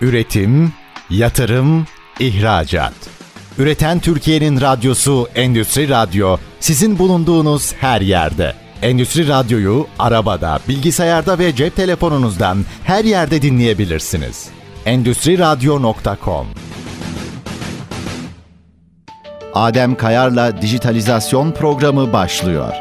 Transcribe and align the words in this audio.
Üretim, 0.00 0.72
yatırım, 1.10 1.86
ihracat. 2.20 2.92
Üreten 3.58 3.98
Türkiye'nin 3.98 4.60
radyosu 4.60 5.28
Endüstri 5.34 5.88
Radyo 5.88 6.36
sizin 6.60 6.98
bulunduğunuz 6.98 7.74
her 7.74 8.00
yerde. 8.00 8.54
Endüstri 8.82 9.28
Radyo'yu 9.28 9.86
arabada, 9.98 10.58
bilgisayarda 10.68 11.38
ve 11.38 11.54
cep 11.54 11.76
telefonunuzdan 11.76 12.64
her 12.84 13.04
yerde 13.04 13.42
dinleyebilirsiniz. 13.42 14.48
Endüstri 14.86 15.38
Radyo.com 15.38 16.46
Adem 19.54 19.94
Kayar'la 19.94 20.62
Dijitalizasyon 20.62 21.52
Programı 21.52 22.12
başlıyor. 22.12 22.74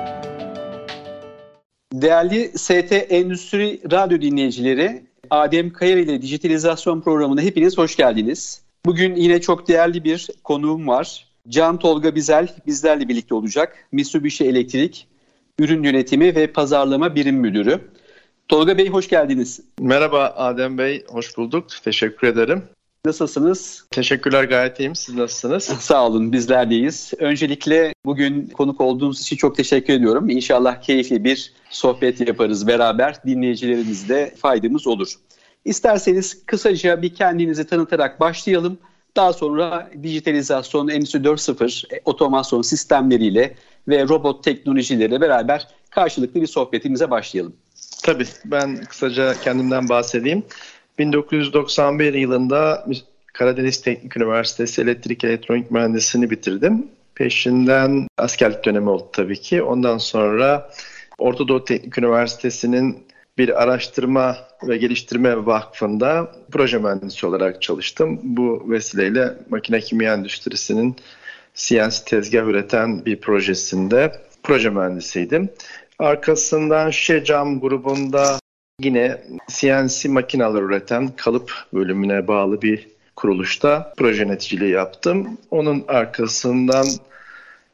Değerli 1.94 2.52
ST 2.58 2.92
Endüstri 3.10 3.82
Radyo 3.92 4.22
dinleyicileri, 4.22 5.09
Adem 5.30 5.74
Kayar 5.74 5.98
ile 5.98 6.22
Dijitalizasyon 6.22 7.02
Programı'na 7.02 7.42
hepiniz 7.42 7.78
hoş 7.78 7.96
geldiniz. 7.96 8.62
Bugün 8.86 9.16
yine 9.16 9.42
çok 9.42 9.68
değerli 9.68 10.04
bir 10.04 10.28
konuğum 10.44 10.88
var. 10.88 11.28
Can 11.48 11.80
Tolga 11.80 12.16
Bizel 12.16 12.48
bizlerle 12.68 13.08
birlikte 13.08 13.36
olacak. 13.36 13.88
Mitsubishi 13.92 14.46
Elektrik 14.46 15.08
Ürün 15.60 15.84
Yönetimi 15.84 16.36
ve 16.36 16.48
Pazarlama 16.48 17.16
Birim 17.16 17.36
Müdürü. 17.36 17.80
Tolga 18.48 18.78
Bey 18.78 18.90
hoş 18.90 19.08
geldiniz. 19.08 19.62
Merhaba 19.80 20.34
Adem 20.38 20.78
Bey, 20.78 21.04
hoş 21.08 21.38
bulduk. 21.38 21.68
Teşekkür 21.84 22.28
ederim. 22.28 22.64
Nasılsınız? 23.06 23.86
Teşekkürler 23.92 24.44
gayet 24.44 24.80
iyiyim. 24.80 24.96
Siz 24.96 25.16
nasılsınız? 25.16 25.64
Sağ 25.80 26.08
olun 26.08 26.34
bizler 26.34 26.70
deyiz. 26.70 27.14
Öncelikle 27.20 27.94
bugün 28.06 28.48
konuk 28.48 28.82
olduğunuz 28.82 29.22
için 29.22 29.36
çok 29.36 29.56
teşekkür 29.56 29.94
ediyorum. 29.94 30.30
İnşallah 30.30 30.82
keyifli 30.82 31.24
bir 31.24 31.54
sohbet 31.70 32.28
yaparız 32.28 32.68
beraber. 32.68 33.24
Dinleyicilerimizde 33.26 34.34
faydamız 34.38 34.88
olur. 34.88 35.14
İsterseniz 35.66 36.46
kısaca 36.46 37.02
bir 37.02 37.16
kendinizi 37.16 37.68
tanıtarak 37.68 38.20
başlayalım. 38.20 38.78
Daha 39.16 39.34
sonra 39.34 39.90
dijitalizasyon, 40.04 40.88
Endüstri 40.88 41.20
4.0, 41.20 41.96
e, 41.96 42.02
otomasyon 42.06 42.62
sistemleriyle 42.62 43.56
ve 43.88 44.08
robot 44.08 44.44
teknolojileriyle 44.44 45.22
beraber 45.22 45.68
karşılıklı 45.90 46.42
bir 46.42 46.48
sohbetimize 46.48 47.12
başlayalım. 47.12 47.56
Tabii 48.04 48.26
ben 48.46 48.86
kısaca 48.86 49.34
kendimden 49.42 49.90
bahsedeyim. 49.90 50.44
1991 51.00 52.14
yılında 52.14 52.86
Karadeniz 53.34 53.82
Teknik 53.82 54.18
Üniversitesi 54.18 54.82
Elektrik 54.82 55.24
Elektronik 55.24 55.72
Mühendisliğini 55.72 56.30
bitirdim. 56.30 56.88
Peşinden 57.16 58.08
askerlik 58.18 58.66
dönemi 58.66 58.90
oldu 58.90 59.10
tabii 59.14 59.42
ki. 59.42 59.64
Ondan 59.64 59.98
sonra 59.98 60.70
Orta 61.18 61.48
Doğu 61.48 61.66
Teknik 61.66 61.98
Üniversitesi'nin 61.98 63.04
bir 63.38 63.64
araştırma 63.64 64.38
ve 64.68 64.78
geliştirme 64.78 65.46
vakfında 65.46 66.32
proje 66.52 66.78
mühendisi 66.78 67.26
olarak 67.26 67.62
çalıştım. 67.62 68.20
Bu 68.24 68.66
vesileyle 68.72 69.34
makine 69.50 69.80
kimya 69.80 70.14
endüstrisinin 70.14 70.96
CNC 71.56 72.06
tezgah 72.06 72.46
üreten 72.46 73.06
bir 73.06 73.22
projesinde 73.22 74.12
proje 74.44 74.70
mühendisiydim. 74.70 75.50
Arkasından 76.00 76.90
Şecam 76.90 77.60
grubunda 77.60 78.39
yine 78.80 79.22
CNC 79.48 80.10
makineler 80.10 80.62
üreten 80.62 81.08
kalıp 81.08 81.54
bölümüne 81.74 82.28
bağlı 82.28 82.62
bir 82.62 82.88
kuruluşta 83.16 83.94
proje 83.98 84.24
yöneticiliği 84.24 84.72
yaptım. 84.72 85.38
Onun 85.52 85.84
arkasından 85.88 86.86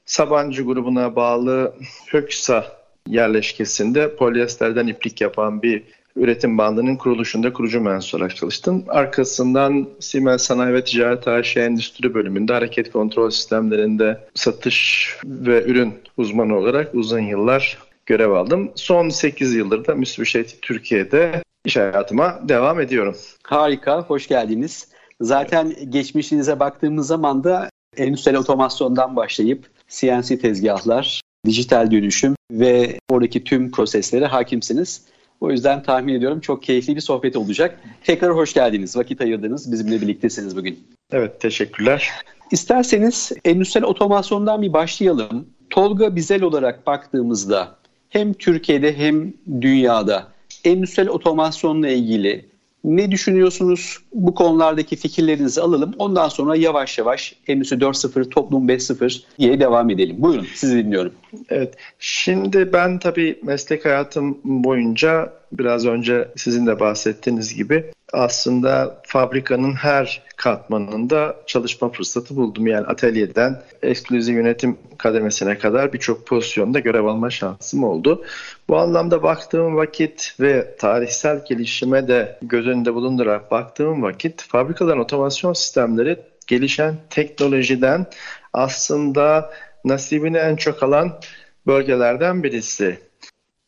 Sabancı 0.06 0.64
grubuna 0.64 1.16
bağlı 1.16 1.73
Höksa 2.08 2.66
yerleşkesinde 3.08 4.16
polyesterden 4.16 4.88
iplik 4.88 5.22
yapan 5.22 5.61
bir 5.61 5.83
üretim 6.16 6.58
bandının 6.58 6.95
kuruluşunda 6.95 7.53
kurucu 7.53 7.81
mühendis 7.81 8.14
olarak 8.14 8.36
çalıştım. 8.36 8.86
Arkasından 8.88 9.88
Siemens 10.00 10.44
Sanayi 10.44 10.73
ve 10.73 10.83
Ticaret 10.83 11.28
AŞ 11.28 11.58
Endüstri 11.58 12.14
bölümünde 12.14 12.53
hareket 12.53 12.92
kontrol 12.92 13.30
sistemlerinde 13.30 14.20
satış 14.33 15.09
ve 15.26 15.64
ürün 15.64 15.94
uzmanı 16.17 16.58
olarak 16.58 16.95
uzun 16.95 17.20
yıllar 17.20 17.77
görev 18.05 18.32
aldım. 18.32 18.71
Son 18.76 19.10
8 19.10 19.54
yıldır 19.54 19.88
da 19.88 19.95
Mitsubishi 19.95 20.45
Türkiye'de 20.61 21.43
iş 21.66 21.77
hayatıma 21.77 22.39
devam 22.43 22.80
ediyorum. 22.80 23.16
Harika, 23.43 24.02
hoş 24.02 24.27
geldiniz. 24.27 24.88
Zaten 25.21 25.76
geçmişinize 25.89 26.60
baktığımız 26.60 27.08
zaman 27.08 27.43
da 27.43 27.70
endüstriyel 27.98 28.39
otomasyondan 28.39 29.16
başlayıp 29.16 29.66
CNC 29.89 30.39
tezgahlar, 30.39 31.21
dijital 31.45 31.92
dönüşüm 31.92 32.36
ve 32.52 32.99
oradaki 33.10 33.43
tüm 33.43 33.71
proseslere 33.71 34.26
hakimsiniz. 34.26 35.05
O 35.42 35.52
yüzden 35.52 35.83
tahmin 35.83 36.14
ediyorum 36.14 36.39
çok 36.39 36.64
keyifli 36.64 36.95
bir 36.95 37.02
sohbet 37.02 37.36
olacak. 37.36 37.80
Tekrar 38.04 38.36
hoş 38.36 38.54
geldiniz. 38.54 38.98
Vakit 38.98 39.22
ayırdınız. 39.22 39.72
Bizimle 39.72 40.02
birliktesiniz 40.02 40.58
bugün. 40.58 40.87
Evet, 41.11 41.42
teşekkürler. 41.42 42.11
İsterseniz 42.52 43.32
endüstriyel 43.45 43.86
otomasyondan 43.86 44.61
bir 44.61 44.73
başlayalım. 44.73 45.48
Tolga 45.70 46.16
Bizel 46.16 46.42
olarak 46.42 46.87
baktığımızda 46.87 47.76
hem 48.15 48.33
Türkiye'de 48.33 48.98
hem 48.98 49.33
dünyada 49.61 50.27
endüstriyel 50.64 51.09
otomasyonla 51.09 51.89
ilgili 51.89 52.45
ne 52.83 53.11
düşünüyorsunuz? 53.11 53.98
Bu 54.14 54.33
konulardaki 54.33 54.95
fikirlerinizi 54.95 55.61
alalım. 55.61 55.93
Ondan 55.98 56.30
sonra 56.30 56.55
yavaş 56.55 56.98
yavaş 56.98 57.36
Endüstri 57.48 57.77
4.0, 57.77 58.30
Toplum 58.30 58.70
5.0 58.70 59.21
diye 59.39 59.59
devam 59.59 59.89
edelim. 59.89 60.15
Buyurun 60.20 60.48
sizi 60.54 60.77
dinliyorum. 60.77 61.14
Evet. 61.49 61.73
Şimdi 61.99 62.73
ben 62.73 62.99
tabii 62.99 63.39
meslek 63.43 63.86
hayatım 63.86 64.37
boyunca 64.43 65.33
biraz 65.52 65.86
önce 65.86 66.27
sizin 66.36 66.67
de 66.67 66.80
bahsettiğiniz 66.80 67.55
gibi 67.55 67.86
aslında 68.15 69.02
fabrikanın 69.03 69.73
her 69.73 70.21
katmanında 70.37 71.36
çalışma 71.45 71.89
fırsatı 71.89 72.36
buldum. 72.36 72.67
Yani 72.67 72.87
atölyeden 72.87 73.61
ekskluzif 73.81 74.36
yönetim 74.36 74.77
kademesine 74.98 75.58
kadar 75.58 75.93
birçok 75.93 76.27
pozisyonda 76.27 76.80
görev 76.80 77.05
alma 77.05 77.30
şansım 77.30 77.83
oldu. 77.83 78.25
Bu 78.70 78.77
anlamda 78.77 79.23
baktığım 79.23 79.75
vakit 79.75 80.36
ve 80.39 80.75
tarihsel 80.77 81.45
gelişime 81.45 82.08
de 82.08 82.39
göz 82.42 82.67
önünde 82.67 82.93
bulundurarak 82.93 83.52
baktığım 83.52 84.04
vakit 84.04 84.42
fabrikaların 84.42 84.99
otomasyon 84.99 85.54
sistemleri 85.54 86.20
gelişen 86.48 86.95
teknolojiden 87.09 88.05
aslında 88.54 89.52
nasibini 89.86 90.37
en 90.37 90.55
çok 90.55 90.83
alan 90.83 91.20
bölgelerden 91.67 92.43
birisi. 92.43 92.99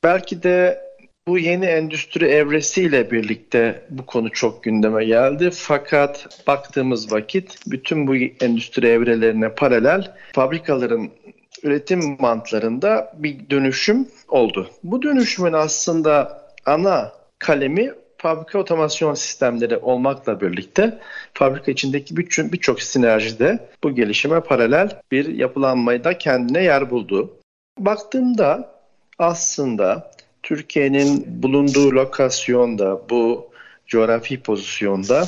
Belki 0.03 0.43
de 0.43 0.86
bu 1.27 1.37
yeni 1.39 1.65
endüstri 1.65 2.25
evresiyle 2.25 3.11
birlikte 3.11 3.85
bu 3.89 4.05
konu 4.05 4.29
çok 4.31 4.63
gündeme 4.63 5.05
geldi. 5.05 5.49
Fakat 5.53 6.27
baktığımız 6.47 7.11
vakit 7.11 7.59
bütün 7.67 8.07
bu 8.07 8.15
endüstri 8.15 8.87
evrelerine 8.87 9.49
paralel 9.49 10.15
fabrikaların 10.33 11.11
üretim 11.63 12.17
mantlarında 12.19 13.13
bir 13.17 13.49
dönüşüm 13.49 14.07
oldu. 14.27 14.69
Bu 14.83 15.01
dönüşümün 15.01 15.53
aslında 15.53 16.41
ana 16.65 17.11
kalemi 17.39 17.93
fabrika 18.17 18.59
otomasyon 18.59 19.13
sistemleri 19.13 19.77
olmakla 19.77 20.41
birlikte 20.41 20.99
fabrika 21.33 21.71
içindeki 21.71 22.17
birçok 22.17 22.53
birçok 22.53 22.81
sinerjide 22.81 23.69
bu 23.83 23.95
gelişime 23.95 24.39
paralel 24.39 25.01
bir 25.11 25.35
yapılanmayı 25.35 26.03
da 26.03 26.17
kendine 26.17 26.63
yer 26.63 26.89
buldu. 26.89 27.33
Baktığımda 27.79 28.77
aslında 29.19 30.11
Türkiye'nin 30.47 31.43
bulunduğu 31.43 31.91
lokasyonda, 31.91 33.01
bu 33.09 33.49
coğrafi 33.87 34.39
pozisyonda 34.39 35.25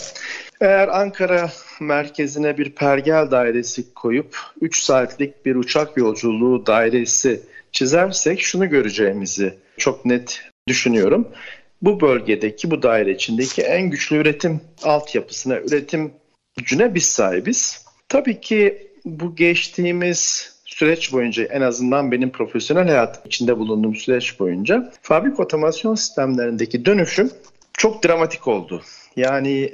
eğer 0.62 0.88
Ankara 0.88 1.52
merkezine 1.80 2.58
bir 2.58 2.70
pergel 2.70 3.32
dairesi 3.32 3.94
koyup 3.94 4.38
3 4.62 4.80
saatlik 4.80 5.46
bir 5.46 5.56
uçak 5.56 5.98
yolculuğu 5.98 6.66
dairesi 6.66 7.42
çizersek 7.72 8.42
şunu 8.42 8.70
göreceğimizi 8.70 9.54
çok 9.78 10.06
net 10.06 10.42
düşünüyorum. 10.68 11.28
Bu 11.82 12.02
bölgedeki, 12.02 12.72
bu 12.72 12.84
daire 12.84 13.12
içindeki 13.12 13.62
en 13.62 13.90
güçlü 13.90 14.18
üretim 14.18 14.62
altyapısına, 14.84 15.60
üretim 15.60 16.12
gücüne 16.58 16.96
biz 16.96 17.06
sahibiz. 17.06 17.86
Tabii 18.10 18.42
ki 18.42 18.88
bu 19.06 19.36
geçtiğimiz 19.36 20.54
süreç 20.76 21.14
boyunca 21.14 21.44
en 21.44 21.62
azından 21.62 22.12
benim 22.12 22.30
profesyonel 22.30 22.88
hayat 22.88 23.26
içinde 23.26 23.58
bulunduğum 23.58 23.96
süreç 23.96 24.40
boyunca 24.40 24.92
fabrik 25.02 25.40
otomasyon 25.40 25.96
sistemlerindeki 25.96 26.86
dönüşüm 26.86 27.32
çok 27.74 28.04
dramatik 28.04 28.48
oldu. 28.48 28.82
Yani 29.16 29.72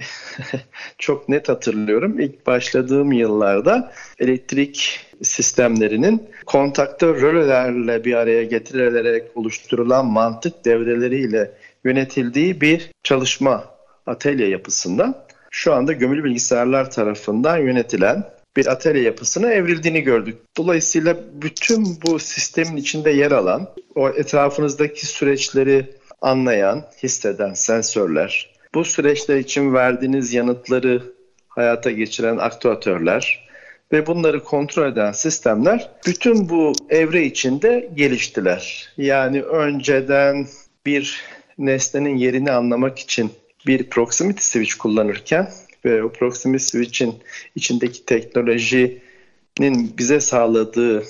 çok 0.97 1.29
net 1.29 1.49
hatırlıyorum 1.49 2.19
ilk 2.19 2.47
başladığım 2.47 3.11
yıllarda 3.11 3.91
elektrik 4.19 4.99
sistemlerinin 5.21 6.23
kontaktör 6.45 7.21
rölelerle 7.21 8.05
bir 8.05 8.13
araya 8.13 8.43
getirilerek 8.43 9.23
oluşturulan 9.35 10.05
mantık 10.05 10.65
devreleriyle 10.65 11.51
yönetildiği 11.83 12.61
bir 12.61 12.91
çalışma 13.03 13.63
atölye 14.05 14.47
yapısında 14.47 15.25
şu 15.51 15.73
anda 15.73 15.93
gömülü 15.93 16.23
bilgisayarlar 16.23 16.91
tarafından 16.91 17.57
yönetilen 17.57 18.23
bir 18.57 18.65
atölye 18.65 19.03
yapısına 19.03 19.51
evrildiğini 19.51 20.01
gördük. 20.01 20.37
Dolayısıyla 20.57 21.17
bütün 21.33 21.97
bu 22.07 22.19
sistemin 22.19 22.77
içinde 22.77 23.11
yer 23.11 23.31
alan, 23.31 23.67
o 23.95 24.09
etrafınızdaki 24.09 25.05
süreçleri 25.05 25.95
anlayan, 26.21 26.85
hisseden 27.03 27.53
sensörler, 27.53 28.55
bu 28.73 28.85
süreçler 28.85 29.37
için 29.37 29.73
verdiğiniz 29.73 30.33
yanıtları 30.33 31.03
hayata 31.47 31.91
geçiren 31.91 32.37
aktüatörler 32.37 33.45
ve 33.91 34.07
bunları 34.07 34.43
kontrol 34.43 34.91
eden 34.91 35.11
sistemler 35.11 35.89
bütün 36.07 36.49
bu 36.49 36.73
evre 36.89 37.23
içinde 37.23 37.89
geliştiler. 37.95 38.93
Yani 38.97 39.41
önceden 39.41 40.47
bir 40.85 41.21
nesnenin 41.57 42.15
yerini 42.15 42.51
anlamak 42.51 42.99
için 42.99 43.31
bir 43.67 43.89
proximity 43.89 44.41
switch 44.41 44.73
kullanırken 44.73 45.47
ve 45.85 46.03
o 46.03 46.11
proximity 46.11 46.63
switch'in 46.63 47.15
içindeki 47.55 48.05
teknolojinin 48.05 49.93
bize 49.97 50.19
sağladığı 50.19 51.03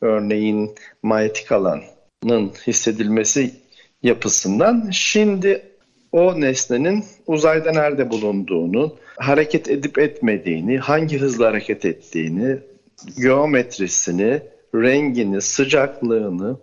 örneğin 0.00 0.74
manyetik 1.02 1.52
alanın 1.52 2.50
hissedilmesi 2.66 3.50
yapısından 4.02 4.90
şimdi 4.92 5.62
o 6.12 6.40
nesnenin 6.40 7.04
uzayda 7.26 7.72
nerede 7.72 8.10
bulunduğunu, 8.10 8.96
hareket 9.16 9.70
edip 9.70 9.98
etmediğini, 9.98 10.78
hangi 10.78 11.18
hızla 11.18 11.46
hareket 11.46 11.84
ettiğini, 11.84 12.58
geometrisini, 13.18 14.40
rengini, 14.74 15.40
sıcaklığını, 15.40 16.56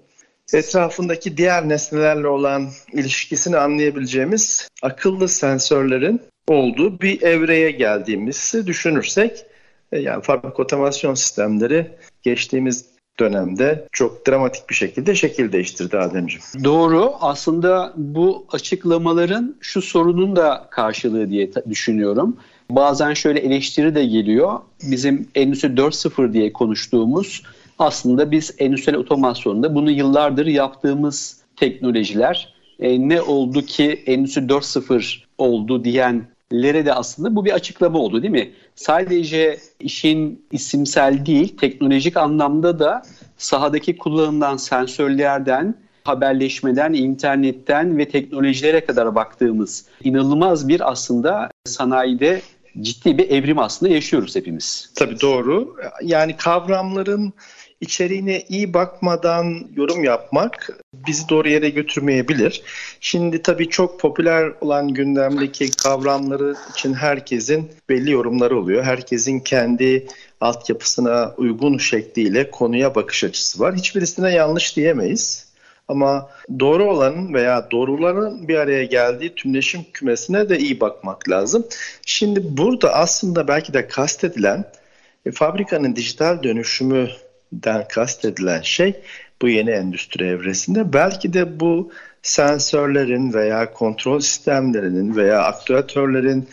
etrafındaki 0.54 1.38
diğer 1.38 1.70
nesnelerle 1.70 2.28
olan 2.28 2.70
ilişkisini 2.94 3.58
anlayabileceğimiz 3.58 4.68
akıllı 4.82 5.28
sensörlerin 5.28 6.22
olduğu 6.48 7.02
bir 7.02 7.22
evreye 7.22 7.72
geldiğimizi 7.72 8.68
düşünürsek 8.68 9.46
e, 9.92 10.00
yani 10.00 10.22
fabrik 10.24 10.60
otomasyon 10.60 11.14
sistemleri 11.14 11.88
geçtiğimiz 12.24 12.86
dönemde 13.20 13.88
çok 13.92 14.28
dramatik 14.28 14.70
bir 14.70 14.76
şekilde 14.76 15.16
şekil 15.16 15.52
değiştirdi 15.52 15.98
Ademciğim. 15.98 16.44
Doğru. 16.64 17.14
Aslında 17.22 17.94
bu 17.96 18.46
açıklamaların 18.52 19.56
şu 19.62 19.82
sorunun 19.82 20.36
da 20.36 20.68
karşılığı 20.72 21.30
diye 21.30 21.52
düşünüyorum. 21.70 22.38
Bazen 22.70 23.14
şöyle 23.14 23.40
eleştiri 23.40 23.96
de 23.96 24.06
geliyor. 24.06 24.60
Bizim 24.92 25.28
Endüstri 25.36 25.70
4.0 25.70 26.34
diye 26.34 26.54
konuştuğumuz 26.54 27.44
aslında 27.80 28.32
biz 28.32 28.56
endüstriyel 28.60 29.00
otomasyonda 29.00 29.76
bunu 29.76 29.92
yıllardır 29.92 30.46
yaptığımız 30.46 31.42
teknolojiler 31.56 32.56
e, 32.80 33.10
ne 33.10 33.22
oldu 33.22 33.62
ki 33.62 34.04
Endüstri 34.06 34.42
4.0 34.42 35.18
oldu 35.38 35.84
diyenlere 36.56 36.86
de 36.86 36.94
aslında 36.94 37.36
bu 37.36 37.46
bir 37.46 37.52
açıklama 37.52 38.00
oldu 38.00 38.22
değil 38.22 38.32
mi? 38.32 38.52
Sadece 38.76 39.58
işin 39.80 40.46
isimsel 40.52 41.26
değil 41.26 41.58
teknolojik 41.58 42.18
anlamda 42.18 42.80
da 42.80 43.02
sahadaki 43.38 43.98
kullanılan 43.98 44.58
sensörlerden 44.58 45.76
haberleşmeden, 46.04 46.94
internetten 46.94 47.98
ve 47.98 48.10
teknolojilere 48.10 48.86
kadar 48.86 49.16
baktığımız 49.16 49.86
inanılmaz 50.04 50.68
bir 50.68 50.92
aslında 50.92 51.52
sanayide 51.66 52.42
ciddi 52.82 53.18
bir 53.18 53.30
evrim 53.30 53.60
aslında 53.60 53.94
yaşıyoruz 53.94 54.36
hepimiz. 54.36 54.92
Tabii 54.96 55.22
doğru. 55.22 55.76
Yani 56.02 56.38
kavramların 56.38 57.34
içeriğine 57.82 58.42
iyi 58.50 58.74
bakmadan 58.74 59.68
yorum 59.76 60.04
yapmak 60.04 60.70
bizi 60.94 61.30
doğru 61.30 61.50
yere 61.50 61.70
götürmeyebilir. 61.70 62.64
Şimdi 63.00 63.42
tabii 63.42 63.70
çok 63.70 64.00
popüler 64.00 64.52
olan 64.62 64.88
gündemdeki 64.88 65.72
kavramları 65.72 66.56
için 66.72 66.94
herkesin 66.94 67.72
belli 67.90 68.12
yorumları 68.12 68.60
oluyor. 68.60 68.84
Herkesin 68.84 69.40
kendi 69.40 70.08
altyapısına 70.42 71.34
uygun 71.38 71.78
şekliyle 71.78 72.52
konuya 72.52 72.96
bakış 72.96 73.24
açısı 73.24 73.60
var. 73.60 73.76
Hiçbirisine 73.76 74.34
yanlış 74.34 74.76
diyemeyiz. 74.76 75.46
Ama 75.88 76.30
doğru 76.60 76.92
olanın 76.92 77.34
veya 77.34 77.72
doğruların 77.72 78.48
bir 78.48 78.56
araya 78.56 78.86
geldiği 78.86 79.36
tümleşim 79.36 79.82
kümesine 79.94 80.50
de 80.50 80.60
iyi 80.60 80.80
bakmak 80.80 81.30
lazım. 81.30 81.66
Şimdi 82.06 82.58
burada 82.58 82.94
aslında 82.94 83.48
belki 83.48 83.74
de 83.74 83.88
kastedilen 83.88 84.66
e, 85.26 85.32
fabrikanın 85.32 85.96
dijital 85.96 86.44
dönüşümü 86.44 87.10
den 87.64 87.88
kastedilen 87.88 88.62
şey 88.62 88.94
bu 89.42 89.50
yeni 89.50 89.72
endüstri 89.72 90.26
evresinde. 90.26 90.94
Belki 90.94 91.34
de 91.34 91.60
bu 91.60 91.92
sensörlerin 92.22 93.34
veya 93.34 93.74
kontrol 93.74 94.20
sistemlerinin 94.20 95.16
veya 95.16 95.44
aktüatörlerin 95.44 96.50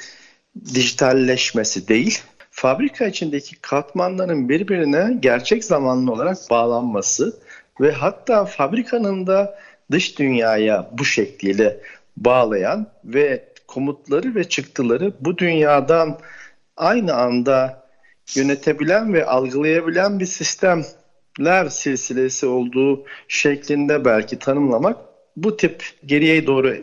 dijitalleşmesi 0.75 1.89
değil, 1.89 2.23
fabrika 2.51 3.07
içindeki 3.07 3.57
katmanların 3.57 4.49
birbirine 4.49 5.17
gerçek 5.21 5.65
zamanlı 5.65 6.13
olarak 6.13 6.39
bağlanması 6.51 7.37
ve 7.81 7.93
hatta 7.93 8.45
fabrikanın 8.45 9.27
da 9.27 9.59
dış 9.91 10.19
dünyaya 10.19 10.91
bu 10.93 11.05
şekliyle 11.05 11.77
bağlayan 12.17 12.87
ve 13.05 13.45
komutları 13.67 14.35
ve 14.35 14.45
çıktıları 14.45 15.13
bu 15.21 15.39
dünyadan 15.39 16.19
aynı 16.77 17.15
anda 17.15 17.82
yönetebilen 18.37 19.15
ve 19.15 19.27
algılayabilen 19.27 20.21
bir 20.21 20.27
sistemler 20.27 21.69
silsilesi 21.69 22.47
olduğu 22.47 23.05
şeklinde 23.29 24.05
belki 24.05 24.39
tanımlamak 24.39 24.97
bu 25.37 25.57
tip 25.57 25.85
geriye 26.07 26.47
doğru 26.47 26.77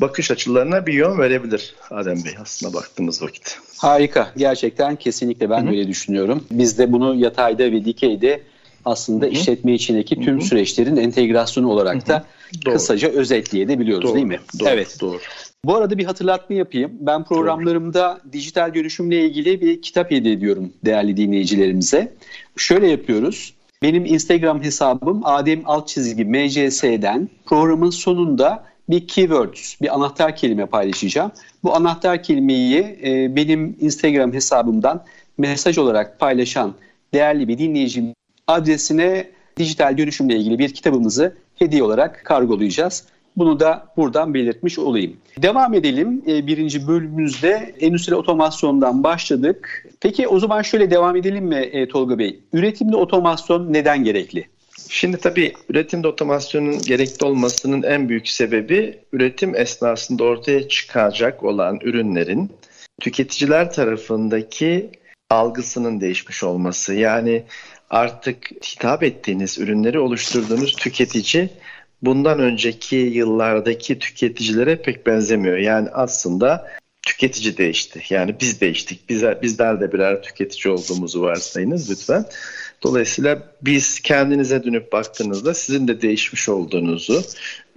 bakış 0.00 0.30
açılarına 0.30 0.86
bir 0.86 0.92
yön 0.92 1.18
verebilir 1.18 1.74
Adem 1.90 2.24
Bey 2.24 2.32
aslında 2.42 2.74
baktığımız 2.74 3.22
vakit. 3.22 3.58
Harika. 3.78 4.32
Gerçekten 4.36 4.96
kesinlikle 4.96 5.50
ben 5.50 5.58
Hı-hı. 5.58 5.70
böyle 5.70 5.88
düşünüyorum. 5.88 6.44
Biz 6.50 6.78
de 6.78 6.92
bunu 6.92 7.14
yatayda 7.14 7.64
ve 7.64 7.84
dikeyde 7.84 8.40
aslında 8.84 9.24
Hı-hı. 9.24 9.32
işletme 9.34 9.74
içindeki 9.74 10.14
tüm 10.20 10.36
Hı-hı. 10.36 10.44
süreçlerin 10.44 10.96
entegrasyonu 10.96 11.70
olarak 11.70 11.94
Hı-hı. 11.94 12.06
da 12.06 12.24
Doğru. 12.66 12.74
kısaca 12.74 13.08
özetleyebiliyoruz 13.08 14.04
doğru, 14.04 14.14
değil 14.14 14.26
mi? 14.26 14.40
Doğru, 14.60 14.68
evet. 14.68 14.96
Doğru. 15.00 15.18
Bu 15.64 15.76
arada 15.76 15.98
bir 15.98 16.04
hatırlatma 16.04 16.56
yapayım. 16.56 16.92
Ben 17.00 17.24
programlarımda 17.24 18.20
dijital 18.32 18.74
dönüşümle 18.74 19.24
ilgili 19.24 19.60
bir 19.60 19.82
kitap 19.82 20.10
hediye 20.10 20.34
ediyorum 20.34 20.72
değerli 20.84 21.16
dinleyicilerimize. 21.16 22.12
Şöyle 22.56 22.88
yapıyoruz. 22.88 23.54
Benim 23.82 24.04
Instagram 24.04 24.62
hesabım 24.62 25.20
Adem 25.24 25.62
alt 25.64 25.88
çizgi 25.88 26.24
MCS'den 26.24 27.28
programın 27.46 27.90
sonunda 27.90 28.64
bir 28.88 29.08
keyword, 29.08 29.54
bir 29.82 29.94
anahtar 29.94 30.36
kelime 30.36 30.66
paylaşacağım. 30.66 31.32
Bu 31.64 31.74
anahtar 31.74 32.22
kelimeyi 32.22 32.98
e, 33.04 33.36
benim 33.36 33.76
Instagram 33.80 34.32
hesabımdan 34.32 35.04
mesaj 35.38 35.78
olarak 35.78 36.20
paylaşan 36.20 36.74
değerli 37.14 37.48
bir 37.48 37.58
dinleyicim 37.58 38.14
adresine 38.46 39.30
dijital 39.56 39.98
dönüşümle 39.98 40.36
ilgili 40.36 40.58
bir 40.58 40.74
kitabımızı 40.74 41.36
hediye 41.56 41.82
olarak 41.82 42.24
kargolayacağız. 42.24 43.04
Bunu 43.36 43.60
da 43.60 43.86
buradan 43.96 44.34
belirtmiş 44.34 44.78
olayım. 44.78 45.16
Devam 45.42 45.74
edelim. 45.74 46.22
E, 46.26 46.46
birinci 46.46 46.88
bölümümüzde 46.88 47.74
endüstri 47.80 48.14
otomasyondan 48.14 49.04
başladık. 49.04 49.86
Peki 50.00 50.28
o 50.28 50.38
zaman 50.38 50.62
şöyle 50.62 50.90
devam 50.90 51.16
edelim 51.16 51.44
mi 51.44 51.56
e, 51.56 51.88
Tolga 51.88 52.18
Bey? 52.18 52.40
Üretimde 52.52 52.96
otomasyon 52.96 53.72
neden 53.72 54.04
gerekli? 54.04 54.48
Şimdi 54.88 55.16
tabii 55.16 55.52
üretimde 55.68 56.08
otomasyonun 56.08 56.78
gerekli 56.78 57.26
olmasının 57.26 57.82
en 57.82 58.08
büyük 58.08 58.28
sebebi 58.28 58.98
üretim 59.12 59.56
esnasında 59.56 60.24
ortaya 60.24 60.68
çıkacak 60.68 61.44
olan 61.44 61.78
ürünlerin 61.82 62.50
tüketiciler 63.00 63.72
tarafındaki 63.72 64.90
algısının 65.30 66.00
değişmiş 66.00 66.44
olması. 66.44 66.94
Yani 66.94 67.42
artık 67.90 68.50
hitap 68.64 69.02
ettiğiniz 69.02 69.58
ürünleri 69.58 69.98
oluşturduğunuz 69.98 70.72
tüketici 70.72 71.48
bundan 72.02 72.38
önceki 72.38 72.96
yıllardaki 72.96 73.98
tüketicilere 73.98 74.82
pek 74.82 75.06
benzemiyor. 75.06 75.58
Yani 75.58 75.88
aslında 75.92 76.68
tüketici 77.02 77.56
değişti. 77.56 78.02
Yani 78.10 78.36
biz 78.40 78.60
değiştik. 78.60 79.08
Bizler, 79.08 79.42
bizler 79.42 79.80
de 79.80 79.92
birer 79.92 80.22
tüketici 80.22 80.74
olduğumuzu 80.74 81.22
varsayınız 81.22 81.90
lütfen. 81.90 82.24
Dolayısıyla 82.82 83.42
biz 83.62 84.00
kendinize 84.00 84.64
dönüp 84.64 84.92
baktığınızda 84.92 85.54
sizin 85.54 85.88
de 85.88 86.02
değişmiş 86.02 86.48
olduğunuzu, 86.48 87.22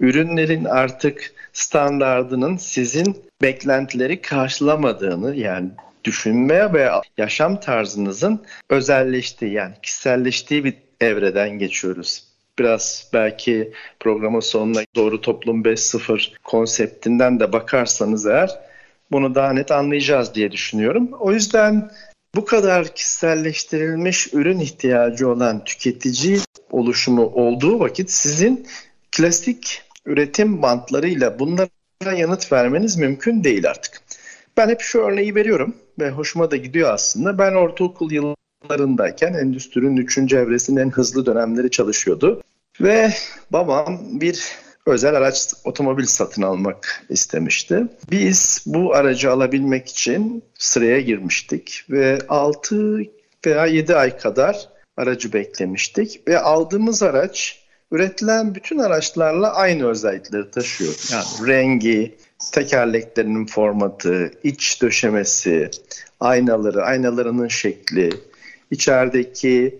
ürünlerin 0.00 0.64
artık 0.64 1.32
standardının 1.52 2.56
sizin 2.56 3.16
beklentileri 3.42 4.20
karşılamadığını 4.20 5.36
yani 5.36 5.70
düşünmeye 6.04 6.72
veya 6.72 7.02
yaşam 7.18 7.60
tarzınızın 7.60 8.42
özelleştiği 8.70 9.52
yani 9.52 9.74
kişiselleştiği 9.82 10.64
bir 10.64 10.74
evreden 11.00 11.50
geçiyoruz. 11.50 12.25
Biraz 12.58 13.10
belki 13.12 13.72
programın 14.00 14.40
sonuna 14.40 14.80
doğru 14.94 15.20
toplum 15.20 15.62
5.0 15.62 16.32
konseptinden 16.44 17.40
de 17.40 17.52
bakarsanız 17.52 18.26
eğer 18.26 18.50
bunu 19.12 19.34
daha 19.34 19.52
net 19.52 19.70
anlayacağız 19.70 20.34
diye 20.34 20.52
düşünüyorum. 20.52 21.08
O 21.20 21.32
yüzden 21.32 21.90
bu 22.34 22.44
kadar 22.44 22.94
kişiselleştirilmiş 22.94 24.34
ürün 24.34 24.60
ihtiyacı 24.60 25.28
olan 25.28 25.64
tüketici 25.64 26.38
oluşumu 26.70 27.26
olduğu 27.26 27.80
vakit 27.80 28.10
sizin 28.10 28.66
klasik 29.16 29.82
üretim 30.06 30.62
bantlarıyla 30.62 31.38
bunlara 31.38 31.68
yanıt 32.16 32.52
vermeniz 32.52 32.96
mümkün 32.96 33.44
değil 33.44 33.70
artık. 33.70 34.00
Ben 34.56 34.68
hep 34.68 34.80
şu 34.80 34.98
örneği 34.98 35.34
veriyorum 35.34 35.76
ve 36.00 36.10
hoşuma 36.10 36.50
da 36.50 36.56
gidiyor 36.56 36.94
aslında. 36.94 37.38
Ben 37.38 37.54
ortaokul 37.54 38.10
yıllarındayken 38.12 39.34
endüstrinin 39.34 39.96
3. 39.96 40.18
evresinin 40.32 40.80
en 40.80 40.90
hızlı 40.90 41.26
dönemleri 41.26 41.70
çalışıyordu. 41.70 42.42
Ve 42.80 43.12
babam 43.50 44.20
bir 44.20 44.52
özel 44.86 45.14
araç 45.14 45.54
otomobil 45.64 46.06
satın 46.06 46.42
almak 46.42 47.04
istemişti. 47.08 47.86
Biz 48.10 48.64
bu 48.66 48.94
aracı 48.94 49.32
alabilmek 49.32 49.88
için 49.88 50.42
sıraya 50.58 51.00
girmiştik 51.00 51.84
ve 51.90 52.18
6 52.28 52.98
veya 53.46 53.66
7 53.66 53.96
ay 53.96 54.16
kadar 54.18 54.68
aracı 54.96 55.32
beklemiştik 55.32 56.28
ve 56.28 56.38
aldığımız 56.38 57.02
araç 57.02 57.62
üretilen 57.92 58.54
bütün 58.54 58.78
araçlarla 58.78 59.54
aynı 59.54 59.88
özellikleri 59.88 60.50
taşıyor. 60.50 60.94
Yani 61.12 61.48
rengi, 61.48 62.16
tekerleklerinin 62.52 63.46
formatı, 63.46 64.30
iç 64.42 64.82
döşemesi, 64.82 65.70
aynaları, 66.20 66.84
aynalarının 66.84 67.48
şekli, 67.48 68.10
içerideki 68.70 69.78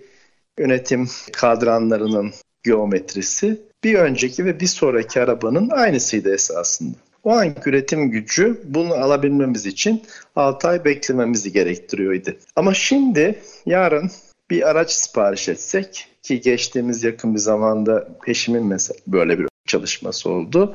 yönetim 0.58 1.08
kadranlarının 1.32 2.32
geometrisi 2.66 3.60
bir 3.84 3.94
önceki 3.94 4.44
ve 4.44 4.60
bir 4.60 4.66
sonraki 4.66 5.20
arabanın 5.20 5.70
aynısıydı 5.70 6.34
esasında. 6.34 6.96
O 7.24 7.30
anki 7.30 7.70
üretim 7.70 8.10
gücü 8.10 8.60
bunu 8.64 8.94
alabilmemiz 8.94 9.66
için 9.66 10.02
6 10.36 10.68
ay 10.68 10.84
beklememizi 10.84 11.52
gerektiriyordu. 11.52 12.30
Ama 12.56 12.74
şimdi 12.74 13.38
yarın 13.66 14.10
bir 14.50 14.70
araç 14.70 14.90
sipariş 14.90 15.48
etsek 15.48 16.08
ki 16.22 16.40
geçtiğimiz 16.40 17.04
yakın 17.04 17.34
bir 17.34 17.38
zamanda 17.38 18.08
peşimin 18.24 18.66
mesela 18.66 19.00
böyle 19.06 19.38
bir 19.38 19.48
çalışması 19.66 20.30
oldu. 20.30 20.74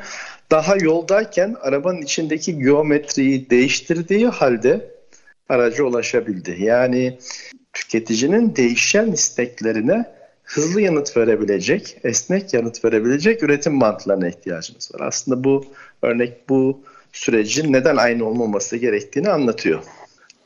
Daha 0.51 0.75
yoldayken 0.75 1.55
arabanın 1.62 2.01
içindeki 2.01 2.60
geometriyi 2.60 3.50
değiştirdiği 3.50 4.27
halde 4.27 4.91
araca 5.50 5.83
ulaşabildi. 5.83 6.55
Yani 6.60 7.17
tüketicinin 7.74 8.55
değişen 8.55 9.12
isteklerine 9.12 10.05
hızlı 10.53 10.81
yanıt 10.81 11.17
verebilecek, 11.17 11.98
esnek 12.03 12.53
yanıt 12.53 12.86
verebilecek 12.86 13.43
üretim 13.43 13.74
mantığına 13.74 14.27
ihtiyacımız 14.27 14.91
var. 14.93 15.08
Aslında 15.08 15.43
bu 15.43 15.65
örnek 16.01 16.50
bu 16.50 16.81
sürecin 17.13 17.74
neden 17.74 17.98
aynı 17.98 18.25
olmaması 18.25 18.77
gerektiğini 18.77 19.29
anlatıyor 19.29 19.84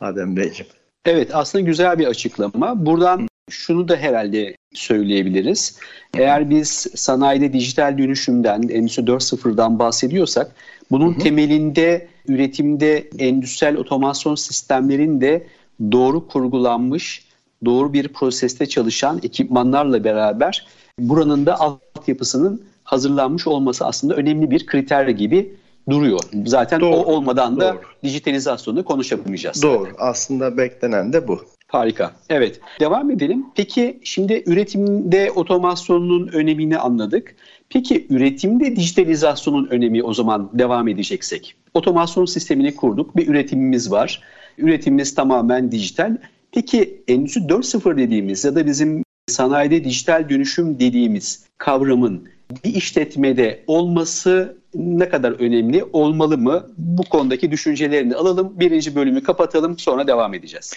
Adem 0.01 0.37
Beyciğim. 0.37 0.71
Evet 1.05 1.29
aslında 1.33 1.63
güzel 1.63 1.99
bir 1.99 2.07
açıklama. 2.07 2.85
Buradan 2.85 3.27
şunu 3.49 3.87
da 3.87 3.95
herhalde 3.95 4.55
söyleyebiliriz. 4.73 5.79
Eğer 6.17 6.49
biz 6.49 6.69
sanayide 6.95 7.53
dijital 7.53 7.97
dönüşümden, 7.97 8.61
Endüstri 8.61 9.03
4.0'dan 9.03 9.79
bahsediyorsak 9.79 10.51
bunun 10.91 11.13
hı 11.13 11.15
hı. 11.15 11.23
temelinde 11.23 12.07
üretimde 12.27 13.09
endüstriyel 13.19 13.77
otomasyon 13.77 14.35
sistemlerin 14.35 15.21
de 15.21 15.47
doğru 15.91 16.27
kurgulanmış, 16.27 17.24
doğru 17.65 17.93
bir 17.93 18.07
proseste 18.07 18.65
çalışan 18.65 19.19
ekipmanlarla 19.23 20.03
beraber 20.03 20.67
buranın 20.99 21.45
da 21.45 21.59
altyapısının 21.59 22.61
hazırlanmış 22.83 23.47
olması 23.47 23.85
aslında 23.85 24.15
önemli 24.15 24.51
bir 24.51 24.65
kriter 24.65 25.07
gibi 25.07 25.55
duruyor. 25.89 26.19
Zaten 26.45 26.81
doğru, 26.81 26.95
o 26.95 27.13
olmadan 27.13 27.59
da 27.59 27.73
doğru. 27.73 27.81
dijitalizasyonu 28.03 28.85
konuşamayacağız. 28.85 29.63
Doğru. 29.63 29.83
Zaten. 29.83 29.95
Aslında 29.99 30.57
beklenen 30.57 31.13
de 31.13 31.27
bu. 31.27 31.39
Harika. 31.67 32.11
Evet. 32.29 32.59
Devam 32.79 33.11
edelim. 33.11 33.45
Peki 33.55 33.99
şimdi 34.03 34.43
üretimde 34.45 35.31
otomasyonun 35.31 36.27
önemini 36.27 36.77
anladık. 36.77 37.35
Peki 37.69 38.07
üretimde 38.09 38.75
dijitalizasyonun 38.75 39.67
önemi 39.67 40.03
o 40.03 40.13
zaman 40.13 40.49
devam 40.53 40.87
edeceksek. 40.87 41.55
Otomasyon 41.73 42.25
sistemini 42.25 42.75
kurduk. 42.75 43.17
Bir 43.17 43.27
üretimimiz 43.27 43.91
var. 43.91 44.21
Üretimimiz 44.57 45.15
tamamen 45.15 45.71
dijital. 45.71 46.17
Peki 46.55 47.03
Endüstri 47.07 47.41
4.0 47.41 47.97
dediğimiz 47.97 48.45
ya 48.45 48.55
da 48.55 48.65
bizim 48.65 49.03
sanayide 49.27 49.83
dijital 49.83 50.29
dönüşüm 50.29 50.79
dediğimiz 50.79 51.45
kavramın 51.57 52.29
bir 52.63 52.75
işletmede 52.75 53.63
olması 53.67 54.57
ne 54.75 55.09
kadar 55.09 55.31
önemli, 55.31 55.83
olmalı 55.83 56.37
mı? 56.37 56.71
Bu 56.77 57.03
konudaki 57.03 57.51
düşüncelerini 57.51 58.15
alalım. 58.15 58.59
Birinci 58.59 58.95
bölümü 58.95 59.23
kapatalım, 59.23 59.79
sonra 59.79 60.07
devam 60.07 60.33
edeceğiz. 60.33 60.73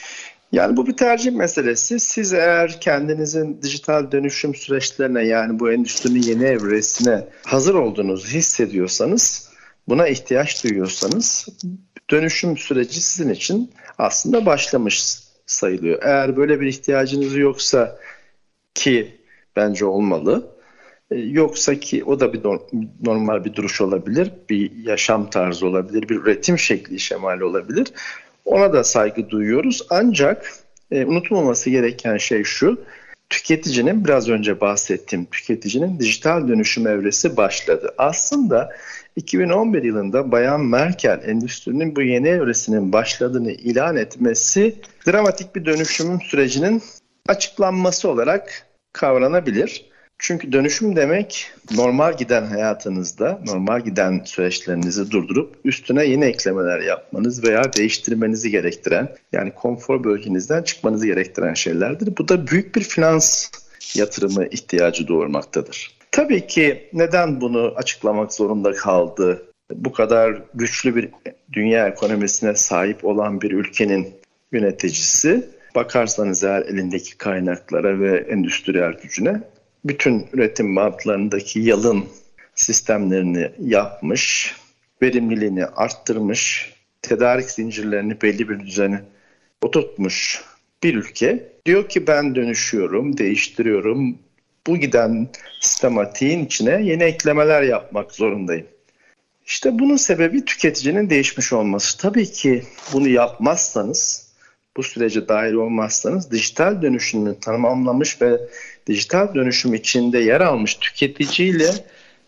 Yani 0.52 0.76
bu 0.76 0.86
bir 0.86 0.96
tercih 0.96 1.32
meselesi. 1.32 2.00
Siz 2.00 2.32
eğer 2.32 2.80
kendinizin 2.80 3.62
dijital 3.62 4.12
dönüşüm 4.12 4.54
süreçlerine 4.54 5.24
yani 5.24 5.60
bu 5.60 5.72
endüstrinin 5.72 6.22
yeni 6.22 6.44
evresine 6.44 7.24
hazır 7.44 7.74
olduğunuzu 7.74 8.28
hissediyorsanız, 8.28 9.48
buna 9.88 10.08
ihtiyaç 10.08 10.64
duyuyorsanız 10.64 11.48
dönüşüm 12.10 12.56
süreci 12.56 13.00
sizin 13.00 13.30
için 13.30 13.70
aslında 13.98 14.46
başlamış 14.46 15.27
sayılıyor. 15.48 16.02
Eğer 16.02 16.36
böyle 16.36 16.60
bir 16.60 16.66
ihtiyacınız 16.66 17.36
yoksa 17.36 17.98
ki 18.74 19.16
bence 19.56 19.84
olmalı. 19.84 20.58
E, 21.10 21.16
yoksa 21.16 21.74
ki 21.74 22.04
o 22.04 22.20
da 22.20 22.32
bir 22.32 22.40
normal 23.04 23.44
bir 23.44 23.54
duruş 23.54 23.80
olabilir, 23.80 24.32
bir 24.50 24.72
yaşam 24.84 25.30
tarzı 25.30 25.66
olabilir, 25.66 26.08
bir 26.08 26.16
üretim 26.16 26.58
şekli 26.58 27.00
şemali 27.00 27.44
olabilir. 27.44 27.88
Ona 28.44 28.72
da 28.72 28.84
saygı 28.84 29.30
duyuyoruz. 29.30 29.86
Ancak 29.90 30.52
e, 30.90 31.04
unutulmaması 31.04 31.70
gereken 31.70 32.16
şey 32.16 32.44
şu. 32.44 32.80
Tüketicinin 33.30 34.04
biraz 34.04 34.28
önce 34.28 34.60
bahsettiğim 34.60 35.24
tüketicinin 35.24 35.98
dijital 35.98 36.48
dönüşüm 36.48 36.86
evresi 36.86 37.36
başladı. 37.36 37.94
Aslında 37.98 38.70
2011 39.18 39.82
yılında 39.82 40.32
Bayan 40.32 40.60
Merkel 40.60 41.20
endüstrinin 41.24 41.96
bu 41.96 42.02
yeni 42.02 42.28
evresinin 42.28 42.92
başladığını 42.92 43.52
ilan 43.52 43.96
etmesi 43.96 44.74
dramatik 45.06 45.56
bir 45.56 45.64
dönüşüm 45.64 46.20
sürecinin 46.20 46.82
açıklanması 47.28 48.08
olarak 48.08 48.66
kavranabilir. 48.92 49.88
Çünkü 50.18 50.52
dönüşüm 50.52 50.96
demek 50.96 51.50
normal 51.76 52.16
giden 52.16 52.46
hayatınızda, 52.46 53.40
normal 53.46 53.80
giden 53.80 54.22
süreçlerinizi 54.24 55.10
durdurup 55.10 55.56
üstüne 55.64 56.04
yeni 56.04 56.24
eklemeler 56.24 56.80
yapmanız 56.80 57.44
veya 57.44 57.72
değiştirmenizi 57.72 58.50
gerektiren, 58.50 59.08
yani 59.32 59.50
konfor 59.54 60.04
bölgenizden 60.04 60.62
çıkmanızı 60.62 61.06
gerektiren 61.06 61.54
şeylerdir. 61.54 62.16
Bu 62.18 62.28
da 62.28 62.46
büyük 62.46 62.76
bir 62.76 62.82
finans 62.82 63.50
yatırımı 63.94 64.46
ihtiyacı 64.46 65.08
doğurmaktadır. 65.08 65.97
Tabii 66.18 66.46
ki 66.46 66.88
neden 66.92 67.40
bunu 67.40 67.72
açıklamak 67.76 68.32
zorunda 68.32 68.72
kaldı? 68.72 69.42
Bu 69.74 69.92
kadar 69.92 70.42
güçlü 70.54 70.96
bir 70.96 71.08
dünya 71.52 71.88
ekonomisine 71.88 72.54
sahip 72.54 73.04
olan 73.04 73.40
bir 73.40 73.50
ülkenin 73.50 74.08
yöneticisi 74.52 75.48
bakarsanız 75.74 76.44
eğer 76.44 76.62
elindeki 76.62 77.18
kaynaklara 77.18 78.00
ve 78.00 78.18
endüstriyel 78.18 78.92
gücüne 78.92 79.42
bütün 79.84 80.26
üretim 80.32 80.76
bantlarındaki 80.76 81.60
yalın 81.60 82.04
sistemlerini 82.54 83.50
yapmış, 83.60 84.54
verimliliğini 85.02 85.66
arttırmış, 85.66 86.72
tedarik 87.02 87.50
zincirlerini 87.50 88.22
belli 88.22 88.48
bir 88.48 88.60
düzene 88.60 89.02
oturtmuş 89.62 90.44
bir 90.82 90.94
ülke 90.94 91.52
diyor 91.66 91.88
ki 91.88 92.06
ben 92.06 92.34
dönüşüyorum, 92.34 93.18
değiştiriyorum. 93.18 94.18
Bu 94.68 94.76
giden 94.76 95.28
sistematiğin 95.60 96.44
içine 96.44 96.82
yeni 96.82 97.02
eklemeler 97.02 97.62
yapmak 97.62 98.12
zorundayım. 98.12 98.66
İşte 99.46 99.78
bunun 99.78 99.96
sebebi 99.96 100.44
tüketicinin 100.44 101.10
değişmiş 101.10 101.52
olması. 101.52 101.98
Tabii 101.98 102.26
ki 102.32 102.62
bunu 102.92 103.08
yapmazsanız, 103.08 104.28
bu 104.76 104.82
sürece 104.82 105.28
dahil 105.28 105.52
olmazsanız 105.52 106.30
dijital 106.30 106.82
dönüşümünü 106.82 107.40
tamamlamış 107.40 108.22
ve 108.22 108.40
dijital 108.86 109.34
dönüşüm 109.34 109.74
içinde 109.74 110.18
yer 110.18 110.40
almış 110.40 110.74
tüketiciyle 110.74 111.70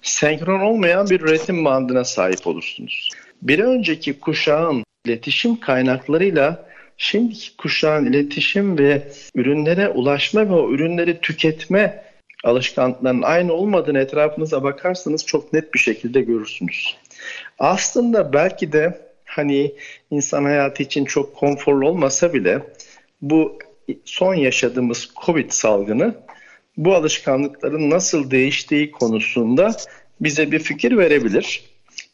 senkron 0.02 0.60
olmayan 0.60 1.10
bir 1.10 1.20
üretim 1.20 1.64
bandına 1.64 2.04
sahip 2.04 2.46
olursunuz. 2.46 3.10
Bir 3.42 3.58
önceki 3.58 4.20
kuşağın 4.20 4.84
iletişim 5.04 5.60
kaynaklarıyla 5.60 6.66
şimdiki 6.96 7.56
kuşağın 7.56 8.06
iletişim 8.06 8.78
ve 8.78 9.08
ürünlere 9.34 9.88
ulaşma 9.88 10.48
ve 10.48 10.52
o 10.52 10.70
ürünleri 10.72 11.20
tüketme 11.20 12.09
alışkanlıklarının 12.44 13.22
aynı 13.22 13.52
olmadığını 13.52 13.98
etrafınıza 13.98 14.62
bakarsanız 14.62 15.26
çok 15.26 15.52
net 15.52 15.74
bir 15.74 15.78
şekilde 15.78 16.20
görürsünüz. 16.20 16.96
Aslında 17.58 18.32
belki 18.32 18.72
de 18.72 19.00
hani 19.24 19.74
insan 20.10 20.44
hayatı 20.44 20.82
için 20.82 21.04
çok 21.04 21.36
konforlu 21.36 21.88
olmasa 21.88 22.32
bile 22.32 22.62
bu 23.22 23.58
son 24.04 24.34
yaşadığımız 24.34 25.10
Covid 25.24 25.50
salgını 25.50 26.14
bu 26.76 26.94
alışkanlıkların 26.94 27.90
nasıl 27.90 28.30
değiştiği 28.30 28.90
konusunda 28.90 29.76
bize 30.20 30.52
bir 30.52 30.58
fikir 30.58 30.96
verebilir. 30.98 31.64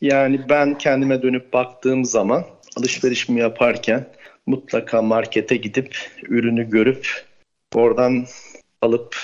Yani 0.00 0.40
ben 0.48 0.78
kendime 0.78 1.22
dönüp 1.22 1.52
baktığım 1.52 2.04
zaman 2.04 2.44
alışverişimi 2.76 3.40
yaparken 3.40 4.06
mutlaka 4.46 5.02
markete 5.02 5.56
gidip 5.56 5.96
ürünü 6.22 6.70
görüp 6.70 7.24
oradan 7.74 8.26
alıp 8.82 9.16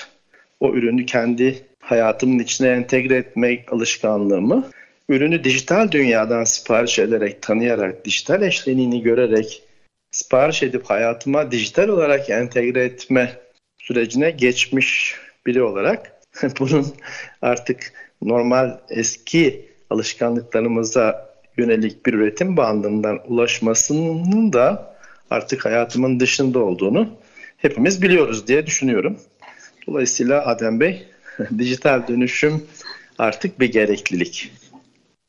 o 0.63 0.73
ürünü 0.73 1.05
kendi 1.05 1.65
hayatımın 1.79 2.39
içine 2.39 2.69
entegre 2.69 3.15
etmek 3.15 3.73
alışkanlığımı 3.73 4.69
ürünü 5.09 5.43
dijital 5.43 5.91
dünyadan 5.91 6.43
sipariş 6.43 6.99
ederek, 6.99 7.41
tanıyarak, 7.41 8.05
dijital 8.05 8.41
eşleniğini 8.41 9.01
görerek 9.01 9.63
sipariş 10.11 10.63
edip 10.63 10.85
hayatıma 10.85 11.51
dijital 11.51 11.87
olarak 11.87 12.29
entegre 12.29 12.83
etme 12.83 13.39
sürecine 13.77 14.31
geçmiş 14.31 15.15
biri 15.45 15.63
olarak 15.63 16.11
bunun 16.59 16.87
artık 17.41 17.93
normal 18.21 18.79
eski 18.89 19.65
alışkanlıklarımıza 19.89 21.33
yönelik 21.57 22.05
bir 22.05 22.13
üretim 22.13 22.57
bandından 22.57 23.19
ulaşmasının 23.27 24.53
da 24.53 24.95
artık 25.29 25.65
hayatımın 25.65 26.19
dışında 26.19 26.59
olduğunu 26.59 27.09
hepimiz 27.57 28.01
biliyoruz 28.01 28.47
diye 28.47 28.65
düşünüyorum. 28.65 29.19
Dolayısıyla 29.87 30.45
Adem 30.45 30.79
Bey 30.79 31.07
dijital 31.57 32.07
dönüşüm 32.07 32.63
artık 33.17 33.59
bir 33.59 33.71
gereklilik. 33.71 34.51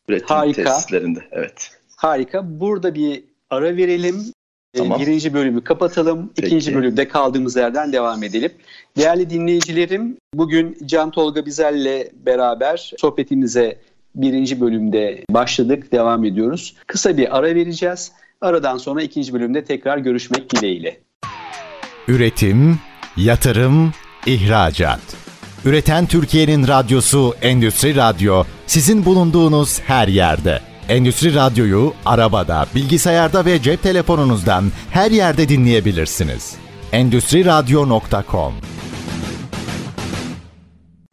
Üretim 0.08 0.28
Harika. 0.28 0.64
tesislerinde. 0.64 1.20
Evet. 1.32 1.70
Harika. 1.96 2.60
Burada 2.60 2.94
bir 2.94 3.24
ara 3.50 3.76
verelim. 3.76 4.16
Ee, 4.74 4.78
tamam. 4.78 5.00
Birinci 5.00 5.34
bölümü 5.34 5.64
kapatalım. 5.64 6.32
Peki. 6.36 6.46
İkinci 6.46 6.74
bölümde 6.74 7.08
kaldığımız 7.08 7.56
yerden 7.56 7.92
devam 7.92 8.22
edelim. 8.22 8.52
Değerli 8.96 9.30
dinleyicilerim, 9.30 10.16
bugün 10.34 10.78
Can 10.86 11.10
Tolga 11.10 11.46
Bizel'le 11.46 12.10
beraber 12.26 12.92
sohbetimize 12.98 13.78
birinci 14.14 14.60
bölümde 14.60 15.24
başladık, 15.30 15.92
devam 15.92 16.24
ediyoruz. 16.24 16.76
Kısa 16.86 17.16
bir 17.16 17.38
ara 17.38 17.54
vereceğiz. 17.54 18.12
Aradan 18.40 18.78
sonra 18.78 19.02
ikinci 19.02 19.32
bölümde 19.32 19.64
tekrar 19.64 19.98
görüşmek 19.98 20.50
dileğiyle. 20.50 21.00
Üretim, 22.08 22.78
yatırım, 23.16 23.92
ihracat. 24.26 25.00
Üreten 25.64 26.06
Türkiye'nin 26.06 26.68
radyosu 26.68 27.34
Endüstri 27.42 27.96
Radyo 27.96 28.44
sizin 28.66 29.04
bulunduğunuz 29.04 29.80
her 29.80 30.08
yerde. 30.08 30.60
Endüstri 30.88 31.34
Radyo'yu 31.34 31.94
arabada, 32.06 32.66
bilgisayarda 32.74 33.44
ve 33.44 33.62
cep 33.62 33.82
telefonunuzdan 33.82 34.64
her 34.90 35.10
yerde 35.10 35.48
dinleyebilirsiniz. 35.48 36.56
Endüstri 36.92 37.44
Radyo.com 37.44 38.54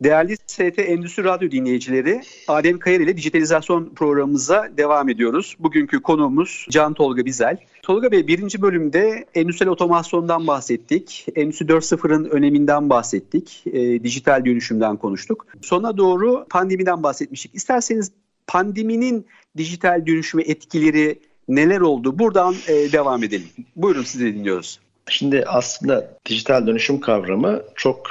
Değerli 0.03 0.38
ST 0.48 0.80
Endüstri 0.80 1.24
Radyo 1.24 1.51
dinleyicileri, 1.51 2.22
Adem 2.48 2.80
Kayar 2.80 3.00
ile 3.00 3.18
dijitalizasyon 3.18 3.94
programımıza 3.96 4.70
devam 4.77 5.10
ediyoruz. 5.10 5.56
Bugünkü 5.60 6.01
konuğumuz 6.01 6.65
Can 6.70 6.94
Tolga 6.94 7.25
Bizel. 7.25 7.58
Tolga 7.82 8.12
Bey 8.12 8.28
birinci 8.28 8.62
bölümde 8.62 9.26
endüstriyel 9.36 9.72
otomasyondan 9.72 10.48
bahsettik. 10.48 11.26
Endüstri 11.36 11.66
4.0'ın 11.66 12.26
öneminden 12.26 12.90
bahsettik. 12.90 13.64
E, 13.68 14.04
dijital 14.04 14.46
dönüşümden 14.46 14.98
konuştuk. 14.98 15.48
Sona 15.62 15.98
doğru 15.98 16.46
pandemiden 16.50 17.04
bahsetmiştik. 17.04 17.56
İsterseniz 17.56 18.12
pandeminin 18.48 19.26
dijital 19.58 20.06
dönüşüme 20.08 20.44
etkileri 20.44 21.20
neler 21.48 21.82
oldu? 21.82 22.20
Buradan 22.20 22.56
e, 22.68 22.92
devam 22.92 23.24
edelim. 23.24 23.48
Buyurun 23.76 24.04
sizi 24.04 24.34
dinliyoruz. 24.34 24.80
Şimdi 25.10 25.44
aslında 25.48 26.18
dijital 26.26 26.68
dönüşüm 26.68 27.00
kavramı 27.00 27.62
çok 27.76 28.10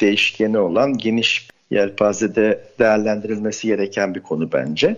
değişkeni 0.00 0.58
olan 0.58 0.98
geniş 0.98 1.48
yelpazede 1.70 2.64
değerlendirilmesi 2.78 3.66
gereken 3.66 4.14
bir 4.14 4.20
konu 4.20 4.52
bence. 4.52 4.96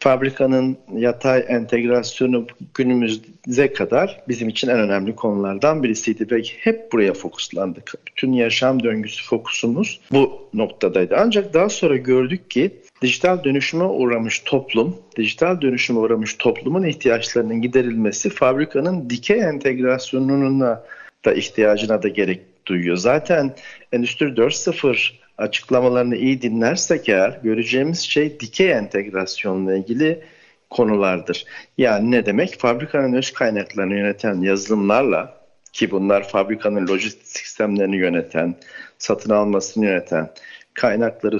Fabrikanın 0.00 0.76
yatay 0.94 1.44
entegrasyonu 1.48 2.46
günümüze 2.74 3.72
kadar 3.72 4.20
bizim 4.28 4.48
için 4.48 4.68
en 4.68 4.78
önemli 4.78 5.16
konulardan 5.16 5.82
birisiydi 5.82 6.30
ve 6.30 6.42
hep 6.42 6.92
buraya 6.92 7.12
fokuslandık. 7.12 7.94
Bütün 8.06 8.32
yaşam 8.32 8.82
döngüsü 8.82 9.24
fokusumuz 9.24 10.00
bu 10.12 10.48
noktadaydı. 10.54 11.14
Ancak 11.18 11.54
daha 11.54 11.68
sonra 11.68 11.96
gördük 11.96 12.50
ki 12.50 12.70
dijital 13.02 13.44
dönüşüme 13.44 13.84
uğramış 13.84 14.40
toplum, 14.40 14.96
dijital 15.16 15.60
dönüşüme 15.60 15.98
uğramış 15.98 16.34
toplumun 16.34 16.84
ihtiyaçlarının 16.84 17.62
giderilmesi 17.62 18.30
fabrikanın 18.30 19.10
dikey 19.10 19.40
entegrasyonuna 19.40 20.82
da 21.24 21.34
ihtiyacına 21.34 22.02
da 22.02 22.08
gerek 22.08 22.40
duyuyor. 22.66 22.96
Zaten 22.96 23.54
Endüstri 23.92 24.26
4.0 24.26 25.12
açıklamalarını 25.38 26.16
iyi 26.16 26.42
dinlersek 26.42 27.08
eğer 27.08 27.40
göreceğimiz 27.42 28.00
şey 28.00 28.40
dikey 28.40 28.72
entegrasyonla 28.72 29.76
ilgili 29.76 30.22
konulardır. 30.70 31.44
Yani 31.78 32.10
ne 32.10 32.26
demek? 32.26 32.60
Fabrikanın 32.60 33.12
öz 33.12 33.32
kaynaklarını 33.32 33.94
yöneten 33.94 34.40
yazılımlarla 34.40 35.36
ki 35.72 35.90
bunlar 35.90 36.28
fabrikanın 36.28 36.88
lojistik 36.88 37.26
sistemlerini 37.26 37.96
yöneten, 37.96 38.54
satın 38.98 39.30
almasını 39.30 39.84
yöneten, 39.84 40.30
kaynakları 40.74 41.38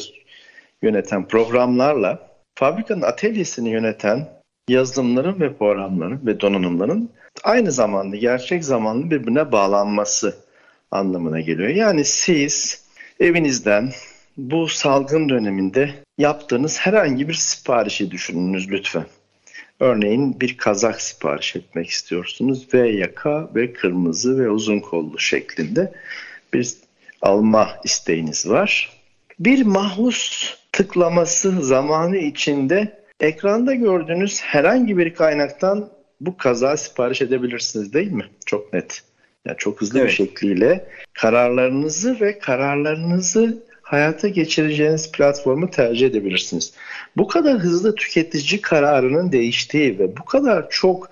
yöneten 0.82 1.28
programlarla 1.28 2.28
fabrikanın 2.54 3.02
atölyesini 3.02 3.68
yöneten 3.68 4.28
yazılımların 4.68 5.40
ve 5.40 5.56
programların 5.56 6.26
ve 6.26 6.40
donanımların 6.40 7.10
aynı 7.44 7.72
zamanda 7.72 8.16
gerçek 8.16 8.64
zamanlı 8.64 9.10
birbirine 9.10 9.52
bağlanması 9.52 10.36
anlamına 10.90 11.40
geliyor. 11.40 11.68
Yani 11.68 12.04
siz 12.04 12.85
evinizden 13.20 13.92
bu 14.36 14.68
salgın 14.68 15.28
döneminde 15.28 15.94
yaptığınız 16.18 16.78
herhangi 16.78 17.28
bir 17.28 17.34
siparişi 17.34 18.10
düşününüz 18.10 18.70
lütfen. 18.70 19.06
Örneğin 19.80 20.40
bir 20.40 20.56
kazak 20.56 21.00
sipariş 21.00 21.56
etmek 21.56 21.88
istiyorsunuz 21.90 22.74
ve 22.74 22.90
yaka 22.90 23.50
ve 23.54 23.72
kırmızı 23.72 24.38
ve 24.38 24.50
uzun 24.50 24.80
kollu 24.80 25.18
şeklinde 25.18 25.92
bir 26.52 26.74
alma 27.22 27.70
isteğiniz 27.84 28.48
var. 28.48 28.90
Bir 29.38 29.64
mahus 29.66 30.54
tıklaması 30.72 31.64
zamanı 31.64 32.16
içinde 32.16 33.02
ekranda 33.20 33.74
gördüğünüz 33.74 34.40
herhangi 34.40 34.98
bir 34.98 35.14
kaynaktan 35.14 35.90
bu 36.20 36.36
kaza 36.36 36.76
sipariş 36.76 37.22
edebilirsiniz 37.22 37.92
değil 37.92 38.12
mi? 38.12 38.24
Çok 38.46 38.72
net. 38.72 39.02
Yani 39.46 39.56
çok 39.58 39.80
hızlı 39.80 39.98
evet. 39.98 40.08
bir 40.08 40.14
şekliyle 40.14 40.86
kararlarınızı 41.12 42.20
ve 42.20 42.38
kararlarınızı 42.38 43.62
hayata 43.82 44.28
geçireceğiniz 44.28 45.12
platformu 45.12 45.70
tercih 45.70 46.06
edebilirsiniz. 46.06 46.72
Bu 47.16 47.28
kadar 47.28 47.58
hızlı 47.58 47.94
tüketici 47.94 48.60
kararının 48.60 49.32
değiştiği 49.32 49.98
ve 49.98 50.16
bu 50.16 50.24
kadar 50.24 50.70
çok 50.70 51.10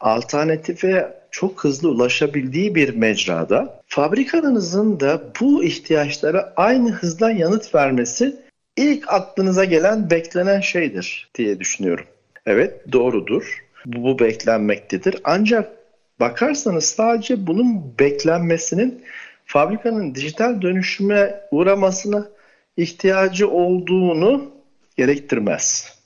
alternatife 0.00 1.16
çok 1.30 1.64
hızlı 1.64 1.88
ulaşabildiği 1.88 2.74
bir 2.74 2.94
mecrada 2.94 3.80
fabrikanızın 3.86 5.00
da 5.00 5.22
bu 5.40 5.64
ihtiyaçlara 5.64 6.52
aynı 6.56 6.90
hızla 6.90 7.30
yanıt 7.30 7.74
vermesi 7.74 8.36
ilk 8.76 9.12
aklınıza 9.12 9.64
gelen 9.64 10.10
beklenen 10.10 10.60
şeydir 10.60 11.28
diye 11.34 11.60
düşünüyorum. 11.60 12.04
Evet 12.46 12.92
doğrudur. 12.92 13.64
Bu, 13.86 14.02
bu 14.02 14.18
beklenmektedir. 14.18 15.16
Ancak 15.24 15.75
bakarsanız 16.20 16.84
sadece 16.84 17.46
bunun 17.46 17.98
beklenmesinin 17.98 19.02
fabrikanın 19.46 20.14
dijital 20.14 20.62
dönüşüme 20.62 21.40
uğramasına 21.50 22.28
ihtiyacı 22.76 23.50
olduğunu 23.50 24.50
gerektirmez. 24.96 25.96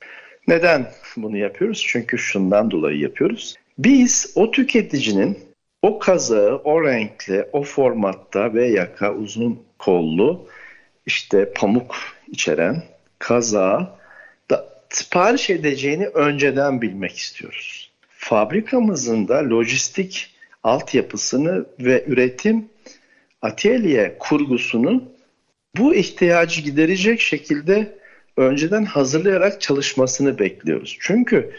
Neden 0.49 0.87
bunu 1.17 1.37
yapıyoruz? 1.37 1.85
Çünkü 1.89 2.19
şundan 2.19 2.71
dolayı 2.71 2.99
yapıyoruz. 2.99 3.57
Biz 3.79 4.33
o 4.35 4.51
tüketicinin 4.51 5.39
o 5.83 5.99
kazağı, 5.99 6.57
o 6.57 6.85
renkli, 6.85 7.47
o 7.53 7.63
formatta 7.63 8.55
ve 8.55 8.69
yaka 8.69 9.15
uzun 9.15 9.63
kollu 9.79 10.49
işte 11.07 11.53
pamuk 11.53 11.97
içeren 12.29 12.83
kazağı 13.19 13.89
da 14.51 14.69
sipariş 14.89 15.51
edeceğini 15.51 16.07
önceden 16.07 16.83
bilmek 16.83 17.17
istiyoruz 17.17 17.80
fabrikamızın 18.31 19.29
da 19.29 19.51
lojistik 19.51 20.31
altyapısını 20.63 21.67
ve 21.81 22.05
üretim 22.07 22.69
atölye 23.43 24.17
kurgusunu 24.19 25.03
bu 25.77 25.95
ihtiyacı 25.95 26.61
giderecek 26.61 27.21
şekilde 27.21 27.99
önceden 28.37 28.85
hazırlayarak 28.85 29.61
çalışmasını 29.61 30.39
bekliyoruz. 30.39 30.97
Çünkü 31.01 31.53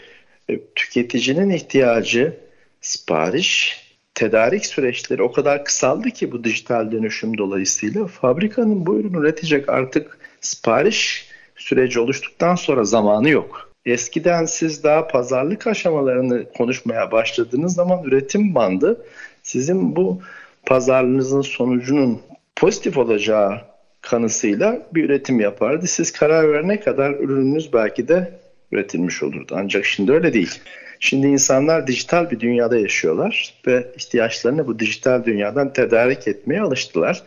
e, 0.48 0.60
tüketicinin 0.74 1.50
ihtiyacı 1.50 2.36
sipariş, 2.80 3.80
tedarik 4.14 4.66
süreçleri 4.66 5.22
o 5.22 5.32
kadar 5.32 5.64
kısaldı 5.64 6.10
ki 6.10 6.32
bu 6.32 6.44
dijital 6.44 6.92
dönüşüm 6.92 7.38
dolayısıyla 7.38 8.06
fabrikanın 8.06 8.86
bu 8.86 9.00
ürünü 9.00 9.18
üretecek 9.18 9.68
artık 9.68 10.18
sipariş 10.40 11.28
süreci 11.56 12.00
oluştuktan 12.00 12.54
sonra 12.54 12.84
zamanı 12.84 13.28
yok. 13.28 13.71
Eskiden 13.86 14.44
siz 14.44 14.84
daha 14.84 15.06
pazarlık 15.08 15.66
aşamalarını 15.66 16.52
konuşmaya 16.52 17.12
başladığınız 17.12 17.74
zaman 17.74 18.04
üretim 18.04 18.54
bandı 18.54 19.04
sizin 19.42 19.96
bu 19.96 20.20
pazarlığınızın 20.66 21.40
sonucunun 21.40 22.22
pozitif 22.56 22.98
olacağı 22.98 23.60
kanısıyla 24.00 24.86
bir 24.94 25.04
üretim 25.04 25.40
yapardı. 25.40 25.86
Siz 25.86 26.12
karar 26.12 26.52
verene 26.52 26.80
kadar 26.80 27.10
ürününüz 27.10 27.72
belki 27.72 28.08
de 28.08 28.38
üretilmiş 28.72 29.22
olurdu. 29.22 29.54
Ancak 29.56 29.84
şimdi 29.84 30.12
öyle 30.12 30.32
değil. 30.32 30.60
Şimdi 31.00 31.26
insanlar 31.26 31.86
dijital 31.86 32.30
bir 32.30 32.40
dünyada 32.40 32.78
yaşıyorlar 32.78 33.54
ve 33.66 33.86
ihtiyaçlarını 33.96 34.66
bu 34.66 34.78
dijital 34.78 35.24
dünyadan 35.24 35.72
tedarik 35.72 36.28
etmeye 36.28 36.60
alıştılar. 36.60 37.22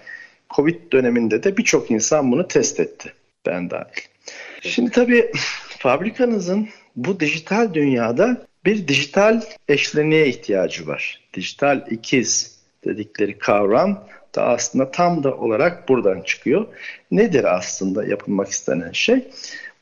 Covid 0.55 0.91
döneminde 0.93 1.43
de 1.43 1.57
birçok 1.57 1.91
insan 1.91 2.31
bunu 2.31 2.47
test 2.47 2.79
etti. 2.79 3.13
Ben 3.45 3.69
dahil. 3.69 4.01
Şimdi 4.61 4.91
tabii 4.91 5.31
fabrikanızın 5.79 6.69
bu 6.95 7.19
dijital 7.19 7.73
dünyada 7.73 8.45
bir 8.65 8.87
dijital 8.87 9.41
eşleniğe 9.67 10.27
ihtiyacı 10.27 10.87
var. 10.87 11.21
Dijital 11.33 11.85
ikiz 11.89 12.59
dedikleri 12.85 13.37
kavram 13.37 14.03
da 14.35 14.45
aslında 14.45 14.91
tam 14.91 15.23
da 15.23 15.37
olarak 15.37 15.89
buradan 15.89 16.21
çıkıyor. 16.21 16.65
Nedir 17.11 17.55
aslında 17.57 18.05
yapılmak 18.05 18.49
istenen 18.49 18.91
şey? 18.91 19.27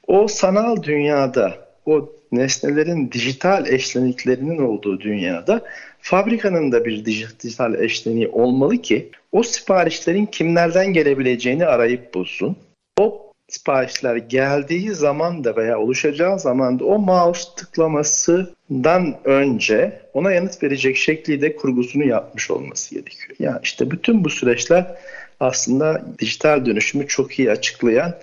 O 0.07 0.27
sanal 0.27 0.83
dünyada, 0.83 1.57
o 1.85 2.11
nesnelerin 2.31 3.11
dijital 3.11 3.67
eşleniklerinin 3.67 4.57
olduğu 4.57 4.99
dünyada 4.99 5.61
fabrikanın 5.99 6.71
da 6.71 6.85
bir 6.85 7.05
dijital 7.05 7.73
eşleniği 7.73 8.27
olmalı 8.27 8.77
ki 8.77 9.09
o 9.31 9.43
siparişlerin 9.43 10.25
kimlerden 10.25 10.93
gelebileceğini 10.93 11.65
arayıp 11.65 12.13
bulsun. 12.13 12.55
O 12.99 13.32
siparişler 13.53 14.15
geldiği 14.15 14.91
zaman 14.91 15.43
da 15.43 15.55
veya 15.55 15.79
oluşacağı 15.79 16.39
zaman 16.39 16.79
da 16.79 16.85
o 16.85 16.99
mouse 16.99 17.49
tıklamasından 17.55 19.15
önce 19.23 20.01
ona 20.13 20.31
yanıt 20.31 20.63
verecek 20.63 20.97
şekilde 20.97 21.55
kurgusunu 21.55 22.05
yapmış 22.05 22.51
olması 22.51 22.95
gerekiyor. 22.95 23.35
Yani 23.39 23.59
işte 23.63 23.91
bütün 23.91 24.23
bu 24.23 24.29
süreçler 24.29 24.95
aslında 25.39 26.05
dijital 26.19 26.65
dönüşümü 26.65 27.07
çok 27.07 27.39
iyi 27.39 27.51
açıklayan 27.51 28.15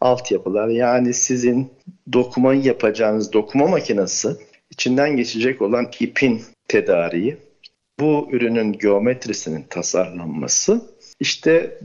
altyapılar. 0.00 0.68
Yani 0.68 1.14
sizin 1.14 1.70
dokumayı 2.12 2.62
yapacağınız 2.62 3.32
dokuma 3.32 3.66
makinesi 3.66 4.28
içinden 4.70 5.16
geçecek 5.16 5.62
olan 5.62 5.90
ipin 6.00 6.42
tedariği, 6.68 7.36
bu 8.00 8.28
ürünün 8.32 8.72
geometrisinin 8.72 9.62
tasarlanması, 9.70 10.80
işte 11.20 11.78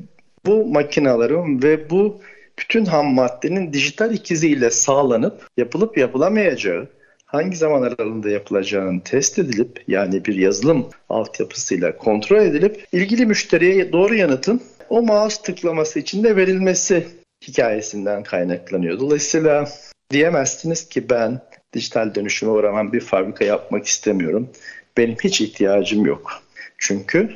bu 0.46 0.66
makinaların 0.66 1.64
ve 1.64 1.90
bu 1.90 2.22
bütün 2.62 2.86
ham 2.86 3.14
maddenin 3.14 3.74
dijital 3.74 4.14
ikiziyle 4.14 4.72
sağlanıp 4.72 5.48
yapılıp 5.58 5.98
yapılamayacağı, 5.98 6.88
hangi 7.26 7.58
zaman 7.58 7.82
aralığında 7.82 8.30
yapılacağını 8.30 9.04
test 9.04 9.40
edilip 9.40 9.84
yani 9.88 10.26
bir 10.26 10.36
yazılım 10.36 10.90
altyapısıyla 11.10 11.98
kontrol 11.98 12.42
edilip 12.42 12.88
ilgili 12.92 13.26
müşteriye 13.26 13.92
doğru 13.92 14.16
yanıtın 14.16 14.62
o 14.90 15.02
mouse 15.02 15.42
tıklaması 15.42 16.00
için 16.00 16.24
de 16.24 16.36
verilmesi 16.36 17.08
hikayesinden 17.48 18.24
kaynaklanıyor. 18.24 19.00
Dolayısıyla 19.00 19.70
diyemezsiniz 20.10 20.90
ki 20.90 21.10
ben 21.10 21.42
dijital 21.74 22.16
dönüşüme 22.16 22.52
uğraman 22.52 22.94
bir 22.94 23.02
fabrika 23.02 23.46
yapmak 23.46 23.86
istemiyorum. 23.86 24.50
Benim 24.98 25.16
hiç 25.24 25.42
ihtiyacım 25.42 26.06
yok. 26.06 26.32
Çünkü 26.78 27.30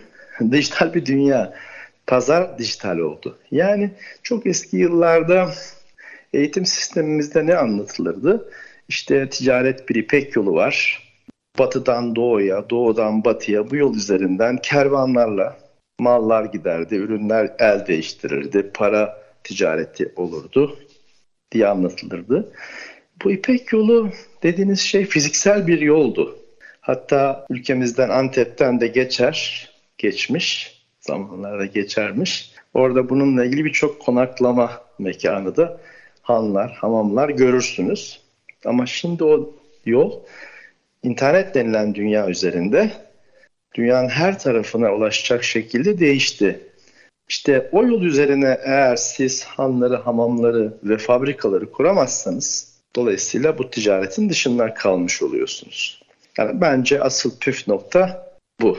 dijital 0.52 0.94
bir 0.94 1.06
dünya 1.06 1.54
pazar 2.08 2.58
dijital 2.58 2.98
oldu. 2.98 3.38
Yani 3.52 3.92
çok 4.24 4.46
eski 4.46 4.78
yıllarda 4.78 5.52
eğitim 6.34 6.66
sistemimizde 6.66 7.46
ne 7.46 7.56
anlatılırdı? 7.56 8.50
İşte 8.90 9.30
ticaret 9.30 9.90
bir 9.90 9.96
ipek 9.96 10.36
yolu 10.36 10.54
var. 10.54 11.06
Batıdan 11.60 12.16
doğuya, 12.16 12.70
doğudan 12.70 13.26
batıya 13.26 13.70
bu 13.70 13.76
yol 13.76 13.96
üzerinden 13.96 14.58
kervanlarla 14.58 15.58
mallar 16.00 16.46
giderdi, 16.46 16.96
ürünler 16.96 17.54
el 17.60 17.88
değiştirirdi, 17.88 18.72
para 18.74 19.22
ticareti 19.44 20.14
olurdu 20.16 20.80
diye 21.52 21.68
anlatılırdı. 21.68 22.52
Bu 23.24 23.32
İpek 23.32 23.74
yolu 23.74 24.10
dediğiniz 24.44 24.80
şey 24.80 25.06
fiziksel 25.06 25.68
bir 25.68 25.82
yoldu. 25.82 26.40
Hatta 26.82 27.46
ülkemizden 27.50 28.10
Antep'ten 28.10 28.80
de 28.80 28.88
geçer, 28.88 29.70
geçmiş 29.98 30.75
zamanlarda 31.06 31.66
geçermiş. 31.66 32.52
Orada 32.74 33.10
bununla 33.10 33.46
ilgili 33.46 33.66
birçok 33.66 34.02
konaklama 34.02 34.72
mekanı 35.00 35.56
da 35.56 35.78
hanlar, 36.22 36.72
hamamlar 36.72 37.30
görürsünüz. 37.30 38.22
Ama 38.66 38.86
şimdi 38.86 39.24
o 39.24 39.54
yol 39.86 40.20
internet 41.04 41.56
denilen 41.56 41.96
dünya 41.96 42.30
üzerinde 42.30 42.92
dünyanın 43.76 44.10
her 44.10 44.40
tarafına 44.40 44.94
ulaşacak 44.94 45.44
şekilde 45.44 46.00
değişti. 46.00 46.60
İşte 47.30 47.70
o 47.72 47.84
yol 47.88 48.02
üzerine 48.02 48.58
eğer 48.64 48.96
siz 48.96 49.44
hanları, 49.44 49.96
hamamları 49.96 50.74
ve 50.84 50.98
fabrikaları 50.98 51.72
kuramazsanız 51.72 52.76
dolayısıyla 52.96 53.58
bu 53.58 53.70
ticaretin 53.70 54.30
dışından 54.30 54.74
kalmış 54.74 55.22
oluyorsunuz. 55.22 56.02
Yani 56.38 56.62
bence 56.62 57.02
asıl 57.02 57.40
püf 57.40 57.68
nokta 57.68 58.32
bu. 58.62 58.78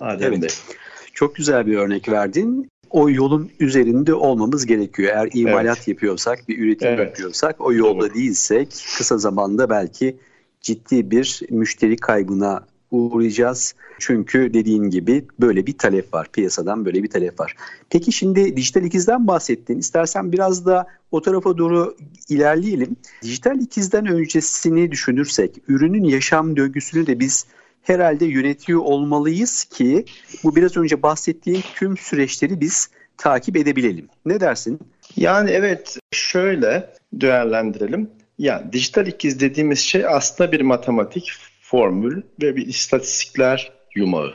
Adem 0.00 0.32
evet. 0.32 0.42
Bey. 0.42 0.76
Çok 1.16 1.34
güzel 1.34 1.66
bir 1.66 1.76
örnek 1.76 2.08
verdin. 2.08 2.70
O 2.90 3.10
yolun 3.10 3.50
üzerinde 3.60 4.14
olmamız 4.14 4.66
gerekiyor. 4.66 5.12
Eğer 5.14 5.30
imalat 5.32 5.76
evet. 5.76 5.88
yapıyorsak, 5.88 6.48
bir 6.48 6.58
üretim 6.58 6.88
evet. 6.88 6.98
yapıyorsak, 6.98 7.60
o 7.60 7.72
yolda 7.72 8.00
Doğru. 8.00 8.14
değilsek 8.14 8.68
kısa 8.96 9.18
zamanda 9.18 9.70
belki 9.70 10.16
ciddi 10.60 11.10
bir 11.10 11.40
müşteri 11.50 11.96
kaybına 11.96 12.64
uğrayacağız. 12.90 13.74
Çünkü 13.98 14.54
dediğin 14.54 14.84
gibi 14.84 15.24
böyle 15.40 15.66
bir 15.66 15.78
talep 15.78 16.14
var. 16.14 16.28
Piyasadan 16.32 16.84
böyle 16.84 17.02
bir 17.02 17.10
talep 17.10 17.40
var. 17.40 17.56
Peki 17.90 18.12
şimdi 18.12 18.56
dijital 18.56 18.84
ikizden 18.84 19.26
bahsettin. 19.26 19.78
İstersen 19.78 20.32
biraz 20.32 20.66
da 20.66 20.86
o 21.10 21.22
tarafa 21.22 21.58
doğru 21.58 21.96
ilerleyelim. 22.28 22.96
Dijital 23.22 23.60
ikizden 23.60 24.06
öncesini 24.06 24.90
düşünürsek, 24.90 25.62
ürünün 25.68 26.04
yaşam 26.04 26.56
döngüsünü 26.56 27.06
de 27.06 27.20
biz 27.20 27.46
herhalde 27.86 28.24
yönetiyor 28.24 28.80
olmalıyız 28.80 29.64
ki 29.64 30.04
bu 30.44 30.56
biraz 30.56 30.76
önce 30.76 31.02
bahsettiğim 31.02 31.62
tüm 31.74 31.96
süreçleri 31.96 32.60
biz 32.60 32.90
takip 33.16 33.56
edebilelim. 33.56 34.08
Ne 34.26 34.40
dersin? 34.40 34.80
Yani 35.16 35.50
evet 35.50 35.98
şöyle 36.12 36.90
değerlendirelim. 37.12 38.10
Yani 38.38 38.72
dijital 38.72 39.06
ikiz 39.06 39.40
dediğimiz 39.40 39.78
şey 39.78 40.06
aslında 40.06 40.52
bir 40.52 40.60
matematik 40.60 41.32
formül 41.60 42.22
ve 42.42 42.56
bir 42.56 42.66
istatistikler 42.66 43.72
yumağı. 43.94 44.34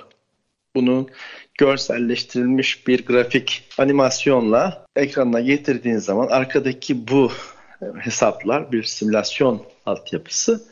Bunu 0.76 1.08
görselleştirilmiş 1.58 2.88
bir 2.88 3.06
grafik 3.06 3.70
animasyonla 3.78 4.86
ekranına 4.96 5.40
getirdiğin 5.40 5.98
zaman 5.98 6.28
arkadaki 6.28 7.08
bu 7.08 7.32
hesaplar 8.00 8.72
bir 8.72 8.84
simülasyon 8.84 9.64
altyapısı 9.86 10.71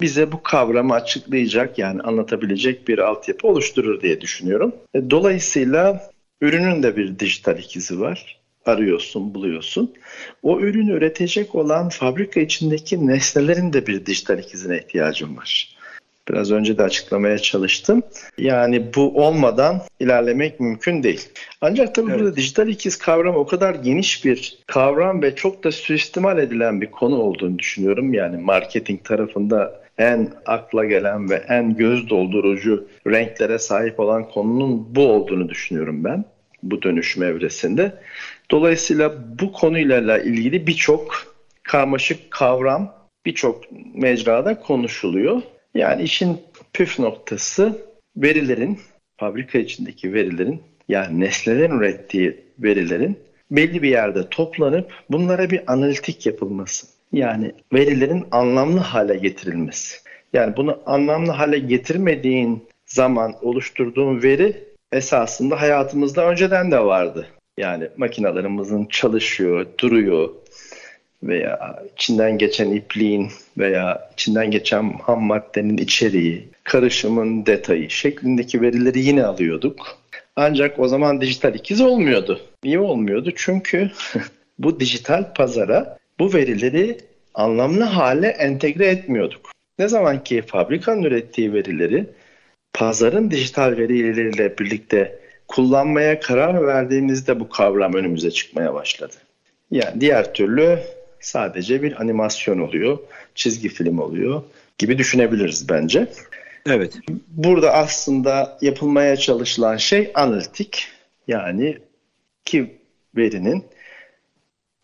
bize 0.00 0.32
bu 0.32 0.42
kavramı 0.42 0.94
açıklayacak 0.94 1.78
yani 1.78 2.02
anlatabilecek 2.02 2.88
bir 2.88 2.98
altyapı 2.98 3.48
oluşturur 3.48 4.00
diye 4.00 4.20
düşünüyorum. 4.20 4.74
E, 4.94 5.10
dolayısıyla 5.10 6.10
ürünün 6.40 6.82
de 6.82 6.96
bir 6.96 7.18
dijital 7.18 7.58
ikizi 7.58 8.00
var. 8.00 8.36
Arıyorsun, 8.66 9.34
buluyorsun. 9.34 9.94
O 10.42 10.60
ürünü 10.60 10.92
üretecek 10.92 11.54
olan 11.54 11.88
fabrika 11.88 12.40
içindeki 12.40 13.06
nesnelerin 13.06 13.72
de 13.72 13.86
bir 13.86 14.06
dijital 14.06 14.38
ikizine 14.38 14.78
ihtiyacım 14.78 15.36
var. 15.36 15.76
Biraz 16.28 16.52
önce 16.52 16.78
de 16.78 16.82
açıklamaya 16.82 17.38
çalıştım. 17.38 18.02
Yani 18.38 18.94
bu 18.94 19.26
olmadan 19.26 19.82
ilerlemek 20.00 20.60
mümkün 20.60 21.02
değil. 21.02 21.28
Ancak 21.60 21.94
tabii 21.94 22.10
evet. 22.10 22.20
burada 22.20 22.36
dijital 22.36 22.68
ikiz 22.68 22.98
kavramı 22.98 23.38
o 23.38 23.46
kadar 23.46 23.74
geniş 23.74 24.24
bir 24.24 24.58
kavram 24.66 25.22
ve 25.22 25.34
çok 25.34 25.64
da 25.64 25.72
suistimal 25.72 26.38
edilen 26.38 26.80
bir 26.80 26.90
konu 26.90 27.16
olduğunu 27.16 27.58
düşünüyorum. 27.58 28.14
Yani 28.14 28.36
marketing 28.36 29.04
tarafında 29.04 29.85
en 29.98 30.32
akla 30.46 30.84
gelen 30.84 31.30
ve 31.30 31.34
en 31.48 31.76
göz 31.76 32.10
doldurucu 32.10 32.88
renklere 33.06 33.58
sahip 33.58 34.00
olan 34.00 34.28
konunun 34.28 34.94
bu 34.94 35.08
olduğunu 35.08 35.48
düşünüyorum 35.48 36.04
ben 36.04 36.24
bu 36.62 36.82
dönüşüm 36.82 37.22
evresinde. 37.22 37.92
Dolayısıyla 38.50 39.14
bu 39.38 39.52
konuyla 39.52 40.18
ilgili 40.18 40.66
birçok 40.66 41.36
karmaşık 41.62 42.30
kavram 42.30 42.94
birçok 43.26 43.64
mecrada 43.94 44.60
konuşuluyor. 44.60 45.42
Yani 45.74 46.02
işin 46.02 46.40
püf 46.72 46.98
noktası 46.98 47.78
verilerin, 48.16 48.78
fabrika 49.16 49.58
içindeki 49.58 50.14
verilerin 50.14 50.62
yani 50.88 51.20
nesnelerin 51.20 51.78
ürettiği 51.78 52.44
verilerin 52.58 53.18
belli 53.50 53.82
bir 53.82 53.88
yerde 53.88 54.28
toplanıp 54.28 54.92
bunlara 55.10 55.50
bir 55.50 55.72
analitik 55.72 56.26
yapılması. 56.26 56.95
Yani 57.12 57.52
verilerin 57.72 58.26
anlamlı 58.30 58.78
hale 58.78 59.16
getirilmesi. 59.16 59.96
Yani 60.32 60.56
bunu 60.56 60.78
anlamlı 60.86 61.30
hale 61.32 61.58
getirmediğin 61.58 62.64
zaman 62.86 63.34
oluşturduğun 63.42 64.22
veri 64.22 64.64
esasında 64.92 65.60
hayatımızda 65.60 66.30
önceden 66.30 66.70
de 66.70 66.80
vardı. 66.80 67.26
Yani 67.58 67.88
makinalarımızın 67.96 68.84
çalışıyor, 68.84 69.66
duruyor 69.78 70.30
veya 71.22 71.82
içinden 71.94 72.38
geçen 72.38 72.70
ipliğin 72.70 73.28
veya 73.58 74.10
içinden 74.12 74.50
geçen 74.50 74.92
ham 74.92 75.22
maddenin 75.22 75.76
içeriği, 75.76 76.48
karışımın 76.64 77.46
detayı 77.46 77.90
şeklindeki 77.90 78.60
verileri 78.60 79.00
yine 79.00 79.24
alıyorduk. 79.24 79.98
Ancak 80.36 80.78
o 80.78 80.88
zaman 80.88 81.20
dijital 81.20 81.54
ikiz 81.54 81.80
olmuyordu. 81.80 82.40
Niye 82.64 82.80
olmuyordu? 82.80 83.32
Çünkü 83.36 83.90
bu 84.58 84.80
dijital 84.80 85.34
pazara 85.34 85.98
bu 86.18 86.34
verileri 86.34 86.98
anlamlı 87.34 87.84
hale 87.84 88.28
entegre 88.28 88.86
etmiyorduk. 88.86 89.50
Ne 89.78 89.88
zaman 89.88 90.24
ki 90.24 90.42
fabrikanın 90.42 91.02
ürettiği 91.02 91.52
verileri 91.52 92.06
pazarın 92.72 93.30
dijital 93.30 93.76
verileriyle 93.76 94.58
birlikte 94.58 95.18
kullanmaya 95.48 96.20
karar 96.20 96.66
verdiğimizde 96.66 97.40
bu 97.40 97.48
kavram 97.48 97.94
önümüze 97.94 98.30
çıkmaya 98.30 98.74
başladı. 98.74 99.14
Yani 99.70 100.00
diğer 100.00 100.34
türlü 100.34 100.78
sadece 101.20 101.82
bir 101.82 102.00
animasyon 102.00 102.58
oluyor, 102.58 102.98
çizgi 103.34 103.68
film 103.68 103.98
oluyor 103.98 104.42
gibi 104.78 104.98
düşünebiliriz 104.98 105.68
bence. 105.68 106.06
Evet. 106.66 106.98
Burada 107.28 107.72
aslında 107.72 108.58
yapılmaya 108.60 109.16
çalışılan 109.16 109.76
şey 109.76 110.10
analitik 110.14 110.88
Yani 111.28 111.78
iki 112.46 112.76
verinin 113.16 113.64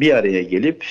bir 0.00 0.14
araya 0.14 0.42
gelip 0.42 0.84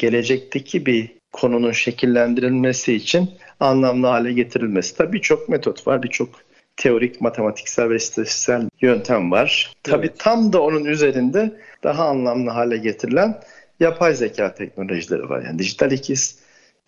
gelecekteki 0.00 0.86
bir 0.86 1.12
konunun 1.32 1.72
şekillendirilmesi 1.72 2.94
için 2.94 3.30
anlamlı 3.60 4.06
hale 4.06 4.32
getirilmesi. 4.32 4.96
Tabii 4.96 5.12
birçok 5.12 5.48
metot 5.48 5.86
var, 5.86 6.02
birçok 6.02 6.28
teorik, 6.76 7.20
matematiksel 7.20 7.90
ve 7.90 7.96
istatistiksel 7.96 8.68
yöntem 8.80 9.30
var. 9.30 9.72
Tabii 9.82 10.06
evet. 10.06 10.18
tam 10.18 10.52
da 10.52 10.62
onun 10.62 10.84
üzerinde 10.84 11.52
daha 11.82 12.08
anlamlı 12.08 12.50
hale 12.50 12.76
getirilen 12.76 13.40
yapay 13.80 14.14
zeka 14.14 14.54
teknolojileri 14.54 15.28
var. 15.28 15.42
Yani 15.44 15.58
dijital 15.58 15.92
ikiz 15.92 16.38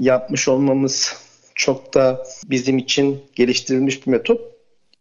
yapmış 0.00 0.48
olmamız 0.48 1.16
çok 1.54 1.94
da 1.94 2.26
bizim 2.44 2.78
için 2.78 3.22
geliştirilmiş 3.34 4.06
bir 4.06 4.10
metot 4.10 4.40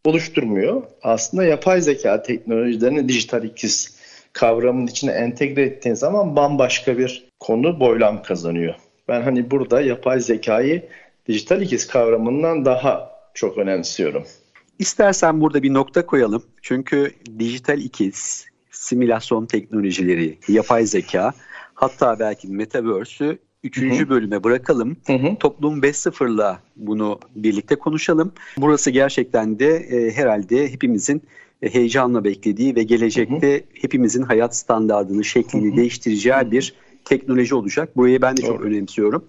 oluşturmuyor. 0.06 0.84
Aslında 1.04 1.44
yapay 1.44 1.82
zeka 1.82 2.24
teknolojilerini 2.24 3.10
dijital 3.10 3.44
ikiz 3.44 3.96
kavramının 4.34 4.88
içine 4.88 5.12
entegre 5.12 5.62
ettiğin 5.62 5.96
zaman 5.96 6.36
bambaşka 6.36 6.98
bir 6.98 7.31
konu 7.42 7.80
boylam 7.80 8.24
kazanıyor. 8.24 8.76
Ben 9.08 9.22
hani 9.22 9.52
burada 9.52 9.82
yapay 9.82 10.20
zekayı 10.20 10.90
dijital 11.28 11.62
ikiz 11.62 11.88
kavramından 11.88 12.66
daha 12.66 13.12
çok 13.34 13.58
önemsiyorum. 13.58 14.24
İstersen 14.80 15.42
burada 15.42 15.64
bir 15.64 15.74
nokta 15.74 16.06
koyalım. 16.06 16.44
Çünkü 16.62 17.12
dijital 17.40 17.80
ikiz, 17.80 18.46
simülasyon 18.72 19.46
teknolojileri, 19.46 20.38
yapay 20.48 20.86
zeka, 20.86 21.34
hatta 21.74 22.20
belki 22.20 22.48
metaverse'ü 22.48 23.40
Üçüncü 23.64 24.10
bölüme 24.10 24.44
bırakalım. 24.44 24.98
Hı 25.08 25.14
hı. 25.14 25.36
Toplum 25.40 25.80
5.0'la 25.80 26.60
bunu 26.76 27.20
birlikte 27.36 27.76
konuşalım. 27.76 28.34
Burası 28.58 28.92
gerçekten 28.92 29.60
de 29.60 29.76
e, 29.76 30.12
herhalde 30.12 30.72
hepimizin 30.72 31.22
e, 31.62 31.74
heyecanla 31.74 32.24
beklediği 32.24 32.76
ve 32.76 32.84
gelecekte 32.84 33.52
hı 33.52 33.56
hı. 33.56 33.64
hepimizin 33.82 34.22
hayat 34.22 34.56
standartını, 34.56 35.24
şeklini 35.24 35.68
hı 35.70 35.74
hı. 35.74 35.78
değiştireceği 35.78 36.52
bir 36.52 36.74
teknoloji 37.06 37.56
olacak. 37.56 37.98
Burayı 37.98 38.22
ben 38.22 38.38
de 38.38 38.42
çok 38.42 38.62
önemsiyorum. 38.62 39.26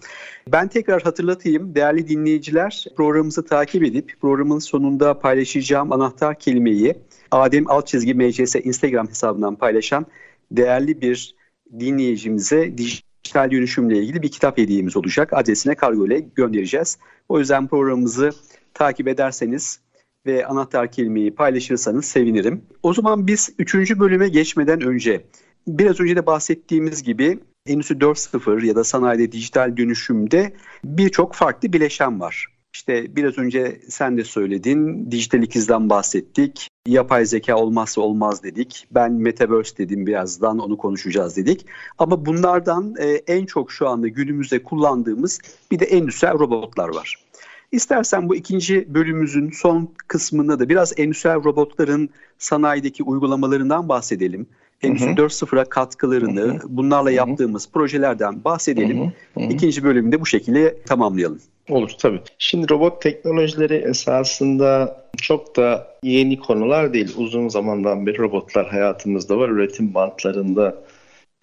Ben 0.52 0.68
tekrar 0.68 1.02
hatırlatayım. 1.02 1.74
Değerli 1.74 2.08
dinleyiciler 2.08 2.84
programımızı 2.96 3.44
takip 3.44 3.84
edip 3.84 4.12
programın 4.20 4.58
sonunda 4.58 5.18
paylaşacağım 5.18 5.92
anahtar 5.92 6.38
kelimeyi 6.38 6.94
Adem 7.30 7.70
Altçizgi 7.70 8.14
MCS 8.14 8.56
Instagram 8.56 9.08
hesabından 9.08 9.56
paylaşan 9.56 10.06
değerli 10.50 11.00
bir 11.00 11.34
dinleyicimize 11.80 12.78
dijital 12.78 13.50
dönüşümle 13.50 13.98
ilgili 13.98 14.22
bir 14.22 14.30
kitap 14.30 14.58
hediyemiz 14.58 14.96
olacak. 14.96 15.32
Adresine 15.32 15.74
kargo 15.74 16.06
ile 16.06 16.20
göndereceğiz. 16.20 16.98
O 17.28 17.38
yüzden 17.38 17.66
programımızı 17.66 18.30
takip 18.74 19.08
ederseniz 19.08 19.80
ve 20.26 20.46
anahtar 20.46 20.92
kelimeyi 20.92 21.34
paylaşırsanız 21.34 22.04
sevinirim. 22.04 22.64
O 22.82 22.94
zaman 22.94 23.26
biz 23.26 23.50
üçüncü 23.58 24.00
bölüme 24.00 24.28
geçmeden 24.28 24.80
önce 24.80 25.24
biraz 25.66 26.00
önce 26.00 26.16
de 26.16 26.26
bahsettiğimiz 26.26 27.02
gibi 27.02 27.38
Endüstri 27.66 27.94
4.0 27.94 28.66
ya 28.66 28.76
da 28.76 28.84
sanayide 28.84 29.32
dijital 29.32 29.76
dönüşümde 29.76 30.52
birçok 30.84 31.34
farklı 31.34 31.72
bileşen 31.72 32.20
var. 32.20 32.46
İşte 32.74 33.16
biraz 33.16 33.38
önce 33.38 33.80
sen 33.88 34.16
de 34.16 34.24
söyledin, 34.24 35.10
dijital 35.10 35.42
ikizden 35.42 35.90
bahsettik, 35.90 36.68
yapay 36.86 37.26
zeka 37.26 37.56
olmazsa 37.56 38.00
olmaz 38.00 38.42
dedik. 38.42 38.86
Ben 38.90 39.12
Metaverse 39.12 39.76
dedim 39.76 40.06
birazdan 40.06 40.58
onu 40.58 40.76
konuşacağız 40.76 41.36
dedik. 41.36 41.66
Ama 41.98 42.26
bunlardan 42.26 42.94
e, 42.98 43.06
en 43.08 43.46
çok 43.46 43.72
şu 43.72 43.88
anda 43.88 44.08
günümüzde 44.08 44.62
kullandığımız 44.62 45.40
bir 45.70 45.78
de 45.78 45.84
endüstriyel 45.84 46.38
robotlar 46.38 46.88
var. 46.88 47.24
İstersen 47.72 48.28
bu 48.28 48.36
ikinci 48.36 48.94
bölümümüzün 48.94 49.50
son 49.50 49.94
kısmında 50.08 50.58
da 50.58 50.68
biraz 50.68 50.92
endüstriyel 50.96 51.44
robotların 51.44 52.10
sanayideki 52.38 53.02
uygulamalarından 53.02 53.88
bahsedelim. 53.88 54.46
Endüstri 54.82 55.10
4.0'a 55.10 55.64
katkılarını, 55.64 56.40
hı 56.40 56.50
hı. 56.50 56.60
bunlarla 56.68 57.10
hı 57.10 57.12
hı. 57.12 57.16
yaptığımız 57.16 57.70
projelerden 57.72 58.44
bahsedelim. 58.44 59.00
Hı 59.00 59.04
hı. 59.04 59.40
Hı 59.40 59.46
hı. 59.46 59.52
İkinci 59.52 59.84
bölümde 59.84 60.20
bu 60.20 60.26
şekilde 60.26 60.82
tamamlayalım. 60.82 61.40
Olur 61.68 61.90
tabii. 61.98 62.20
Şimdi 62.38 62.70
robot 62.70 63.02
teknolojileri 63.02 63.74
esasında 63.74 65.02
çok 65.16 65.56
da 65.56 65.96
yeni 66.02 66.38
konular 66.38 66.92
değil. 66.92 67.14
Uzun 67.16 67.48
zamandan 67.48 68.06
beri 68.06 68.18
robotlar 68.18 68.68
hayatımızda 68.68 69.38
var. 69.38 69.48
Üretim 69.48 69.94
bantlarında 69.94 70.76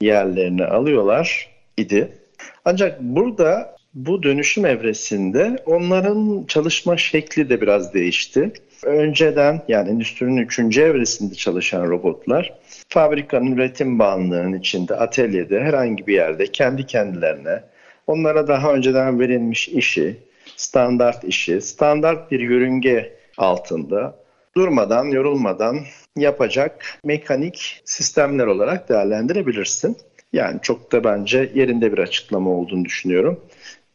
yerlerini 0.02 0.66
alıyorlar 0.66 1.50
idi. 1.78 2.18
Ancak 2.66 3.02
burada 3.02 3.76
bu 3.94 4.24
dönüşüm 4.24 4.66
evresinde 4.66 5.64
onların 5.66 6.46
çalışma 6.48 6.98
şekli 6.98 7.50
de 7.50 7.62
biraz 7.62 7.94
değişti. 7.94 8.54
Önceden 8.84 9.62
yani 9.68 9.90
endüstrinin 9.90 10.38
üçüncü 10.38 10.82
evresinde 10.82 11.36
çalışan 11.36 11.90
robotlar 11.90 12.54
fabrikanın 12.90 13.52
üretim 13.52 14.00
bağımlılığının 14.00 14.60
içinde, 14.60 14.96
atölyede, 14.96 15.60
herhangi 15.60 16.08
bir 16.08 16.14
yerde 16.14 16.48
kendi 16.48 16.86
kendilerine 16.86 17.64
onlara 18.08 18.48
daha 18.48 18.74
önceden 18.74 19.20
verilmiş 19.20 19.68
işi, 19.68 20.18
standart 20.56 21.24
işi, 21.24 21.62
standart 21.62 22.32
bir 22.32 22.40
yörünge 22.40 23.14
altında 23.38 24.16
durmadan, 24.56 25.06
yorulmadan 25.06 25.80
yapacak 26.16 26.86
mekanik 27.04 27.82
sistemler 27.86 28.48
olarak 28.48 28.90
değerlendirebilirsin. 28.90 29.98
Yani 30.34 30.60
çok 30.62 30.92
da 30.92 31.04
bence 31.04 31.52
yerinde 31.54 31.92
bir 31.94 31.98
açıklama 31.98 32.50
olduğunu 32.50 32.86
düşünüyorum. 32.86 33.40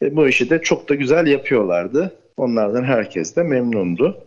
E, 0.02 0.16
bu 0.16 0.28
işi 0.28 0.50
de 0.50 0.62
çok 0.62 0.88
da 0.88 0.94
güzel 0.94 1.26
yapıyorlardı. 1.26 2.16
Onlardan 2.36 2.84
herkes 2.84 3.36
de 3.36 3.42
memnundu. 3.42 4.24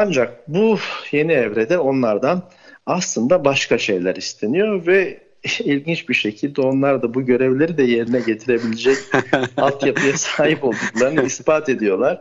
Ancak 0.00 0.48
bu 0.48 0.78
yeni 1.12 1.32
evrede 1.32 1.78
onlardan 1.78 2.42
aslında 2.86 3.44
başka 3.44 3.78
şeyler 3.78 4.16
isteniyor 4.16 4.86
ve 4.86 5.20
ilginç 5.60 6.08
bir 6.08 6.14
şekilde 6.14 6.60
onlar 6.60 7.02
da 7.02 7.14
bu 7.14 7.26
görevleri 7.26 7.78
de 7.78 7.82
yerine 7.82 8.20
getirebilecek 8.20 8.96
altyapıya 9.56 10.16
sahip 10.16 10.64
olduklarını 10.64 11.22
ispat 11.22 11.68
ediyorlar. 11.68 12.20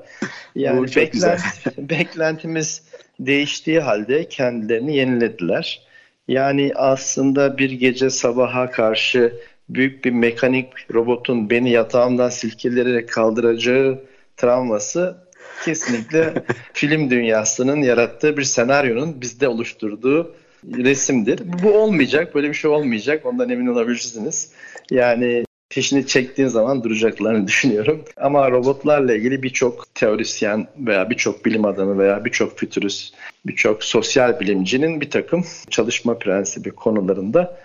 Yani 0.56 0.96
beklent, 0.96 1.42
beklentimiz 1.78 2.82
değiştiği 3.20 3.80
halde 3.80 4.30
kendilerini 4.30 4.98
yenilediler. 4.98 5.82
Yani 6.28 6.72
aslında 6.76 7.58
bir 7.58 7.72
gece 7.72 8.10
sabaha 8.10 8.72
karşı 8.72 9.34
büyük 9.70 10.06
bir 10.06 10.12
mekanik 10.12 10.94
robotun 10.94 11.50
beni 11.50 11.72
yatağımdan 11.72 12.30
silkelerek 12.30 13.10
kaldıracağı 13.10 14.00
travması 14.38 15.25
kesinlikle 15.66 16.34
film 16.74 17.10
dünyasının 17.10 17.82
yarattığı 17.82 18.38
bir 18.38 18.44
senaryonun 18.44 19.22
bizde 19.22 19.48
oluşturduğu 19.48 20.36
resimdir. 20.78 21.42
Bu 21.64 21.74
olmayacak, 21.74 22.36
böyle 22.36 22.50
bir 22.50 22.54
şey 22.54 22.72
olmayacak. 22.72 23.26
Ondan 23.26 23.50
emin 23.50 23.68
olabilirsiniz. 23.68 24.52
Yani 24.92 25.46
peşini 25.70 26.08
çektiğin 26.08 26.50
zaman 26.50 26.84
duracaklarını 26.84 27.48
düşünüyorum. 27.48 28.04
Ama 28.18 28.52
robotlarla 28.52 29.16
ilgili 29.16 29.44
birçok 29.44 29.96
teorisyen 29.96 30.68
veya 30.78 31.10
birçok 31.10 31.46
bilim 31.46 31.66
adamı 31.66 32.00
veya 32.00 32.26
birçok 32.26 32.60
fütürist, 32.60 33.14
birçok 33.46 33.84
sosyal 33.84 34.40
bilimcinin 34.40 35.02
bir 35.02 35.10
takım 35.10 35.46
çalışma 35.70 36.18
prensibi 36.18 36.72
konularında 36.72 37.58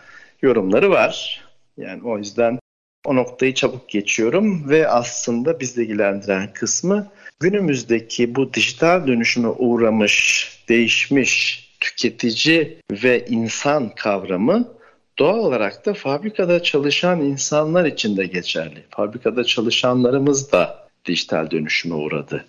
yorumları 0.42 0.90
var. 0.90 1.44
Yani 1.76 2.03
o 2.05 2.18
yüzden 2.18 2.59
o 3.07 3.16
noktayı 3.16 3.55
çabuk 3.55 3.88
geçiyorum 3.88 4.68
ve 4.68 4.88
aslında 4.88 5.61
bizi 5.61 5.83
ilgilendiren 5.83 6.53
kısmı 6.53 7.11
günümüzdeki 7.40 8.35
bu 8.35 8.55
dijital 8.55 9.07
dönüşüme 9.07 9.48
uğramış, 9.48 10.48
değişmiş 10.68 11.68
tüketici 11.81 12.79
ve 12.90 13.26
insan 13.29 13.88
kavramı 13.88 14.68
doğal 15.18 15.38
olarak 15.38 15.87
da 15.87 15.94
fabrikada 15.94 16.62
çalışan 16.62 17.20
insanlar 17.20 17.85
için 17.85 18.16
de 18.16 18.26
geçerli. 18.26 18.85
Fabrikada 18.90 19.44
çalışanlarımız 19.44 20.53
da 20.53 20.88
dijital 21.07 21.50
dönüşüme 21.50 21.94
uğradı. 21.94 22.44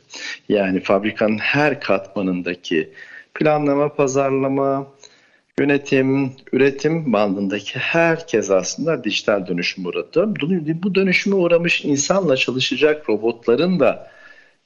Yani 0.50 0.80
fabrikanın 0.80 1.38
her 1.38 1.82
katmanındaki 1.82 2.90
planlama, 3.34 3.94
pazarlama, 3.94 4.88
yönetim, 5.60 6.32
üretim 6.52 7.14
bandındaki 7.14 7.80
herkes 7.80 8.52
aslında 8.52 9.04
dijital 9.04 9.48
dönüşüme 9.48 9.88
uğradı. 9.88 10.34
Bu 10.84 10.96
dönüşüme 10.96 11.36
uğramış 11.36 11.86
insanla 11.86 12.36
çalışacak 12.36 13.10
robotların 13.10 13.80
da 13.80 14.12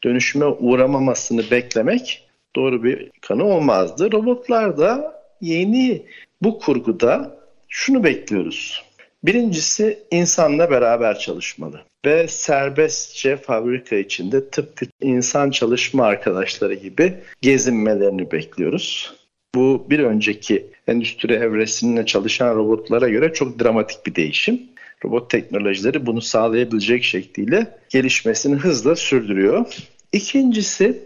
dönüşüme 0.03 0.45
uğramamasını 0.45 1.51
beklemek 1.51 2.27
doğru 2.55 2.83
bir 2.83 3.11
kanı 3.21 3.43
olmazdı. 3.43 4.11
Robotlar 4.11 4.77
da 4.77 5.21
yeni 5.41 6.05
bu 6.41 6.59
kurguda 6.59 7.39
şunu 7.69 8.03
bekliyoruz. 8.03 8.83
Birincisi 9.23 9.99
insanla 10.11 10.71
beraber 10.71 11.19
çalışmalı 11.19 11.81
ve 12.05 12.27
serbestçe 12.27 13.37
fabrika 13.37 13.95
içinde 13.95 14.49
tıpkı 14.49 14.85
insan 15.01 15.51
çalışma 15.51 16.05
arkadaşları 16.05 16.73
gibi 16.73 17.13
gezinmelerini 17.41 18.31
bekliyoruz. 18.31 19.13
Bu 19.55 19.87
bir 19.89 19.99
önceki 19.99 20.65
endüstri 20.87 21.33
evresinde 21.33 22.05
çalışan 22.05 22.55
robotlara 22.55 23.09
göre 23.09 23.33
çok 23.33 23.59
dramatik 23.59 24.05
bir 24.05 24.15
değişim. 24.15 24.61
Robot 25.05 25.29
teknolojileri 25.29 26.05
bunu 26.05 26.21
sağlayabilecek 26.21 27.03
şekliyle 27.03 27.77
gelişmesini 27.89 28.55
hızla 28.55 28.95
sürdürüyor. 28.95 29.65
İkincisi 30.11 31.01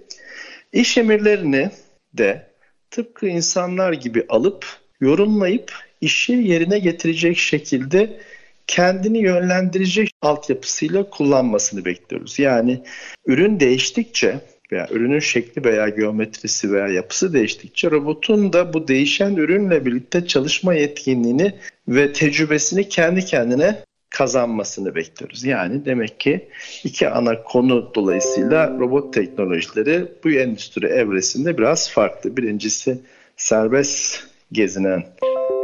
İş 0.74 0.98
emirlerini 0.98 1.70
de 2.14 2.48
tıpkı 2.92 3.28
insanlar 3.28 3.94
gibi 3.94 4.26
alıp 4.30 4.66
yorumlayıp 5.02 5.74
işi 6.02 6.34
yerine 6.34 6.80
getirecek 6.80 7.38
şekilde 7.38 8.20
kendini 8.68 9.20
yönlendirecek 9.20 10.12
altyapısıyla 10.22 11.10
kullanmasını 11.10 11.86
bekliyoruz. 11.86 12.40
Yani 12.40 12.84
ürün 13.26 13.60
değiştikçe 13.60 14.40
veya 14.72 14.88
ürünün 14.92 15.20
şekli 15.20 15.64
veya 15.64 15.90
geometrisi 15.90 16.72
veya 16.72 16.88
yapısı 16.88 17.34
değiştikçe 17.34 17.92
robotun 17.92 18.54
da 18.54 18.74
bu 18.74 18.88
değişen 18.88 19.36
ürünle 19.36 19.86
birlikte 19.86 20.28
çalışma 20.28 20.74
yetkinliğini 20.74 21.54
ve 21.90 22.14
tecrübesini 22.14 22.90
kendi 22.90 23.26
kendine 23.26 23.84
kazanmasını 24.10 24.96
bekliyoruz. 24.96 25.44
Yani 25.44 25.86
demek 25.86 26.20
ki 26.20 26.50
iki 26.84 27.10
ana 27.10 27.44
konu 27.44 27.92
dolayısıyla 27.96 28.78
robot 28.80 29.14
teknolojileri 29.14 30.12
bu 30.24 30.30
endüstri 30.30 30.88
evresinde 30.88 31.58
biraz 31.58 31.92
farklı. 31.92 32.38
Birincisi 32.38 33.00
serbest 33.38 34.24
gezinen 34.52 35.06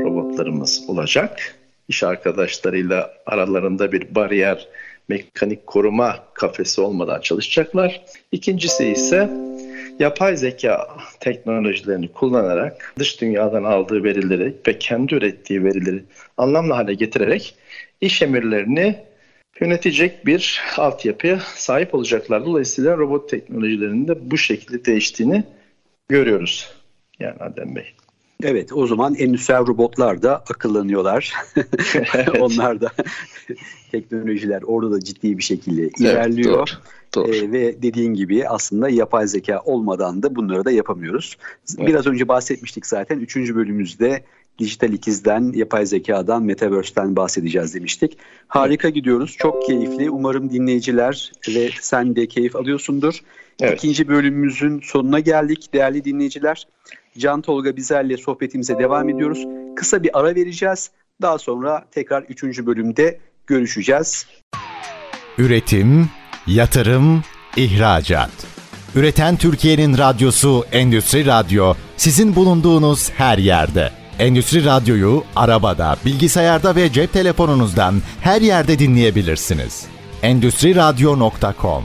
robotlarımız 0.02 0.84
olacak. 0.88 1.56
İş 1.88 2.04
arkadaşlarıyla 2.04 3.14
aralarında 3.26 3.92
bir 3.92 4.16
bariyer, 4.16 4.68
mekanik 5.10 5.68
koruma 5.68 6.24
kafesi 6.34 6.82
olmadan 6.82 7.22
çalışacaklar. 7.22 8.02
İkincisi 8.32 8.88
ise 8.88 9.30
yapay 10.00 10.38
zeka 10.38 10.88
teknolojilerini 11.20 12.08
kullanarak 12.08 12.94
dış 13.00 13.22
dünyadan 13.22 13.64
aldığı 13.64 14.04
verileri 14.04 14.56
ve 14.68 14.80
kendi 14.80 15.16
ürettiği 15.16 15.64
verileri 15.64 16.04
anlamlı 16.38 16.74
hale 16.74 16.94
getirerek 16.94 17.56
iş 18.02 18.22
emirlerini 18.22 18.96
yönetecek 19.62 20.26
bir 20.26 20.62
altyapıya 20.78 21.40
sahip 21.40 21.96
olacaklar. 21.96 22.46
Dolayısıyla 22.46 22.98
robot 22.98 23.30
teknolojilerinin 23.30 24.08
de 24.08 24.32
bu 24.32 24.38
şekilde 24.38 24.86
değiştiğini 24.86 25.44
görüyoruz. 26.10 26.76
Yani 27.20 27.40
Adem 27.40 27.76
Bey. 27.76 27.94
Evet 28.43 28.74
o 28.74 28.88
zaman 28.88 29.15
endüstriyel 29.15 29.67
robotlar 29.67 30.21
da 30.21 30.36
akıllanıyorlar. 30.38 31.34
Onlar 32.39 32.82
da 32.82 32.91
teknolojiler 33.91 34.62
orada 34.62 34.91
da 34.91 35.00
ciddi 35.00 35.38
bir 35.38 35.43
şekilde 35.43 35.89
ilerliyor. 36.00 36.67
Evet, 36.67 36.78
doğru, 37.13 37.28
doğru. 37.28 37.36
Ee, 37.36 37.52
ve 37.52 37.82
dediğin 37.82 38.13
gibi 38.13 38.48
aslında 38.48 38.89
yapay 38.89 39.28
zeka 39.28 39.62
olmadan 39.65 40.24
da 40.24 40.36
bunları 40.36 40.65
da 40.65 40.71
yapamıyoruz. 40.71 41.38
Evet. 41.78 41.88
Biraz 41.88 42.08
önce 42.08 42.28
bahsetmiştik 42.28 42.86
zaten. 42.86 43.19
Üçüncü 43.19 43.56
bölümümüzde 43.56 44.24
dijital 44.60 44.93
ikizden, 44.93 45.54
yapay 45.56 45.86
zekadan, 45.86 46.43
metaverse'ten 46.43 47.15
bahsedeceğiz 47.15 47.76
demiştik. 47.76 48.17
Harika 48.48 48.88
evet. 48.88 48.95
gidiyoruz. 48.95 49.36
Çok 49.39 49.62
keyifli. 49.62 50.10
Umarım 50.10 50.50
dinleyiciler 50.50 51.32
ve 51.48 51.69
sen 51.82 52.15
de 52.15 52.28
keyif 52.28 52.56
alıyorsundur. 52.56 53.19
Evet. 53.62 53.78
İkinci 53.78 54.08
bölümümüzün 54.08 54.82
sonuna 54.84 55.19
geldik 55.19 55.74
değerli 55.74 56.06
dinleyiciler. 56.06 56.67
Can 57.17 57.41
Tolga 57.41 57.75
Bizer'le 57.75 58.17
sohbetimize 58.17 58.80
devam 58.80 59.10
ediyoruz. 59.10 59.45
Kısa 59.75 60.04
bir 60.04 60.19
ara 60.19 60.36
vereceğiz. 60.36 60.91
Daha 61.21 61.38
sonra 61.38 61.86
tekrar 61.91 62.23
üçüncü 62.23 62.65
bölümde 62.65 63.19
görüşeceğiz. 63.47 64.28
Üretim, 65.38 66.10
yatırım, 66.47 67.23
ihracat. 67.58 68.32
Üreten 68.95 69.38
Türkiye'nin 69.38 69.97
radyosu 69.97 70.65
Endüstri 70.71 71.25
Radyo 71.25 71.73
sizin 71.97 72.36
bulunduğunuz 72.36 73.12
her 73.12 73.38
yerde. 73.38 73.91
Endüstri 74.19 74.65
Radyo'yu 74.65 75.23
arabada, 75.36 75.95
bilgisayarda 76.06 76.75
ve 76.75 76.91
cep 76.91 77.13
telefonunuzdan 77.13 77.95
her 78.21 78.41
yerde 78.41 78.80
dinleyebilirsiniz. 78.80 79.86
Endüstri 80.21 80.75
Radyo.com 80.75 81.84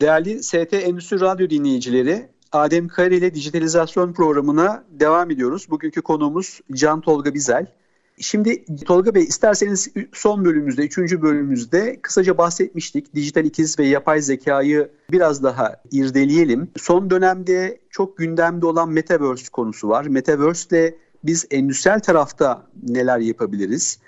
Değerli 0.00 0.42
ST 0.42 0.72
Endüstri 0.72 1.20
Radyo 1.20 1.50
dinleyicileri, 1.50 2.28
Adem 2.54 2.88
Kare 2.88 3.16
ile 3.16 3.34
dijitalizasyon 3.34 4.12
programına 4.12 4.84
devam 4.90 5.30
ediyoruz. 5.30 5.66
Bugünkü 5.70 6.02
konuğumuz 6.02 6.60
Can 6.72 7.00
Tolga 7.00 7.34
Bizel. 7.34 7.66
Şimdi 8.18 8.64
Tolga 8.84 9.14
Bey 9.14 9.22
isterseniz 9.22 9.88
son 10.12 10.44
bölümümüzde, 10.44 10.82
üçüncü 10.82 11.22
bölümümüzde 11.22 11.98
kısaca 12.02 12.38
bahsetmiştik. 12.38 13.14
Dijital 13.14 13.44
ikiz 13.44 13.78
ve 13.78 13.86
yapay 13.86 14.20
zekayı 14.20 14.90
biraz 15.10 15.42
daha 15.42 15.82
irdeleyelim. 15.92 16.68
Son 16.76 17.10
dönemde 17.10 17.78
çok 17.90 18.18
gündemde 18.18 18.66
olan 18.66 18.88
Metaverse 18.88 19.50
konusu 19.52 19.88
var. 19.88 20.06
Metaverse 20.06 20.78
ile 20.78 20.94
biz 21.24 21.46
endüstriyel 21.50 22.00
tarafta 22.00 22.66
neler 22.82 23.18
yapabiliriz? 23.18 23.98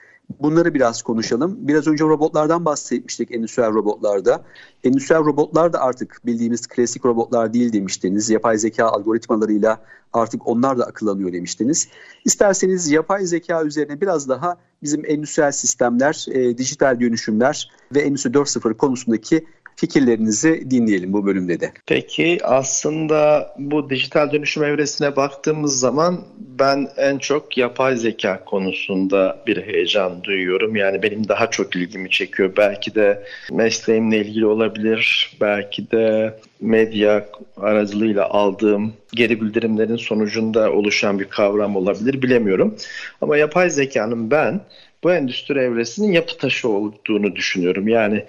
Bunları 0.40 0.74
biraz 0.74 1.02
konuşalım. 1.02 1.56
Biraz 1.58 1.86
önce 1.86 2.04
robotlardan 2.04 2.64
bahsetmiştik 2.64 3.34
endüstriyel 3.34 3.72
robotlarda. 3.72 4.44
Endüstriyel 4.84 5.24
robotlar 5.24 5.72
da 5.72 5.80
artık 5.80 6.20
bildiğimiz 6.26 6.66
klasik 6.66 7.04
robotlar 7.04 7.52
değil 7.52 7.72
demiştiniz. 7.72 8.30
Yapay 8.30 8.58
zeka 8.58 8.86
algoritmalarıyla 8.86 9.80
artık 10.12 10.46
onlar 10.46 10.78
da 10.78 10.84
akıllanıyor 10.84 11.32
demiştiniz. 11.32 11.88
İsterseniz 12.24 12.90
yapay 12.90 13.26
zeka 13.26 13.64
üzerine 13.64 14.00
biraz 14.00 14.28
daha 14.28 14.56
bizim 14.82 15.04
endüstriyel 15.06 15.52
sistemler, 15.52 16.26
e, 16.30 16.58
dijital 16.58 17.00
dönüşümler 17.00 17.70
ve 17.94 18.00
Endüstri 18.00 18.30
4.0 18.30 18.74
konusundaki 18.74 19.46
fikirlerinizi 19.76 20.70
dinleyelim 20.70 21.12
bu 21.12 21.26
bölümde 21.26 21.60
de. 21.60 21.72
Peki 21.86 22.38
aslında 22.42 23.54
bu 23.58 23.90
dijital 23.90 24.32
dönüşüm 24.32 24.64
evresine 24.64 25.16
baktığımız 25.16 25.80
zaman 25.80 26.20
ben 26.38 26.88
en 26.96 27.18
çok 27.18 27.58
yapay 27.58 27.96
zeka 27.96 28.44
konusunda 28.44 29.42
bir 29.46 29.62
heyecan 29.62 30.24
duyuyorum. 30.24 30.76
Yani 30.76 31.02
benim 31.02 31.28
daha 31.28 31.50
çok 31.50 31.76
ilgimi 31.76 32.10
çekiyor. 32.10 32.52
Belki 32.56 32.94
de 32.94 33.24
mesleğimle 33.52 34.18
ilgili 34.18 34.46
olabilir. 34.46 35.36
Belki 35.40 35.90
de 35.90 36.34
medya 36.60 37.28
aracılığıyla 37.56 38.28
aldığım 38.30 38.92
geri 39.12 39.40
bildirimlerin 39.40 39.96
sonucunda 39.96 40.72
oluşan 40.72 41.18
bir 41.18 41.24
kavram 41.24 41.76
olabilir 41.76 42.22
bilemiyorum. 42.22 42.76
Ama 43.20 43.36
yapay 43.36 43.70
zekanın 43.70 44.30
ben 44.30 44.60
bu 45.04 45.12
endüstri 45.12 45.58
evresinin 45.58 46.12
yapı 46.12 46.38
taşı 46.38 46.68
olduğunu 46.68 47.36
düşünüyorum. 47.36 47.88
Yani 47.88 48.24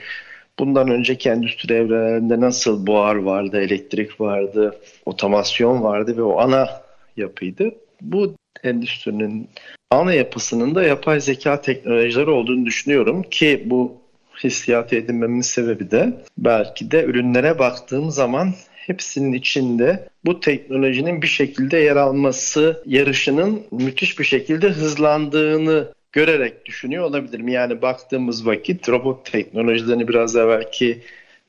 Bundan 0.59 0.89
önceki 0.89 1.29
endüstri 1.29 1.73
evrelerinde 1.73 2.39
nasıl 2.39 2.87
buhar 2.87 3.15
vardı, 3.15 3.61
elektrik 3.61 4.21
vardı, 4.21 4.79
otomasyon 5.05 5.83
vardı 5.83 6.17
ve 6.17 6.23
o 6.23 6.39
ana 6.39 6.69
yapıydı. 7.17 7.71
Bu 8.01 8.35
endüstrinin 8.63 9.49
ana 9.91 10.13
yapısının 10.13 10.75
da 10.75 10.83
yapay 10.83 11.19
zeka 11.19 11.61
teknolojileri 11.61 12.29
olduğunu 12.29 12.65
düşünüyorum 12.65 13.23
ki 13.23 13.63
bu 13.65 13.97
hissiyatı 14.43 14.95
edinmemin 14.95 15.41
sebebi 15.41 15.91
de 15.91 16.13
belki 16.37 16.91
de 16.91 17.03
ürünlere 17.03 17.59
baktığım 17.59 18.11
zaman 18.11 18.53
hepsinin 18.73 19.33
içinde 19.33 20.09
bu 20.25 20.39
teknolojinin 20.39 21.21
bir 21.21 21.27
şekilde 21.27 21.77
yer 21.77 21.95
alması 21.95 22.83
yarışının 22.85 23.61
müthiş 23.71 24.19
bir 24.19 24.23
şekilde 24.23 24.69
hızlandığını 24.69 25.87
görerek 26.11 26.65
düşünüyor 26.65 27.03
olabilirim. 27.03 27.47
Yani 27.47 27.81
baktığımız 27.81 28.45
vakit 28.45 28.89
robot 28.89 29.31
teknolojilerini 29.31 30.07
biraz 30.07 30.35
evvelki 30.35 31.01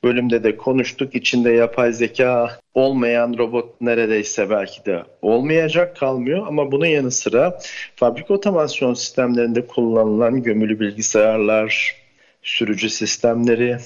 bölümde 0.05 0.45
de 0.45 0.57
konuştuk. 0.57 1.15
İçinde 1.15 1.51
yapay 1.51 1.93
zeka 1.93 2.59
olmayan 2.75 3.39
robot 3.39 3.81
neredeyse 3.81 4.51
belki 4.51 4.85
de 4.85 5.03
olmayacak 5.23 5.97
kalmıyor 5.97 6.47
ama 6.47 6.73
bunun 6.73 6.87
yanı 6.87 7.11
sıra 7.11 7.61
fabrika 7.97 8.35
otomasyon 8.35 8.95
sistemlerinde 8.95 9.67
kullanılan 9.67 10.43
gömülü 10.43 10.81
bilgisayarlar, 10.81 11.97
sürücü 12.43 12.91
sistemleri, 12.91 13.77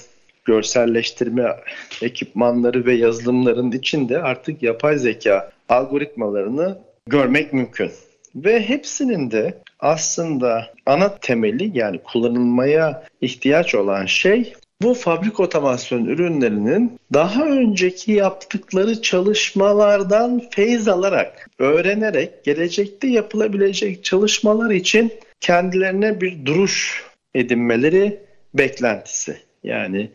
görselleştirme 0.45 1.55
ekipmanları 2.01 2.85
ve 2.85 2.93
yazılımların 2.93 3.71
içinde 3.71 4.21
artık 4.21 4.63
yapay 4.63 4.97
zeka 4.97 5.51
algoritmalarını 5.69 6.77
görmek 7.07 7.53
mümkün. 7.53 7.91
Ve 8.35 8.69
hepsinin 8.69 9.31
de 9.31 9.62
aslında 9.83 10.73
ana 10.85 11.15
temeli 11.15 11.77
yani 11.77 11.97
kullanılmaya 12.03 13.03
ihtiyaç 13.21 13.75
olan 13.75 14.05
şey 14.05 14.53
bu 14.81 14.93
fabrik 14.93 15.39
otomasyon 15.39 16.05
ürünlerinin 16.05 16.99
daha 17.13 17.45
önceki 17.45 18.11
yaptıkları 18.11 19.01
çalışmalardan 19.01 20.41
feyz 20.51 20.87
alarak, 20.87 21.49
öğrenerek 21.59 22.43
gelecekte 22.43 23.07
yapılabilecek 23.07 24.03
çalışmalar 24.03 24.71
için 24.71 25.13
kendilerine 25.39 26.21
bir 26.21 26.45
duruş 26.45 27.03
edinmeleri 27.35 28.19
beklentisi. 28.53 29.37
Yani 29.63 30.11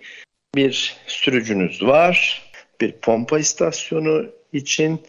bir 0.54 0.96
sürücünüz 1.06 1.82
var, 1.82 2.42
bir 2.80 2.92
pompa 2.92 3.38
istasyonu 3.38 4.26
için 4.52 5.00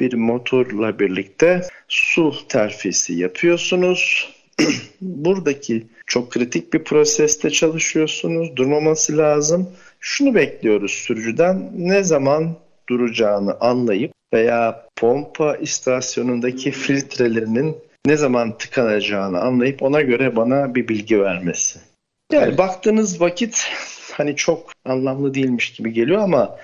bir 0.00 0.14
motorla 0.14 0.98
birlikte 0.98 1.62
su 1.88 2.34
terfisi 2.48 3.12
yapıyorsunuz. 3.14 4.28
Buradaki 5.00 5.86
çok 6.06 6.30
kritik 6.30 6.72
bir 6.72 6.84
proseste 6.84 7.50
çalışıyorsunuz. 7.50 8.56
Durmaması 8.56 9.18
lazım. 9.18 9.70
Şunu 10.00 10.34
bekliyoruz 10.34 10.90
sürücüden. 10.90 11.70
Ne 11.74 12.02
zaman 12.04 12.56
duracağını 12.88 13.60
anlayıp 13.60 14.12
veya 14.34 14.86
pompa 14.96 15.56
istasyonundaki 15.56 16.70
filtrelerinin 16.70 17.76
ne 18.06 18.16
zaman 18.16 18.58
tıkanacağını 18.58 19.40
anlayıp 19.40 19.82
ona 19.82 20.00
göre 20.00 20.36
bana 20.36 20.74
bir 20.74 20.88
bilgi 20.88 21.20
vermesi. 21.20 21.78
Yani 22.32 22.44
evet. 22.44 22.58
baktığınız 22.58 23.20
vakit 23.20 23.68
hani 24.12 24.36
çok 24.36 24.72
anlamlı 24.84 25.34
değilmiş 25.34 25.72
gibi 25.72 25.92
geliyor 25.92 26.22
ama 26.22 26.56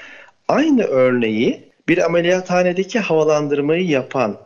aynı 0.49 0.83
örneği 0.83 1.74
bir 1.89 2.05
ameliyathanedeki 2.05 3.01
havalandırmayı 3.01 3.87
yapan 3.87 4.37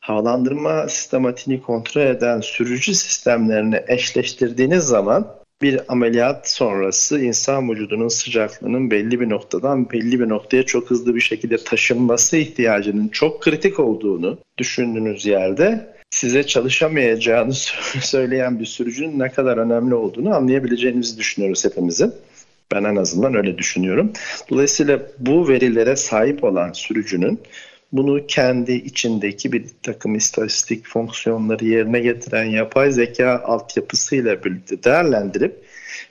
havalandırma 0.00 0.88
sistematiğini 0.88 1.62
kontrol 1.62 2.02
eden 2.02 2.40
sürücü 2.40 2.94
sistemlerini 2.94 3.80
eşleştirdiğiniz 3.88 4.84
zaman 4.84 5.40
bir 5.62 5.80
ameliyat 5.88 6.50
sonrası 6.50 7.20
insan 7.20 7.70
vücudunun 7.70 8.08
sıcaklığının 8.08 8.90
belli 8.90 9.20
bir 9.20 9.30
noktadan 9.30 9.90
belli 9.90 10.20
bir 10.20 10.28
noktaya 10.28 10.62
çok 10.62 10.90
hızlı 10.90 11.14
bir 11.14 11.20
şekilde 11.20 11.56
taşınması 11.64 12.36
ihtiyacının 12.36 13.08
çok 13.08 13.42
kritik 13.42 13.80
olduğunu 13.80 14.38
düşündüğünüz 14.58 15.26
yerde 15.26 15.94
size 16.10 16.46
çalışamayacağını 16.46 17.54
söyleyen 18.00 18.60
bir 18.60 18.66
sürücünün 18.66 19.18
ne 19.18 19.28
kadar 19.28 19.56
önemli 19.56 19.94
olduğunu 19.94 20.34
anlayabileceğinizi 20.34 21.18
düşünüyoruz 21.18 21.64
hepimizin. 21.64 22.14
Ben 22.72 22.84
en 22.84 22.96
azından 22.96 23.34
öyle 23.34 23.58
düşünüyorum. 23.58 24.12
Dolayısıyla 24.50 25.00
bu 25.18 25.48
verilere 25.48 25.96
sahip 25.96 26.44
olan 26.44 26.72
sürücünün 26.72 27.40
bunu 27.92 28.26
kendi 28.26 28.72
içindeki 28.72 29.52
bir 29.52 29.64
takım 29.82 30.14
istatistik 30.14 30.86
fonksiyonları 30.86 31.64
yerine 31.64 32.00
getiren 32.00 32.44
yapay 32.44 32.92
zeka 32.92 33.42
altyapısıyla 33.44 34.44
birlikte 34.44 34.82
değerlendirip 34.84 35.64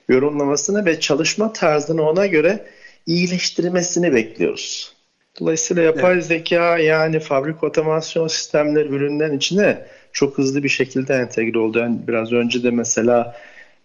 yorumlamasını 0.10 0.86
ve 0.86 1.00
çalışma 1.00 1.54
tarzını 1.54 2.10
ona 2.10 2.26
göre 2.26 2.66
iyileştirmesini 3.06 4.14
bekliyoruz. 4.14 4.94
Dolayısıyla 5.40 5.84
yapay 5.84 6.14
evet. 6.14 6.26
zeka 6.26 6.78
yani 6.78 7.20
fabrik 7.20 7.64
otomasyon 7.64 8.28
sistemleri 8.28 8.88
üründen 8.88 9.38
içine 9.38 9.86
çok 10.14 10.38
hızlı 10.38 10.64
bir 10.64 10.70
şekilde 10.70 11.14
entegre 11.14 11.60
oldu. 11.60 11.80
Yani 11.80 11.98
biraz 12.08 12.32
önce 12.32 12.64
de 12.64 12.72
mesela 12.72 13.36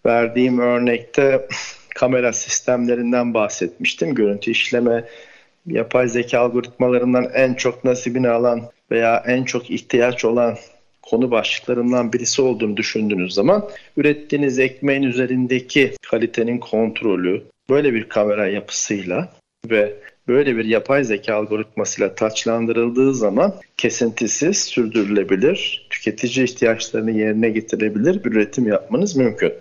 verdiğim 0.06 0.58
örnekte 0.58 1.48
kamera 1.94 2.32
sistemlerinden 2.32 3.34
bahsetmiştim. 3.34 4.14
Görüntü 4.14 4.50
işleme 4.50 5.04
yapay 5.66 6.08
zeka 6.08 6.38
algoritmalarından 6.38 7.30
en 7.34 7.54
çok 7.54 7.84
nasibini 7.84 8.28
alan 8.28 8.62
veya 8.90 9.24
en 9.26 9.44
çok 9.44 9.70
ihtiyaç 9.70 10.24
olan 10.24 10.56
konu 11.02 11.30
başlıklarından 11.30 12.12
birisi 12.12 12.42
olduğunu 12.42 12.76
düşündüğünüz 12.76 13.34
zaman 13.34 13.68
ürettiğiniz 13.96 14.58
ekmeğin 14.58 15.02
üzerindeki 15.02 15.92
kalitenin 16.10 16.58
kontrolü 16.58 17.42
böyle 17.70 17.94
bir 17.94 18.08
kamera 18.08 18.48
yapısıyla 18.48 19.32
ve 19.70 19.94
böyle 20.28 20.56
bir 20.56 20.64
yapay 20.64 21.04
zeka 21.04 21.34
algoritmasıyla 21.34 22.14
taçlandırıldığı 22.14 23.14
zaman 23.14 23.54
kesintisiz, 23.76 24.58
sürdürülebilir, 24.58 25.86
tüketici 25.90 26.44
ihtiyaçlarını 26.44 27.10
yerine 27.10 27.50
getirebilir 27.50 28.24
bir 28.24 28.30
üretim 28.30 28.66
yapmanız 28.66 29.16
mümkün. 29.16 29.52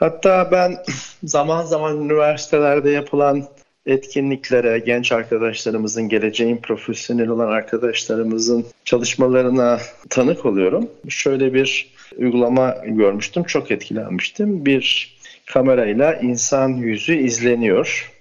Hatta 0.00 0.50
ben 0.50 0.76
zaman 1.24 1.64
zaman 1.64 2.00
üniversitelerde 2.00 2.90
yapılan 2.90 3.44
etkinliklere, 3.86 4.78
genç 4.78 5.12
arkadaşlarımızın, 5.12 6.08
geleceğin 6.08 6.56
profesyonel 6.56 7.28
olan 7.28 7.46
arkadaşlarımızın 7.46 8.66
çalışmalarına 8.84 9.80
tanık 10.10 10.46
oluyorum. 10.46 10.90
Şöyle 11.08 11.54
bir 11.54 11.94
uygulama 12.18 12.76
görmüştüm, 12.84 13.44
çok 13.44 13.70
etkilenmiştim. 13.70 14.66
Bir 14.66 15.16
kamerayla 15.46 16.14
insan 16.14 16.68
yüzü 16.68 17.14
izleniyor. 17.14 18.12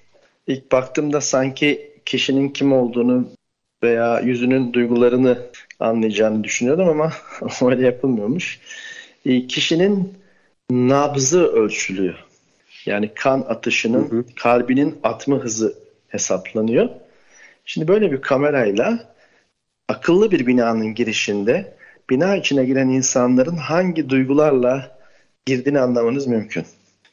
İlk 0.48 0.72
baktığımda 0.72 1.22
sanki 1.22 1.92
kişinin 2.06 2.50
kim 2.50 2.74
olduğunu 2.74 3.30
veya 3.84 4.20
yüzünün 4.20 4.74
duygularını 4.74 5.38
anlayacağını 5.80 6.44
düşünüyordum 6.44 6.90
ama 6.90 7.12
öyle 7.62 7.86
yapılmıyormuş. 7.86 8.60
Kişinin 9.24 10.19
nabzı 10.72 11.48
ölçülüyor. 11.48 12.26
Yani 12.86 13.14
kan 13.16 13.46
atışının, 13.50 14.10
hı 14.10 14.16
hı. 14.16 14.26
kalbinin 14.36 15.00
atma 15.04 15.38
hızı 15.38 15.74
hesaplanıyor. 16.08 16.90
Şimdi 17.66 17.88
böyle 17.88 18.12
bir 18.12 18.22
kamerayla 18.22 19.14
akıllı 19.88 20.32
bir 20.32 20.48
binanın 20.48 20.96
girişinde 20.96 21.74
bina 22.10 22.36
içine 22.36 22.66
giren 22.66 22.90
insanların 22.90 23.58
hangi 23.58 24.10
duygularla 24.10 24.98
girdiğini 25.46 25.80
anlamanız 25.80 26.28
mümkün. 26.28 26.66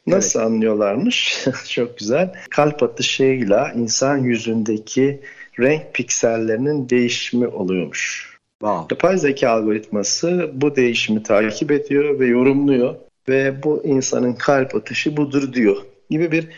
Nasıl 0.06 0.40
evet. 0.40 0.48
anlıyorlarmış? 0.48 1.44
Çok 1.68 1.98
güzel. 1.98 2.32
Kalp 2.50 2.82
atışıyla 2.82 3.72
insan 3.72 4.18
yüzündeki 4.18 5.20
renk 5.60 5.94
piksellerinin 5.94 6.88
değişimi 6.88 7.46
oluyormuş. 7.46 8.36
Wow. 8.60 8.94
Yapay 8.94 9.18
zeka 9.18 9.50
algoritması 9.50 10.50
bu 10.54 10.76
değişimi 10.76 11.22
takip 11.22 11.70
ediyor 11.70 12.20
ve 12.20 12.26
yorumluyor 12.26 12.94
ve 13.28 13.62
bu 13.62 13.82
insanın 13.84 14.32
kalp 14.32 14.74
atışı 14.74 15.16
budur 15.16 15.52
diyor 15.52 15.76
gibi 16.10 16.32
bir 16.32 16.48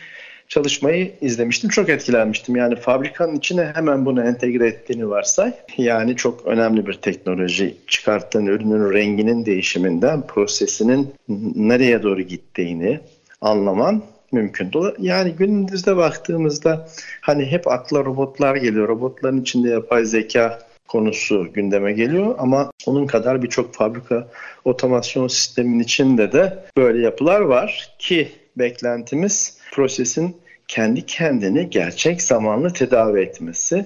çalışmayı 0.47 1.11
izlemiştim. 1.21 1.69
Çok 1.69 1.89
etkilenmiştim. 1.89 2.55
Yani 2.55 2.75
fabrikanın 2.75 3.35
içine 3.35 3.71
hemen 3.75 4.05
bunu 4.05 4.23
entegre 4.23 4.67
ettiğini 4.67 5.09
varsay. 5.09 5.53
Yani 5.77 6.15
çok 6.15 6.45
önemli 6.45 6.87
bir 6.87 6.93
teknoloji. 6.93 7.77
Çıkarttığın 7.87 8.45
ürünün 8.45 8.93
renginin 8.93 9.45
değişiminden 9.45 10.27
prosesinin 10.27 11.13
nereye 11.55 12.03
doğru 12.03 12.21
gittiğini 12.21 12.99
anlaman 13.41 14.03
mümkün. 14.31 14.71
Yani 14.99 15.31
günümüzde 15.31 15.97
baktığımızda 15.97 16.87
hani 17.21 17.45
hep 17.45 17.67
akla 17.67 18.05
robotlar 18.05 18.55
geliyor. 18.55 18.87
Robotların 18.87 19.41
içinde 19.41 19.69
yapay 19.69 20.05
zeka 20.05 20.68
konusu 20.89 21.53
gündeme 21.53 21.93
geliyor 21.93 22.35
ama 22.37 22.71
onun 22.85 23.07
kadar 23.07 23.43
birçok 23.43 23.73
fabrika 23.73 24.27
otomasyon 24.65 25.27
sistemin 25.27 25.79
içinde 25.79 26.31
de 26.31 26.63
böyle 26.77 27.01
yapılar 27.01 27.41
var 27.41 27.95
ki 27.99 28.31
beklentimiz 28.57 29.57
prosesin 29.71 30.37
kendi 30.67 31.05
kendini 31.05 31.69
gerçek 31.69 32.21
zamanlı 32.21 32.73
tedavi 32.73 33.21
etmesi 33.21 33.85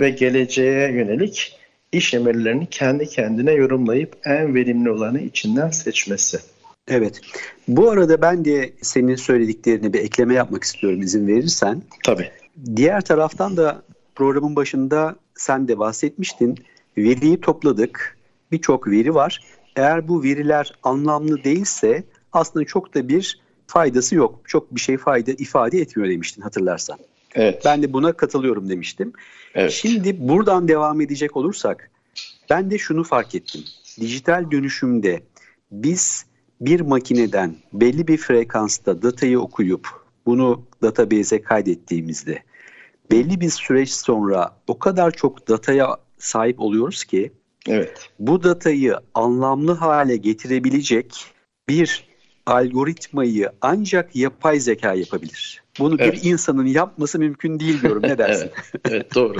ve 0.00 0.10
geleceğe 0.10 0.92
yönelik 0.92 1.58
iş 1.92 2.14
emirlerini 2.14 2.66
kendi 2.66 3.06
kendine 3.08 3.52
yorumlayıp 3.52 4.16
en 4.24 4.54
verimli 4.54 4.90
olanı 4.90 5.20
içinden 5.20 5.70
seçmesi. 5.70 6.38
Evet. 6.88 7.20
Bu 7.68 7.90
arada 7.90 8.22
ben 8.22 8.44
de 8.44 8.72
senin 8.82 9.14
söylediklerini 9.14 9.92
bir 9.92 10.00
ekleme 10.00 10.34
yapmak 10.34 10.64
istiyorum 10.64 11.02
izin 11.02 11.26
verirsen. 11.26 11.82
Tabii. 12.04 12.30
Diğer 12.76 13.00
taraftan 13.00 13.56
da 13.56 13.82
programın 14.14 14.56
başında 14.56 15.16
sen 15.38 15.68
de 15.68 15.78
bahsetmiştin. 15.78 16.58
Veriyi 16.96 17.40
topladık. 17.40 18.18
Birçok 18.52 18.88
veri 18.88 19.14
var. 19.14 19.40
Eğer 19.76 20.08
bu 20.08 20.22
veriler 20.22 20.72
anlamlı 20.82 21.44
değilse 21.44 22.04
aslında 22.32 22.64
çok 22.64 22.94
da 22.94 23.08
bir 23.08 23.40
faydası 23.66 24.14
yok. 24.14 24.40
Çok 24.44 24.74
bir 24.74 24.80
şey 24.80 24.96
fayda 24.96 25.30
ifade 25.30 25.78
etmiyor 25.78 26.10
demiştin 26.10 26.42
hatırlarsan. 26.42 26.98
Evet. 27.34 27.62
Ben 27.64 27.82
de 27.82 27.92
buna 27.92 28.12
katılıyorum 28.12 28.68
demiştim. 28.68 29.12
Evet. 29.54 29.72
Şimdi 29.72 30.28
buradan 30.28 30.68
devam 30.68 31.00
edecek 31.00 31.36
olursak 31.36 31.90
ben 32.50 32.70
de 32.70 32.78
şunu 32.78 33.04
fark 33.04 33.34
ettim. 33.34 33.64
Dijital 34.00 34.50
dönüşümde 34.50 35.22
biz 35.70 36.26
bir 36.60 36.80
makineden 36.80 37.56
belli 37.72 38.08
bir 38.08 38.16
frekansta 38.16 39.02
datayı 39.02 39.40
okuyup 39.40 39.88
bunu 40.26 40.62
database'e 40.82 41.42
kaydettiğimizde 41.42 42.42
belli 43.10 43.40
bir 43.40 43.50
süreç 43.50 43.90
sonra 43.90 44.50
o 44.66 44.78
kadar 44.78 45.10
çok 45.10 45.48
dataya 45.48 45.96
sahip 46.18 46.60
oluyoruz 46.60 47.04
ki 47.04 47.32
evet. 47.68 48.10
bu 48.18 48.42
datayı 48.42 48.96
anlamlı 49.14 49.72
hale 49.72 50.16
getirebilecek 50.16 51.24
bir 51.68 52.08
algoritmayı 52.46 53.50
ancak 53.60 54.16
yapay 54.16 54.60
zeka 54.60 54.94
yapabilir. 54.94 55.62
Bunu 55.78 55.96
evet. 55.98 56.12
bir 56.12 56.30
insanın 56.30 56.66
yapması 56.66 57.18
mümkün 57.18 57.60
değil 57.60 57.82
diyorum. 57.82 58.02
Ne 58.02 58.18
dersin? 58.18 58.50
evet, 58.74 58.84
evet 58.90 59.14
doğru. 59.14 59.38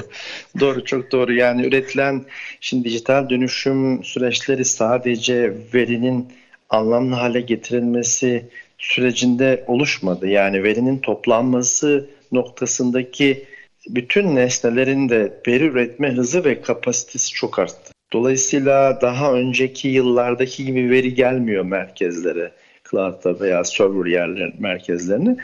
doğru 0.61 0.85
çok 0.85 1.12
doğru. 1.12 1.33
Yani 1.33 1.66
üretilen 1.66 2.25
şimdi 2.61 2.85
dijital 2.85 3.29
dönüşüm 3.29 4.05
süreçleri 4.05 4.64
sadece 4.64 5.57
verinin 5.75 6.29
anlamlı 6.71 7.14
hale 7.14 7.41
getirilmesi 7.41 8.49
sürecinde 8.79 9.64
oluşmadı. 9.66 10.27
Yani 10.27 10.64
verinin 10.64 10.99
toplanması 10.99 12.11
noktasındaki 12.33 13.45
bütün 13.89 14.36
nesnelerin 14.36 15.09
de 15.09 15.41
veri 15.47 15.64
üretme 15.64 16.12
hızı 16.12 16.45
ve 16.45 16.62
kapasitesi 16.62 17.32
çok 17.32 17.59
arttı. 17.59 17.93
Dolayısıyla 18.12 18.99
daha 19.03 19.32
önceki 19.32 19.89
yıllardaki 19.89 20.64
gibi 20.64 20.91
veri 20.91 21.14
gelmiyor 21.14 21.64
merkezlere, 21.64 22.53
cloud'da 22.91 23.41
veya 23.41 23.64
server 23.64 24.07
yerler 24.07 24.53
merkezlerine. 24.59 25.36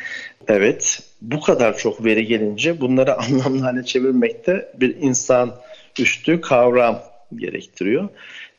Evet, 0.49 1.03
bu 1.23 1.41
kadar 1.41 1.77
çok 1.79 2.05
veri 2.05 2.27
gelince 2.27 2.81
bunları 2.81 3.15
anlamlı 3.19 3.61
hale 3.61 3.85
çevirmekte 3.85 4.73
bir 4.81 4.97
insan 4.97 5.55
üstü 5.99 6.41
kavram 6.41 7.03
gerektiriyor. 7.37 8.09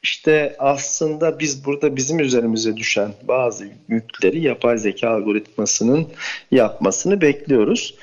İşte 0.03 0.55
aslında 0.59 1.39
biz 1.39 1.65
burada 1.65 1.95
bizim 1.95 2.19
üzerimize 2.19 2.77
düşen 2.77 3.11
bazı 3.23 3.67
yükleri 3.87 4.41
yapay 4.41 4.77
zeka 4.77 5.09
algoritmasının 5.09 6.07
yapmasını 6.51 7.21
bekliyoruz. 7.21 7.95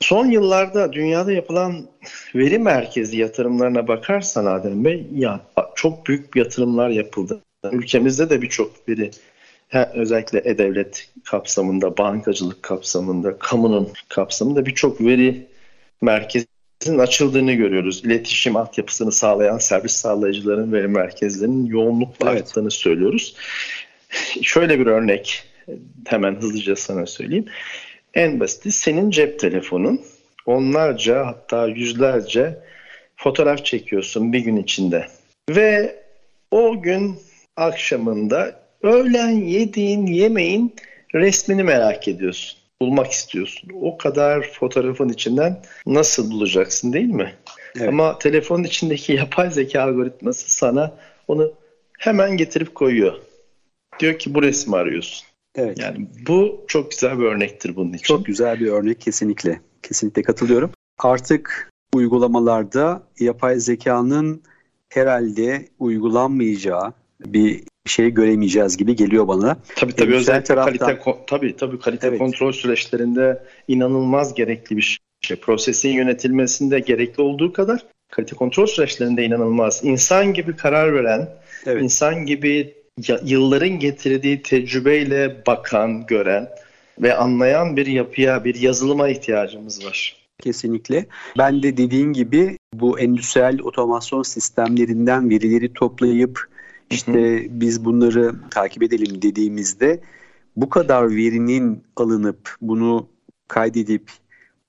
Son 0.00 0.26
yıllarda 0.26 0.92
dünyada 0.92 1.32
yapılan 1.32 1.86
veri 2.34 2.58
merkezi 2.58 3.16
yatırımlarına 3.16 3.88
bakarsan 3.88 4.46
Adem 4.46 4.84
Bey 4.84 5.06
ya 5.14 5.40
çok 5.74 6.06
büyük 6.06 6.36
yatırımlar 6.36 6.88
yapıldı. 6.88 7.40
Ülkemizde 7.72 8.30
de 8.30 8.42
birçok 8.42 8.88
veri 8.88 9.10
özellikle 9.94 10.42
e-devlet 10.44 11.08
kapsamında, 11.24 11.96
bankacılık 11.96 12.62
kapsamında, 12.62 13.38
kamunun 13.38 13.88
kapsamında 14.08 14.66
birçok 14.66 15.00
veri 15.00 15.46
merkezi 16.02 16.46
açıldığını 16.98 17.52
görüyoruz. 17.52 18.04
İletişim 18.04 18.56
altyapısını 18.56 19.12
sağlayan 19.12 19.58
servis 19.58 19.92
sağlayıcıların 19.92 20.72
ve 20.72 20.86
merkezlerinin 20.86 21.66
yoğunlukla 21.66 22.32
evet. 22.32 22.42
arttığını 22.42 22.70
söylüyoruz. 22.70 23.36
Şöyle 24.42 24.80
bir 24.80 24.86
örnek 24.86 25.44
hemen 26.06 26.34
hızlıca 26.34 26.76
sana 26.76 27.06
söyleyeyim. 27.06 27.46
En 28.14 28.40
basiti 28.40 28.72
senin 28.72 29.10
cep 29.10 29.38
telefonun 29.38 30.00
onlarca 30.46 31.26
hatta 31.26 31.66
yüzlerce 31.66 32.58
fotoğraf 33.16 33.64
çekiyorsun 33.64 34.32
bir 34.32 34.40
gün 34.40 34.56
içinde. 34.56 35.06
Ve 35.50 35.96
o 36.50 36.82
gün 36.82 37.18
akşamında 37.56 38.60
öğlen 38.82 39.30
yediğin 39.30 40.06
yemeğin 40.06 40.74
resmini 41.14 41.62
merak 41.62 42.08
ediyorsun. 42.08 42.60
Bulmak 42.80 43.10
istiyorsun. 43.10 43.70
O 43.80 43.98
kadar 43.98 44.42
fotoğrafın 44.42 45.08
içinden 45.08 45.62
nasıl 45.86 46.30
bulacaksın 46.30 46.92
değil 46.92 47.10
mi? 47.10 47.34
Evet. 47.76 47.88
Ama 47.88 48.18
telefonun 48.18 48.64
içindeki 48.64 49.12
yapay 49.12 49.50
zeka 49.50 49.82
algoritması 49.82 50.54
sana 50.54 50.94
onu 51.28 51.52
hemen 51.98 52.36
getirip 52.36 52.74
koyuyor. 52.74 53.14
Diyor 54.00 54.18
ki 54.18 54.34
bu 54.34 54.42
resmi 54.42 54.76
arıyorsun. 54.76 55.29
Evet. 55.54 55.78
Yani 55.78 56.08
bu 56.28 56.64
çok 56.66 56.90
güzel 56.90 57.18
bir 57.18 57.24
örnektir 57.24 57.76
bunun 57.76 57.92
için. 57.92 58.04
Çok 58.04 58.26
güzel 58.26 58.60
bir 58.60 58.66
örnek 58.66 59.00
kesinlikle. 59.00 59.60
Kesinlikle 59.82 60.22
katılıyorum. 60.22 60.70
Artık 60.98 61.70
uygulamalarda 61.94 63.02
yapay 63.20 63.60
zekanın 63.60 64.42
herhalde 64.88 65.68
uygulanmayacağı 65.78 66.92
bir 67.20 67.62
şey 67.86 68.10
göremeyeceğiz 68.10 68.76
gibi 68.76 68.96
geliyor 68.96 69.28
bana. 69.28 69.56
Tabii 69.76 69.92
tabii 69.92 70.14
özellikle 70.14 70.44
taraftan... 70.44 70.76
kalite 70.76 71.24
tabii 71.26 71.56
tabii 71.56 71.78
kalite 71.78 72.06
evet. 72.06 72.18
kontrol 72.18 72.52
süreçlerinde 72.52 73.42
inanılmaz 73.68 74.34
gerekli 74.34 74.76
bir 74.76 75.00
şey. 75.20 75.36
Prosesin 75.36 75.88
yönetilmesinde 75.88 76.80
gerekli 76.80 77.22
olduğu 77.22 77.52
kadar 77.52 77.86
kalite 78.10 78.36
kontrol 78.36 78.66
süreçlerinde 78.66 79.24
inanılmaz. 79.24 79.80
İnsan 79.84 80.34
gibi 80.34 80.56
karar 80.56 80.94
veren, 80.94 81.28
evet. 81.66 81.82
insan 81.82 82.26
gibi 82.26 82.74
yılların 83.24 83.78
getirdiği 83.78 84.42
tecrübeyle 84.42 85.42
bakan, 85.46 86.06
gören 86.06 86.48
ve 86.98 87.16
anlayan 87.16 87.76
bir 87.76 87.86
yapıya, 87.86 88.44
bir 88.44 88.54
yazılıma 88.54 89.08
ihtiyacımız 89.08 89.86
var. 89.86 90.16
Kesinlikle. 90.40 91.06
Ben 91.38 91.62
de 91.62 91.76
dediğin 91.76 92.12
gibi 92.12 92.58
bu 92.74 92.98
endüstriyel 93.00 93.60
otomasyon 93.60 94.22
sistemlerinden 94.22 95.30
verileri 95.30 95.72
toplayıp 95.72 96.50
işte 96.90 97.12
hı 97.12 97.44
hı. 97.44 97.46
biz 97.50 97.84
bunları 97.84 98.34
takip 98.50 98.82
edelim 98.82 99.22
dediğimizde 99.22 100.00
bu 100.56 100.68
kadar 100.68 101.10
verinin 101.10 101.84
alınıp 101.96 102.56
bunu 102.60 103.08
kaydedip 103.48 104.10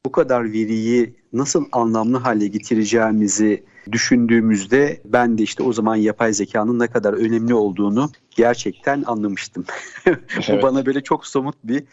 bu 0.05 0.11
kadar 0.11 0.43
veriyi 0.43 1.13
nasıl 1.33 1.65
anlamlı 1.71 2.17
hale 2.17 2.47
getireceğimizi 2.47 3.63
düşündüğümüzde 3.91 5.01
ben 5.05 5.37
de 5.37 5.43
işte 5.43 5.63
o 5.63 5.73
zaman 5.73 5.95
yapay 5.95 6.33
zekanın 6.33 6.79
ne 6.79 6.87
kadar 6.87 7.13
önemli 7.13 7.53
olduğunu 7.53 8.09
gerçekten 8.35 9.03
anlamıştım. 9.07 9.65
Bu 10.49 10.61
bana 10.61 10.85
böyle 10.85 11.01
çok 11.01 11.27
somut 11.27 11.55
bir 11.63 11.83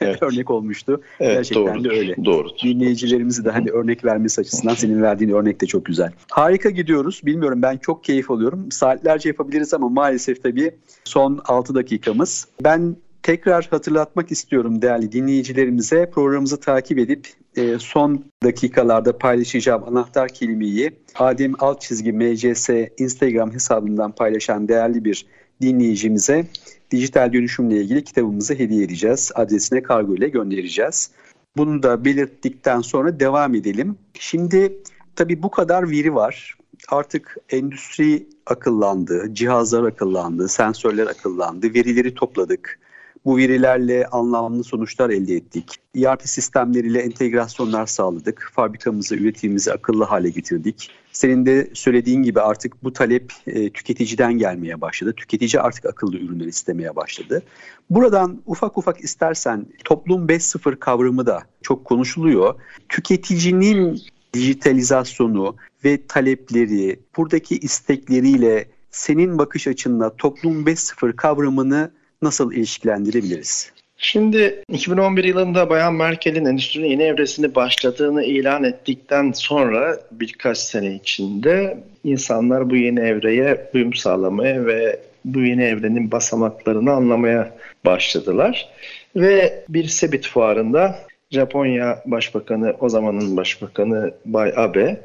evet. 0.00 0.18
örnek 0.22 0.50
olmuştu. 0.50 1.00
Evet, 1.20 1.36
Gerçekten 1.36 1.74
doğrudur, 1.74 1.90
de 1.90 1.94
öyle. 1.98 2.24
Doğru. 2.24 2.48
Dinleyicilerimizi 2.62 3.44
de 3.44 3.50
hani 3.50 3.70
örnek 3.70 4.04
vermesi 4.04 4.40
açısından 4.40 4.74
senin 4.74 5.02
verdiğin 5.02 5.30
örnek 5.30 5.60
de 5.60 5.66
çok 5.66 5.86
güzel. 5.86 6.12
Harika 6.30 6.70
gidiyoruz. 6.70 7.20
Bilmiyorum 7.24 7.62
ben 7.62 7.76
çok 7.76 8.04
keyif 8.04 8.30
alıyorum. 8.30 8.70
Saatlerce 8.72 9.28
yapabiliriz 9.28 9.74
ama 9.74 9.88
maalesef 9.88 10.42
tabii 10.42 10.70
son 11.04 11.40
6 11.44 11.74
dakikamız. 11.74 12.48
Ben 12.64 12.96
tekrar 13.24 13.68
hatırlatmak 13.70 14.30
istiyorum 14.32 14.82
değerli 14.82 15.12
dinleyicilerimize 15.12 16.10
programımızı 16.10 16.60
takip 16.60 16.98
edip 16.98 17.28
e, 17.56 17.78
son 17.78 18.24
dakikalarda 18.44 19.18
paylaşacağım 19.18 19.84
anahtar 19.84 20.28
kelimeyi 20.28 20.92
Adem 21.14 21.52
alt 21.58 21.80
çizgi 21.80 22.12
MCS 22.12 22.70
Instagram 22.98 23.52
hesabından 23.52 24.12
paylaşan 24.12 24.68
değerli 24.68 25.04
bir 25.04 25.26
dinleyicimize 25.62 26.46
dijital 26.90 27.32
dönüşümle 27.32 27.76
ilgili 27.76 28.04
kitabımızı 28.04 28.54
hediye 28.54 28.84
edeceğiz. 28.84 29.32
Adresine 29.34 29.82
kargo 29.82 30.14
ile 30.14 30.28
göndereceğiz. 30.28 31.10
Bunu 31.56 31.82
da 31.82 32.04
belirttikten 32.04 32.80
sonra 32.80 33.20
devam 33.20 33.54
edelim. 33.54 33.96
Şimdi 34.18 34.78
tabii 35.16 35.42
bu 35.42 35.50
kadar 35.50 35.90
veri 35.90 36.14
var. 36.14 36.54
Artık 36.88 37.36
endüstri 37.50 38.26
akıllandı, 38.46 39.34
cihazlar 39.34 39.84
akıllandı, 39.84 40.48
sensörler 40.48 41.06
akıllandı, 41.06 41.74
verileri 41.74 42.14
topladık. 42.14 42.78
Bu 43.24 43.36
verilerle 43.36 44.06
anlamlı 44.06 44.64
sonuçlar 44.64 45.10
elde 45.10 45.34
ettik. 45.34 45.76
ERP 45.96 46.22
sistemleriyle 46.28 47.00
entegrasyonlar 47.00 47.86
sağladık. 47.86 48.50
Fabrikamızı, 48.54 49.16
üretimimizi 49.16 49.72
akıllı 49.72 50.04
hale 50.04 50.30
getirdik. 50.30 50.90
Senin 51.12 51.46
de 51.46 51.70
söylediğin 51.72 52.22
gibi 52.22 52.40
artık 52.40 52.84
bu 52.84 52.92
talep 52.92 53.32
e, 53.46 53.70
tüketiciden 53.70 54.32
gelmeye 54.32 54.80
başladı. 54.80 55.12
Tüketici 55.16 55.60
artık 55.60 55.84
akıllı 55.84 56.16
ürünler 56.16 56.46
istemeye 56.46 56.96
başladı. 56.96 57.42
Buradan 57.90 58.42
ufak 58.46 58.78
ufak 58.78 59.04
istersen 59.04 59.66
toplum 59.84 60.26
5.0 60.26 60.76
kavramı 60.76 61.26
da 61.26 61.42
çok 61.62 61.84
konuşuluyor. 61.84 62.54
Tüketicinin 62.88 64.02
dijitalizasyonu 64.34 65.56
ve 65.84 66.06
talepleri, 66.06 67.00
buradaki 67.16 67.58
istekleriyle 67.58 68.68
senin 68.90 69.38
bakış 69.38 69.66
açınla 69.66 70.16
toplum 70.16 70.64
5.0 70.64 71.16
kavramını 71.16 71.90
nasıl 72.24 72.52
ilişkilendirebiliriz? 72.52 73.72
Şimdi 73.96 74.62
2011 74.68 75.24
yılında 75.24 75.70
Bayan 75.70 75.94
Merkel'in 75.94 76.44
endüstrinin 76.44 76.88
yeni 76.88 77.02
evresini 77.02 77.54
başladığını 77.54 78.24
ilan 78.24 78.64
ettikten 78.64 79.32
sonra 79.32 80.00
birkaç 80.12 80.58
sene 80.58 80.94
içinde 80.94 81.78
insanlar 82.04 82.70
bu 82.70 82.76
yeni 82.76 83.00
evreye 83.00 83.70
uyum 83.74 83.94
sağlamaya 83.94 84.66
ve 84.66 85.00
bu 85.24 85.40
yeni 85.40 85.64
evrenin 85.64 86.10
basamaklarını 86.10 86.92
anlamaya 86.92 87.56
başladılar. 87.86 88.68
Ve 89.16 89.64
bir 89.68 89.84
Sebit 89.84 90.28
fuarında 90.28 90.98
Japonya 91.30 92.02
Başbakanı, 92.06 92.74
o 92.80 92.88
zamanın 92.88 93.36
Başbakanı 93.36 94.14
Bay 94.24 94.52
Abe, 94.56 95.00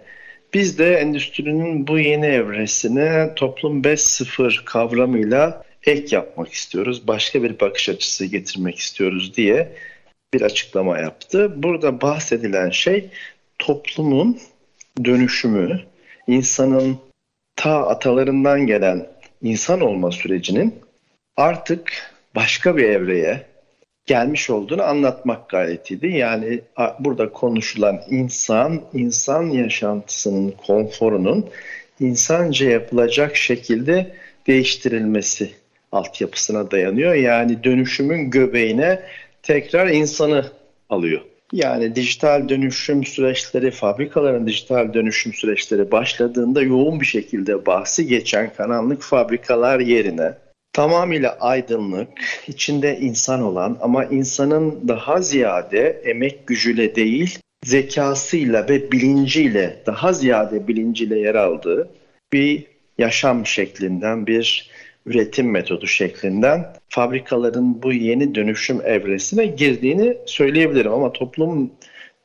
biz 0.54 0.80
de 0.80 0.94
endüstrinin 0.94 1.88
bu 1.88 2.00
yeni 2.00 2.26
evresine 2.26 3.30
toplum 3.36 3.82
5.0 3.82 4.66
kavramıyla 4.66 5.64
ek 5.90 6.16
yapmak 6.16 6.54
istiyoruz, 6.54 7.08
başka 7.08 7.44
bir 7.44 7.60
bakış 7.60 7.90
açısı 7.90 8.26
getirmek 8.26 8.78
istiyoruz 8.78 9.36
diye 9.36 9.76
bir 10.34 10.42
açıklama 10.42 11.00
yaptı. 11.00 11.64
Burada 11.64 12.02
bahsedilen 12.02 12.70
şey 12.70 13.10
toplumun 13.60 14.40
dönüşümü, 15.06 15.82
insanın 16.28 16.98
ta 17.56 17.88
atalarından 17.88 18.68
gelen 18.68 19.08
insan 19.42 19.82
olma 19.82 20.12
sürecinin 20.12 20.76
artık 21.38 22.14
başka 22.36 22.78
bir 22.78 22.84
evreye 22.84 23.46
gelmiş 24.06 24.50
olduğunu 24.50 24.84
anlatmak 24.84 25.50
gayretiydi. 25.50 26.08
Yani 26.08 26.62
burada 27.00 27.32
konuşulan 27.32 28.02
insan, 28.10 28.82
insan 28.94 29.44
yaşantısının 29.44 30.54
konforunun 30.68 31.50
insanca 32.00 32.70
yapılacak 32.70 33.36
şekilde 33.36 34.16
değiştirilmesi 34.48 35.59
altyapısına 35.92 36.72
dayanıyor. 36.72 37.14
Yani 37.14 37.64
dönüşümün 37.64 38.30
göbeğine 38.30 39.00
tekrar 39.44 39.88
insanı 39.88 40.46
alıyor. 40.90 41.22
Yani 41.54 41.96
dijital 41.96 42.50
dönüşüm 42.50 43.04
süreçleri, 43.04 43.72
fabrikaların 43.72 44.48
dijital 44.48 44.94
dönüşüm 44.94 45.34
süreçleri 45.34 45.92
başladığında 45.92 46.62
yoğun 46.62 47.00
bir 47.00 47.06
şekilde 47.06 47.66
bahsi 47.66 48.08
geçen 48.08 48.54
karanlık 48.54 49.02
fabrikalar 49.02 49.80
yerine 49.80 50.34
tamamıyla 50.74 51.38
aydınlık, 51.40 52.08
içinde 52.48 52.98
insan 53.00 53.42
olan 53.42 53.78
ama 53.82 54.06
insanın 54.06 54.88
daha 54.88 55.22
ziyade 55.22 56.02
emek 56.06 56.48
gücüyle 56.48 56.96
değil, 56.96 57.40
zekasıyla 57.66 58.70
ve 58.70 58.92
bilinciyle, 58.92 59.84
daha 59.86 60.14
ziyade 60.14 60.68
bilinciyle 60.68 61.20
yer 61.20 61.36
aldığı 61.36 61.90
bir 62.34 62.66
yaşam 62.98 63.46
şeklinden, 63.46 64.28
bir 64.28 64.70
üretim 65.10 65.52
metodu 65.52 65.88
şeklinden 65.88 66.74
fabrikaların 66.90 67.84
bu 67.84 67.94
yeni 67.94 68.36
dönüşüm 68.36 68.82
evresine 68.86 69.46
girdiğini 69.46 70.18
söyleyebilirim. 70.26 70.92
Ama 70.92 71.14
toplum 71.14 71.72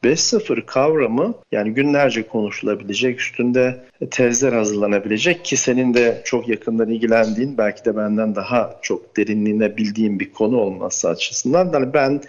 5.0 0.05 0.67
kavramı 0.67 1.35
yani 1.53 1.75
günlerce 1.75 2.23
konuşulabilecek, 2.23 3.21
üstünde 3.21 3.85
tezler 4.11 4.53
hazırlanabilecek 4.53 5.45
ki 5.45 5.57
senin 5.57 5.95
de 5.95 6.23
çok 6.25 6.49
yakından 6.49 6.89
ilgilendiğin, 6.89 7.59
belki 7.59 7.85
de 7.85 7.97
benden 7.97 8.35
daha 8.35 8.79
çok 8.83 9.17
derinliğine 9.17 9.77
bildiğin 9.77 10.21
bir 10.21 10.33
konu 10.33 10.57
olması 10.57 11.09
açısından. 11.09 11.71
Yani 11.73 11.95
ben 11.95 12.21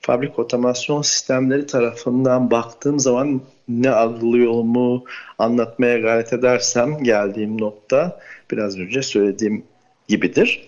fabrik 0.00 0.38
otomasyon 0.38 1.02
sistemleri 1.02 1.66
tarafından 1.66 2.50
baktığım 2.50 2.98
zaman 2.98 3.40
ne 3.68 3.90
algılıyorumu 3.90 5.04
anlatmaya 5.38 5.98
gayret 5.98 6.32
edersem 6.32 7.02
geldiğim 7.02 7.60
nokta 7.60 8.20
biraz 8.50 8.78
önce 8.78 9.02
söylediğim 9.02 9.64
gibidir. 10.08 10.66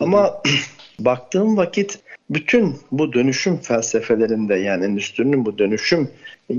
Ama 0.00 0.42
baktığım 0.98 1.56
vakit 1.56 1.98
bütün 2.30 2.76
bu 2.90 3.12
dönüşüm 3.12 3.56
felsefelerinde 3.56 4.54
yani 4.54 4.84
endüstrinin 4.84 5.44
bu 5.44 5.58
dönüşüm 5.58 6.10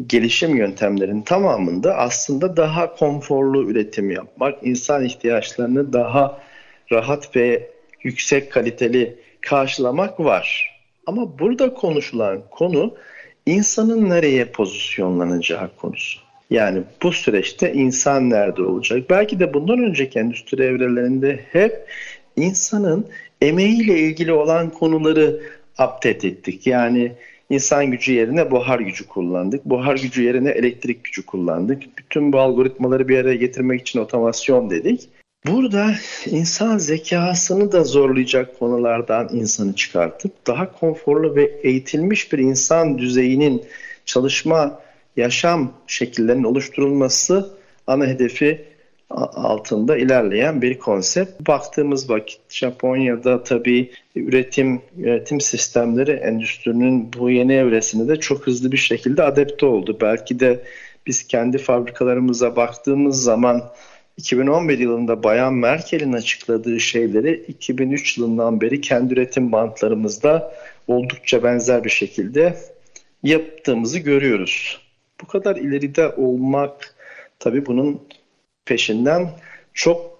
gelişim 0.08 0.56
yöntemlerinin 0.56 1.22
tamamında 1.22 1.96
aslında 1.96 2.58
daha 2.58 2.96
konforlu 2.96 3.72
üretim 3.72 4.12
yapmak, 4.12 4.64
insan 4.64 5.06
ihtiyaçlarını 5.06 5.94
daha 5.94 6.42
rahat 6.92 7.36
ve 7.36 7.72
yüksek 8.04 8.52
kaliteli 8.52 9.16
karşılamak 9.42 10.20
var. 10.20 10.78
Ama 11.06 11.40
burada 11.40 11.74
konuşulan 11.74 12.42
konu 12.52 12.96
insanın 13.46 14.10
nereye 14.10 14.46
pozisyonlanacağı 14.46 15.70
konusu. 15.78 16.20
Yani 16.50 16.84
bu 17.04 17.12
süreçte 17.12 17.74
insan 17.74 18.30
nerede 18.30 18.62
olacak? 18.62 19.10
Belki 19.10 19.40
de 19.40 19.54
bundan 19.54 19.80
önceki 19.80 20.20
endüstri 20.20 20.64
evrelerinde 20.64 21.40
hep 21.52 21.88
insanın 22.38 23.08
emeğiyle 23.42 24.00
ilgili 24.00 24.34
olan 24.34 24.70
konuları 24.70 25.42
update 25.74 26.28
ettik. 26.28 26.68
Yani 26.68 27.12
insan 27.50 27.92
gücü 27.92 28.14
yerine 28.14 28.52
buhar 28.52 28.80
gücü 28.80 29.08
kullandık. 29.08 29.66
Buhar 29.66 29.96
gücü 29.96 30.24
yerine 30.24 30.50
elektrik 30.50 31.04
gücü 31.04 31.26
kullandık. 31.26 31.84
Bütün 31.98 32.34
bu 32.34 32.40
algoritmaları 32.40 33.08
bir 33.08 33.18
araya 33.18 33.36
getirmek 33.36 33.82
için 33.82 34.00
otomasyon 34.00 34.70
dedik. 34.70 35.10
Burada 35.48 35.96
insan 36.26 36.78
zekasını 36.78 37.72
da 37.72 37.84
zorlayacak 37.84 38.60
konulardan 38.60 39.30
insanı 39.32 39.76
çıkartıp 39.76 40.48
daha 40.48 40.72
konforlu 40.72 41.36
ve 41.36 41.44
eğitilmiş 41.64 42.34
bir 42.34 42.38
insan 42.38 42.98
düzeyinin 42.98 43.64
çalışma, 44.06 44.80
yaşam 45.18 45.74
şekillerinin 45.88 46.44
oluşturulması 46.44 47.50
ana 47.88 48.06
hedefi 48.06 48.66
altında 49.10 49.98
ilerleyen 49.98 50.62
bir 50.62 50.80
konsept. 50.80 51.48
Baktığımız 51.48 52.10
vakit 52.10 52.42
Japonya'da 52.50 53.44
tabii 53.44 53.92
üretim 54.16 54.82
üretim 54.98 55.42
sistemleri 55.42 56.12
endüstrinin 56.12 57.14
bu 57.14 57.30
yeni 57.30 57.54
evresine 57.54 58.08
de 58.08 58.20
çok 58.20 58.48
hızlı 58.48 58.72
bir 58.72 58.78
şekilde 58.78 59.24
adapte 59.24 59.66
oldu. 59.66 59.98
Belki 60.02 60.40
de 60.40 60.64
biz 61.08 61.28
kendi 61.28 61.58
fabrikalarımıza 61.58 62.56
baktığımız 62.56 63.24
zaman 63.24 63.64
2011 64.18 64.80
yılında 64.80 65.24
Bayan 65.24 65.54
Merkel'in 65.54 66.14
açıkladığı 66.14 66.80
şeyleri 66.80 67.46
2003 67.48 68.18
yılından 68.18 68.62
beri 68.62 68.82
kendi 68.82 69.14
üretim 69.14 69.52
bantlarımızda 69.52 70.54
oldukça 70.88 71.44
benzer 71.44 71.84
bir 71.84 71.90
şekilde 71.90 72.58
yaptığımızı 73.24 74.00
görüyoruz. 74.00 74.82
Bu 75.22 75.28
kadar 75.28 75.56
ileride 75.56 76.10
olmak 76.10 76.96
tabii 77.40 77.66
bunun 77.66 78.02
peşinden 78.68 79.30
çok 79.74 80.20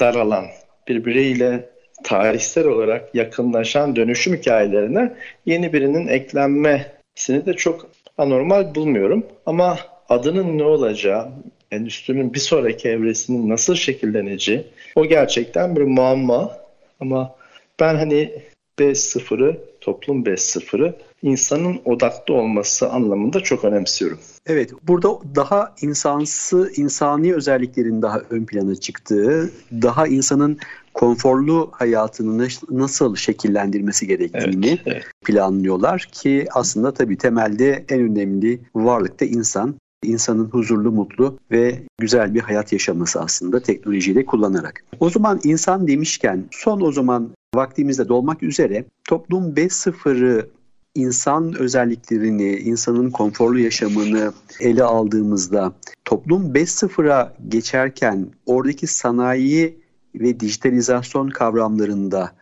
daralan, 0.00 0.46
birbiriyle 0.88 1.68
tarihsel 2.04 2.66
olarak 2.66 3.14
yakınlaşan 3.14 3.96
dönüşüm 3.96 4.36
hikayelerine 4.36 5.12
yeni 5.46 5.72
birinin 5.72 6.08
eklenmesini 6.08 7.46
de 7.46 7.54
çok 7.54 7.90
anormal 8.18 8.74
bulmuyorum. 8.74 9.26
Ama 9.46 9.78
adının 10.08 10.58
ne 10.58 10.64
olacağı, 10.64 11.28
endüstrinin 11.70 12.34
bir 12.34 12.38
sonraki 12.38 12.88
evresinin 12.88 13.48
nasıl 13.48 13.74
şekilleneceği 13.74 14.66
o 14.94 15.06
gerçekten 15.06 15.76
bir 15.76 15.82
muamma. 15.82 16.58
Ama 17.00 17.34
ben 17.80 17.94
hani 17.94 18.42
B0'ı, 18.78 19.58
toplum 19.80 20.24
B0'ı 20.24 20.94
insanın 21.22 21.80
odaklı 21.84 22.34
olması 22.34 22.88
anlamında 22.88 23.40
çok 23.40 23.64
önemsiyorum. 23.64 24.18
Evet, 24.46 24.70
burada 24.82 25.08
daha 25.34 25.74
insansı, 25.82 26.72
insani 26.76 27.34
özelliklerin 27.34 28.02
daha 28.02 28.20
ön 28.30 28.44
plana 28.44 28.74
çıktığı, 28.74 29.50
daha 29.72 30.06
insanın 30.06 30.58
konforlu 30.94 31.70
hayatını 31.72 32.48
nasıl 32.70 33.16
şekillendirmesi 33.16 34.06
gerektiğini 34.06 34.68
evet, 34.68 34.80
evet. 34.86 35.04
planlıyorlar 35.24 36.08
ki 36.12 36.46
aslında 36.54 36.94
tabii 36.94 37.16
temelde 37.16 37.84
en 37.88 38.00
önemli 38.00 38.60
varlık 38.74 39.20
da 39.20 39.24
insan. 39.24 39.74
İnsanın 40.04 40.44
huzurlu, 40.44 40.92
mutlu 40.92 41.38
ve 41.50 41.82
güzel 41.98 42.34
bir 42.34 42.40
hayat 42.40 42.72
yaşaması 42.72 43.20
aslında 43.20 43.60
teknolojiyi 43.60 44.16
de 44.16 44.26
kullanarak. 44.26 44.84
O 45.00 45.10
zaman 45.10 45.40
insan 45.44 45.88
demişken 45.88 46.44
son 46.50 46.80
o 46.80 46.92
zaman 46.92 47.30
vaktimizde 47.56 48.08
dolmak 48.08 48.42
üzere 48.42 48.84
toplum 49.04 49.54
5.0'ı 49.54 50.50
insan 50.94 51.54
özelliklerini, 51.58 52.56
insanın 52.56 53.10
konforlu 53.10 53.58
yaşamını 53.58 54.32
ele 54.60 54.82
aldığımızda 54.82 55.72
toplum 56.04 56.52
5.0'a 56.54 57.36
geçerken 57.48 58.26
oradaki 58.46 58.86
sanayi 58.86 59.78
ve 60.14 60.40
dijitalizasyon 60.40 61.28
kavramlarında 61.28 62.32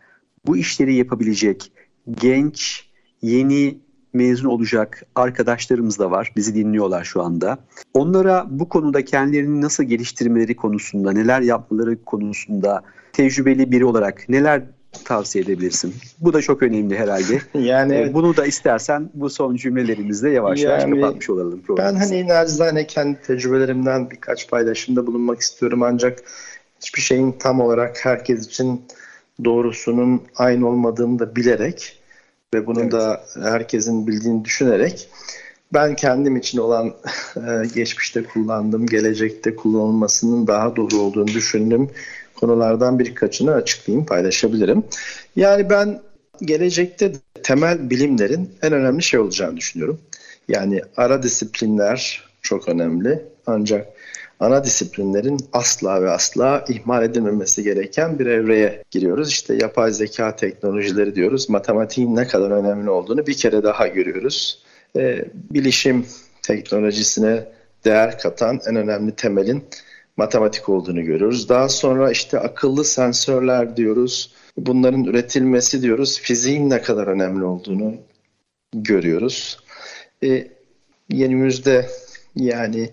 bu 0.47 0.57
işleri 0.57 0.95
yapabilecek 0.95 1.71
genç, 2.21 2.89
yeni 3.21 3.77
mezun 4.13 4.49
olacak 4.49 5.03
arkadaşlarımız 5.15 5.99
da 5.99 6.11
var. 6.11 6.33
Bizi 6.35 6.55
dinliyorlar 6.55 7.03
şu 7.03 7.21
anda. 7.21 7.57
Onlara 7.93 8.45
bu 8.49 8.69
konuda 8.69 9.05
kendilerini 9.05 9.61
nasıl 9.61 9.83
geliştirmeleri 9.83 10.55
konusunda, 10.55 11.11
neler 11.11 11.41
yapmaları 11.41 12.03
konusunda 12.05 12.81
tecrübeli 13.13 13.71
biri 13.71 13.85
olarak 13.85 14.29
neler 14.29 14.63
tavsiye 15.03 15.43
edebilirsin? 15.43 15.93
Bu 16.19 16.33
da 16.33 16.41
çok 16.41 16.63
önemli 16.63 16.97
herhalde. 16.97 17.41
Yani 17.59 17.95
ee, 17.95 18.13
bunu 18.13 18.37
da 18.37 18.45
istersen 18.45 19.09
bu 19.13 19.29
son 19.29 19.55
cümlelerimizle 19.55 20.29
yavaş 20.29 20.63
yani, 20.63 20.71
yavaş 20.71 21.01
kapatmış 21.01 21.29
olalım. 21.29 21.61
Ben 21.77 21.95
hani 21.95 22.27
nacizane 22.27 22.87
kendi 22.87 23.21
tecrübelerimden 23.21 24.11
birkaç 24.11 24.49
paylaşımda 24.49 25.07
bulunmak 25.07 25.39
istiyorum 25.39 25.83
ancak 25.83 26.19
hiçbir 26.81 27.01
şeyin 27.01 27.31
tam 27.31 27.61
olarak 27.61 28.05
herkes 28.05 28.47
için 28.47 28.81
doğrusunun 29.45 30.21
aynı 30.35 30.67
olmadığını 30.69 31.19
da 31.19 31.35
bilerek 31.35 31.99
ve 32.53 32.67
bunu 32.67 32.81
evet. 32.81 32.91
da 32.91 33.23
herkesin 33.43 34.07
bildiğini 34.07 34.45
düşünerek 34.45 35.09
ben 35.73 35.95
kendim 35.95 36.35
için 36.35 36.57
olan 36.57 36.87
e, 37.35 37.67
geçmişte 37.75 38.23
kullandığım, 38.23 38.85
gelecekte 38.85 39.55
kullanılmasının 39.55 40.47
daha 40.47 40.75
doğru 40.75 40.95
olduğunu 40.95 41.27
düşündüm 41.27 41.89
konulardan 42.39 42.99
birkaçını 42.99 43.53
açıklayayım, 43.53 44.05
paylaşabilirim. 44.05 44.83
Yani 45.35 45.69
ben 45.69 46.01
gelecekte 46.41 47.11
temel 47.43 47.89
bilimlerin 47.89 48.51
en 48.61 48.73
önemli 48.73 49.03
şey 49.03 49.19
olacağını 49.19 49.57
düşünüyorum. 49.57 49.99
Yani 50.47 50.81
ara 50.97 51.23
disiplinler 51.23 52.23
çok 52.41 52.69
önemli 52.69 53.25
ancak 53.47 53.87
ana 54.39 54.63
disiplinlerin 54.63 55.39
asla 55.53 56.01
ve 56.01 56.09
asla 56.09 56.65
ihmal 56.69 57.03
edilmemesi 57.03 57.63
gereken 57.63 58.19
bir 58.19 58.25
evreye 58.25 58.83
giriyoruz. 58.91 59.29
İşte 59.29 59.55
yapay 59.55 59.91
zeka 59.91 60.35
teknolojileri 60.35 61.15
diyoruz. 61.15 61.49
Matematiğin 61.49 62.15
ne 62.15 62.27
kadar 62.27 62.51
önemli 62.51 62.89
olduğunu 62.89 63.27
bir 63.27 63.37
kere 63.37 63.63
daha 63.63 63.87
görüyoruz. 63.87 64.63
Ee, 64.95 65.25
bilişim 65.33 66.05
teknolojisine 66.41 67.43
değer 67.85 68.19
katan 68.19 68.59
en 68.69 68.75
önemli 68.75 69.11
temelin 69.15 69.63
matematik 70.17 70.69
olduğunu 70.69 71.03
görüyoruz. 71.03 71.49
Daha 71.49 71.69
sonra 71.69 72.11
işte 72.11 72.39
akıllı 72.39 72.85
sensörler 72.85 73.77
diyoruz. 73.77 74.33
Bunların 74.57 75.03
üretilmesi 75.03 75.81
diyoruz. 75.81 76.19
Fiziğin 76.19 76.69
ne 76.69 76.81
kadar 76.81 77.07
önemli 77.07 77.43
olduğunu 77.43 77.95
görüyoruz. 78.73 79.59
E, 80.23 80.47
yenimizde 81.09 81.89
yani 82.35 82.89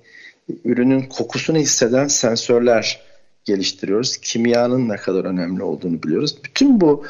ürünün 0.65 1.03
kokusunu 1.03 1.59
hisseden 1.59 2.07
sensörler 2.07 3.01
geliştiriyoruz. 3.45 4.17
Kimyanın 4.17 4.89
ne 4.89 4.97
kadar 4.97 5.25
önemli 5.25 5.63
olduğunu 5.63 6.03
biliyoruz. 6.03 6.37
Bütün 6.45 6.81
bu 6.81 7.05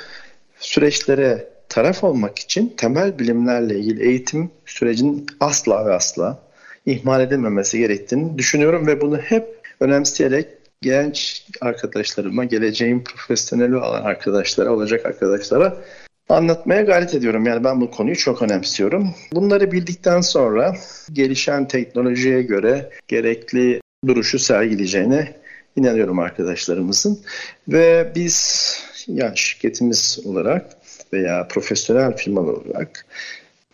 süreçlere 0.58 1.48
taraf 1.68 2.04
olmak 2.04 2.38
için 2.38 2.74
temel 2.76 3.18
bilimlerle 3.18 3.78
ilgili 3.78 4.08
eğitim 4.08 4.50
sürecinin 4.66 5.26
asla 5.40 5.86
ve 5.86 5.92
asla 5.92 6.38
ihmal 6.86 7.20
edilmemesi 7.20 7.78
gerektiğini 7.78 8.38
düşünüyorum 8.38 8.86
ve 8.86 9.00
bunu 9.00 9.16
hep 9.16 9.61
önemseyerek 9.82 10.48
genç 10.82 11.46
arkadaşlarıma, 11.60 12.44
geleceğin 12.44 13.04
profesyoneli 13.04 13.76
olan 13.76 14.02
arkadaşlara, 14.02 14.72
olacak 14.72 15.06
arkadaşlara 15.06 15.76
anlatmaya 16.28 16.82
gayret 16.82 17.14
ediyorum. 17.14 17.46
Yani 17.46 17.64
ben 17.64 17.80
bu 17.80 17.90
konuyu 17.90 18.16
çok 18.16 18.42
önemsiyorum. 18.42 19.14
Bunları 19.32 19.72
bildikten 19.72 20.20
sonra 20.20 20.76
gelişen 21.12 21.68
teknolojiye 21.68 22.42
göre 22.42 22.90
gerekli 23.08 23.80
duruşu 24.06 24.38
sergileyeceğine 24.38 25.34
inanıyorum 25.76 26.18
arkadaşlarımızın. 26.18 27.20
Ve 27.68 28.12
biz 28.14 28.76
yani 29.06 29.38
şirketimiz 29.38 30.20
olarak 30.24 30.66
veya 31.12 31.48
profesyonel 31.48 32.16
firmalar 32.16 32.52
olarak 32.52 33.06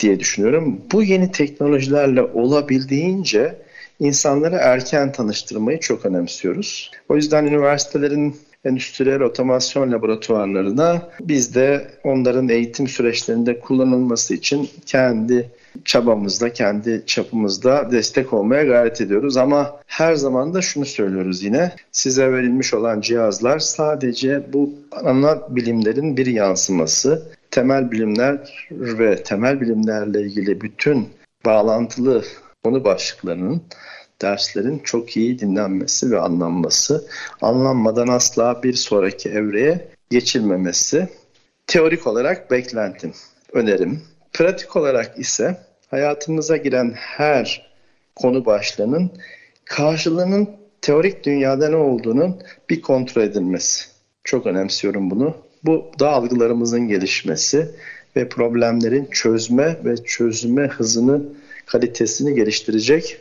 diye 0.01 0.21
düşünüyorum. 0.21 0.81
Bu 0.93 1.03
yeni 1.03 1.33
teknolojilerle 1.33 2.23
olabildiğince 2.23 3.68
insanları 4.01 4.57
erken 4.57 5.13
tanıştırmayı 5.13 5.81
çok 5.81 6.07
önemsiyoruz. 6.07 6.91
O 7.09 7.17
yüzden 7.17 7.45
üniversitelerin 7.45 8.37
endüstriyel 8.65 9.21
otomasyon 9.21 9.93
laboratuvarlarına 9.93 11.09
biz 11.21 11.55
de 11.55 11.91
onların 12.05 12.49
eğitim 12.49 12.89
süreçlerinde 12.89 13.61
kullanılması 13.61 14.35
için 14.35 14.69
kendi 14.87 15.51
çabamızda, 15.85 16.53
kendi 16.53 17.03
çapımızda 17.07 17.93
destek 17.93 18.33
olmaya 18.33 18.65
gayret 18.65 19.01
ediyoruz. 19.01 19.37
Ama 19.37 19.81
her 19.87 20.15
zaman 20.15 20.55
da 20.55 20.63
şunu 20.63 20.85
söylüyoruz 20.85 21.43
yine. 21.43 21.73
Size 21.93 22.33
verilmiş 22.33 22.75
olan 22.75 23.01
cihazlar 23.01 23.59
sadece 23.59 24.53
bu 24.53 24.71
ana 25.05 25.57
bilimlerin 25.57 26.17
bir 26.17 26.27
yansıması. 26.27 27.23
Temel 27.51 27.91
bilimler 27.91 28.69
ve 28.71 29.23
temel 29.23 29.61
bilimlerle 29.61 30.21
ilgili 30.21 30.61
bütün 30.61 31.09
bağlantılı 31.45 32.25
konu 32.65 32.85
başlıklarının 32.85 33.63
derslerin 34.23 34.79
çok 34.79 35.17
iyi 35.17 35.39
dinlenmesi 35.39 36.11
ve 36.11 36.21
anlanması, 36.21 37.09
anlanmadan 37.41 38.09
asla 38.09 38.63
bir 38.63 38.73
sonraki 38.73 39.29
evreye 39.29 39.89
geçilmemesi 40.11 41.09
teorik 41.67 42.07
olarak 42.07 42.51
beklentim, 42.51 43.13
önerim. 43.53 44.03
Pratik 44.33 44.77
olarak 44.77 45.19
ise 45.19 45.59
hayatımıza 45.91 46.57
giren 46.57 46.93
her 46.97 47.73
konu 48.17 48.47
başlığının 48.47 49.11
karşılığının 49.65 50.49
teorik 50.81 51.25
dünyada 51.25 51.69
ne 51.69 51.77
olduğunun 51.77 52.43
bir 52.71 52.83
kontrol 52.83 53.23
edilmesi. 53.23 53.85
Çok 54.25 54.47
önemsiyorum 54.47 55.11
bunu. 55.11 55.35
Bu 55.65 55.91
da 56.01 56.11
algılarımızın 56.11 56.89
gelişmesi 56.89 57.69
ve 58.17 58.29
problemlerin 58.29 59.09
çözme 59.11 59.77
ve 59.85 59.97
çözüme 59.97 60.67
hızını, 60.67 61.23
kalitesini 61.69 62.35
geliştirecek 62.35 63.21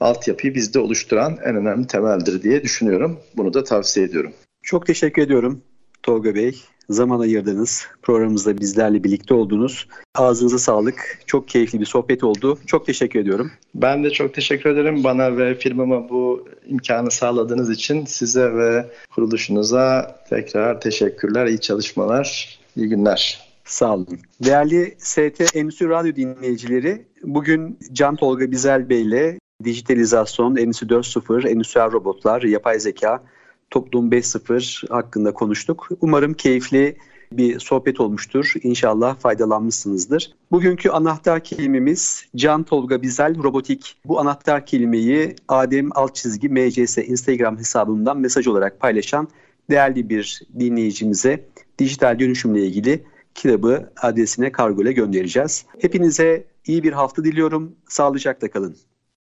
altyapıyı 0.00 0.54
bizde 0.54 0.78
oluşturan 0.78 1.38
en 1.44 1.56
önemli 1.56 1.86
temeldir 1.86 2.42
diye 2.42 2.62
düşünüyorum. 2.62 3.18
Bunu 3.36 3.54
da 3.54 3.64
tavsiye 3.64 4.06
ediyorum. 4.06 4.32
Çok 4.62 4.86
teşekkür 4.86 5.22
ediyorum 5.22 5.62
Tolga 6.02 6.34
Bey. 6.34 6.62
Zaman 6.90 7.20
ayırdınız. 7.20 7.86
Programımızda 8.02 8.58
bizlerle 8.58 9.04
birlikte 9.04 9.34
oldunuz. 9.34 9.88
Ağzınıza 10.14 10.58
sağlık. 10.58 11.18
Çok 11.26 11.48
keyifli 11.48 11.80
bir 11.80 11.84
sohbet 11.84 12.24
oldu. 12.24 12.58
Çok 12.66 12.86
teşekkür 12.86 13.20
ediyorum. 13.20 13.50
Ben 13.74 14.04
de 14.04 14.10
çok 14.10 14.34
teşekkür 14.34 14.70
ederim. 14.70 15.04
Bana 15.04 15.36
ve 15.36 15.54
firmama 15.54 16.08
bu 16.08 16.48
imkanı 16.66 17.10
sağladığınız 17.10 17.70
için 17.70 18.04
size 18.04 18.54
ve 18.54 18.86
kuruluşunuza 19.14 20.16
tekrar 20.30 20.80
teşekkürler. 20.80 21.46
İyi 21.46 21.60
çalışmalar. 21.60 22.58
İyi 22.76 22.88
günler. 22.88 23.47
Sağ 23.68 23.94
olun. 23.94 24.18
Değerli 24.44 24.94
ST 24.98 25.56
Endüstri 25.56 25.88
Radyo 25.88 26.16
dinleyicileri, 26.16 27.06
bugün 27.22 27.78
Can 27.92 28.16
Tolga 28.16 28.50
Bizel 28.50 28.88
Bey 28.88 29.02
ile 29.02 29.38
dijitalizasyon, 29.64 30.56
Endüstri 30.56 30.86
4.0, 30.86 31.48
endüstriyel 31.48 31.92
robotlar, 31.92 32.42
yapay 32.42 32.80
zeka, 32.80 33.22
Toplum 33.70 34.10
5.0 34.10 34.88
hakkında 34.88 35.34
konuştuk. 35.34 35.88
Umarım 36.00 36.34
keyifli 36.34 36.96
bir 37.32 37.60
sohbet 37.60 38.00
olmuştur. 38.00 38.52
İnşallah 38.62 39.16
faydalanmışsınızdır. 39.16 40.32
Bugünkü 40.50 40.90
anahtar 40.90 41.44
kelimemiz 41.44 42.24
Can 42.36 42.62
Tolga 42.62 43.02
Bizel 43.02 43.42
Robotik. 43.42 43.96
Bu 44.04 44.20
anahtar 44.20 44.66
kelimeyi 44.66 45.36
Adem 45.48 45.88
Altçizgi 45.94 46.48
MCS 46.48 46.98
Instagram 46.98 47.58
hesabından 47.58 48.18
mesaj 48.18 48.46
olarak 48.46 48.80
paylaşan 48.80 49.28
değerli 49.70 50.08
bir 50.08 50.42
dinleyicimize 50.58 51.44
dijital 51.78 52.18
dönüşümle 52.18 52.66
ilgili 52.66 53.04
kitabı 53.38 53.92
adresine 54.02 54.52
kargo 54.52 54.82
ile 54.82 54.92
göndereceğiz. 54.92 55.66
Hepinize 55.78 56.44
iyi 56.66 56.82
bir 56.82 56.92
hafta 56.92 57.24
diliyorum. 57.24 57.76
Sağlıcakla 57.88 58.50
kalın. 58.50 58.76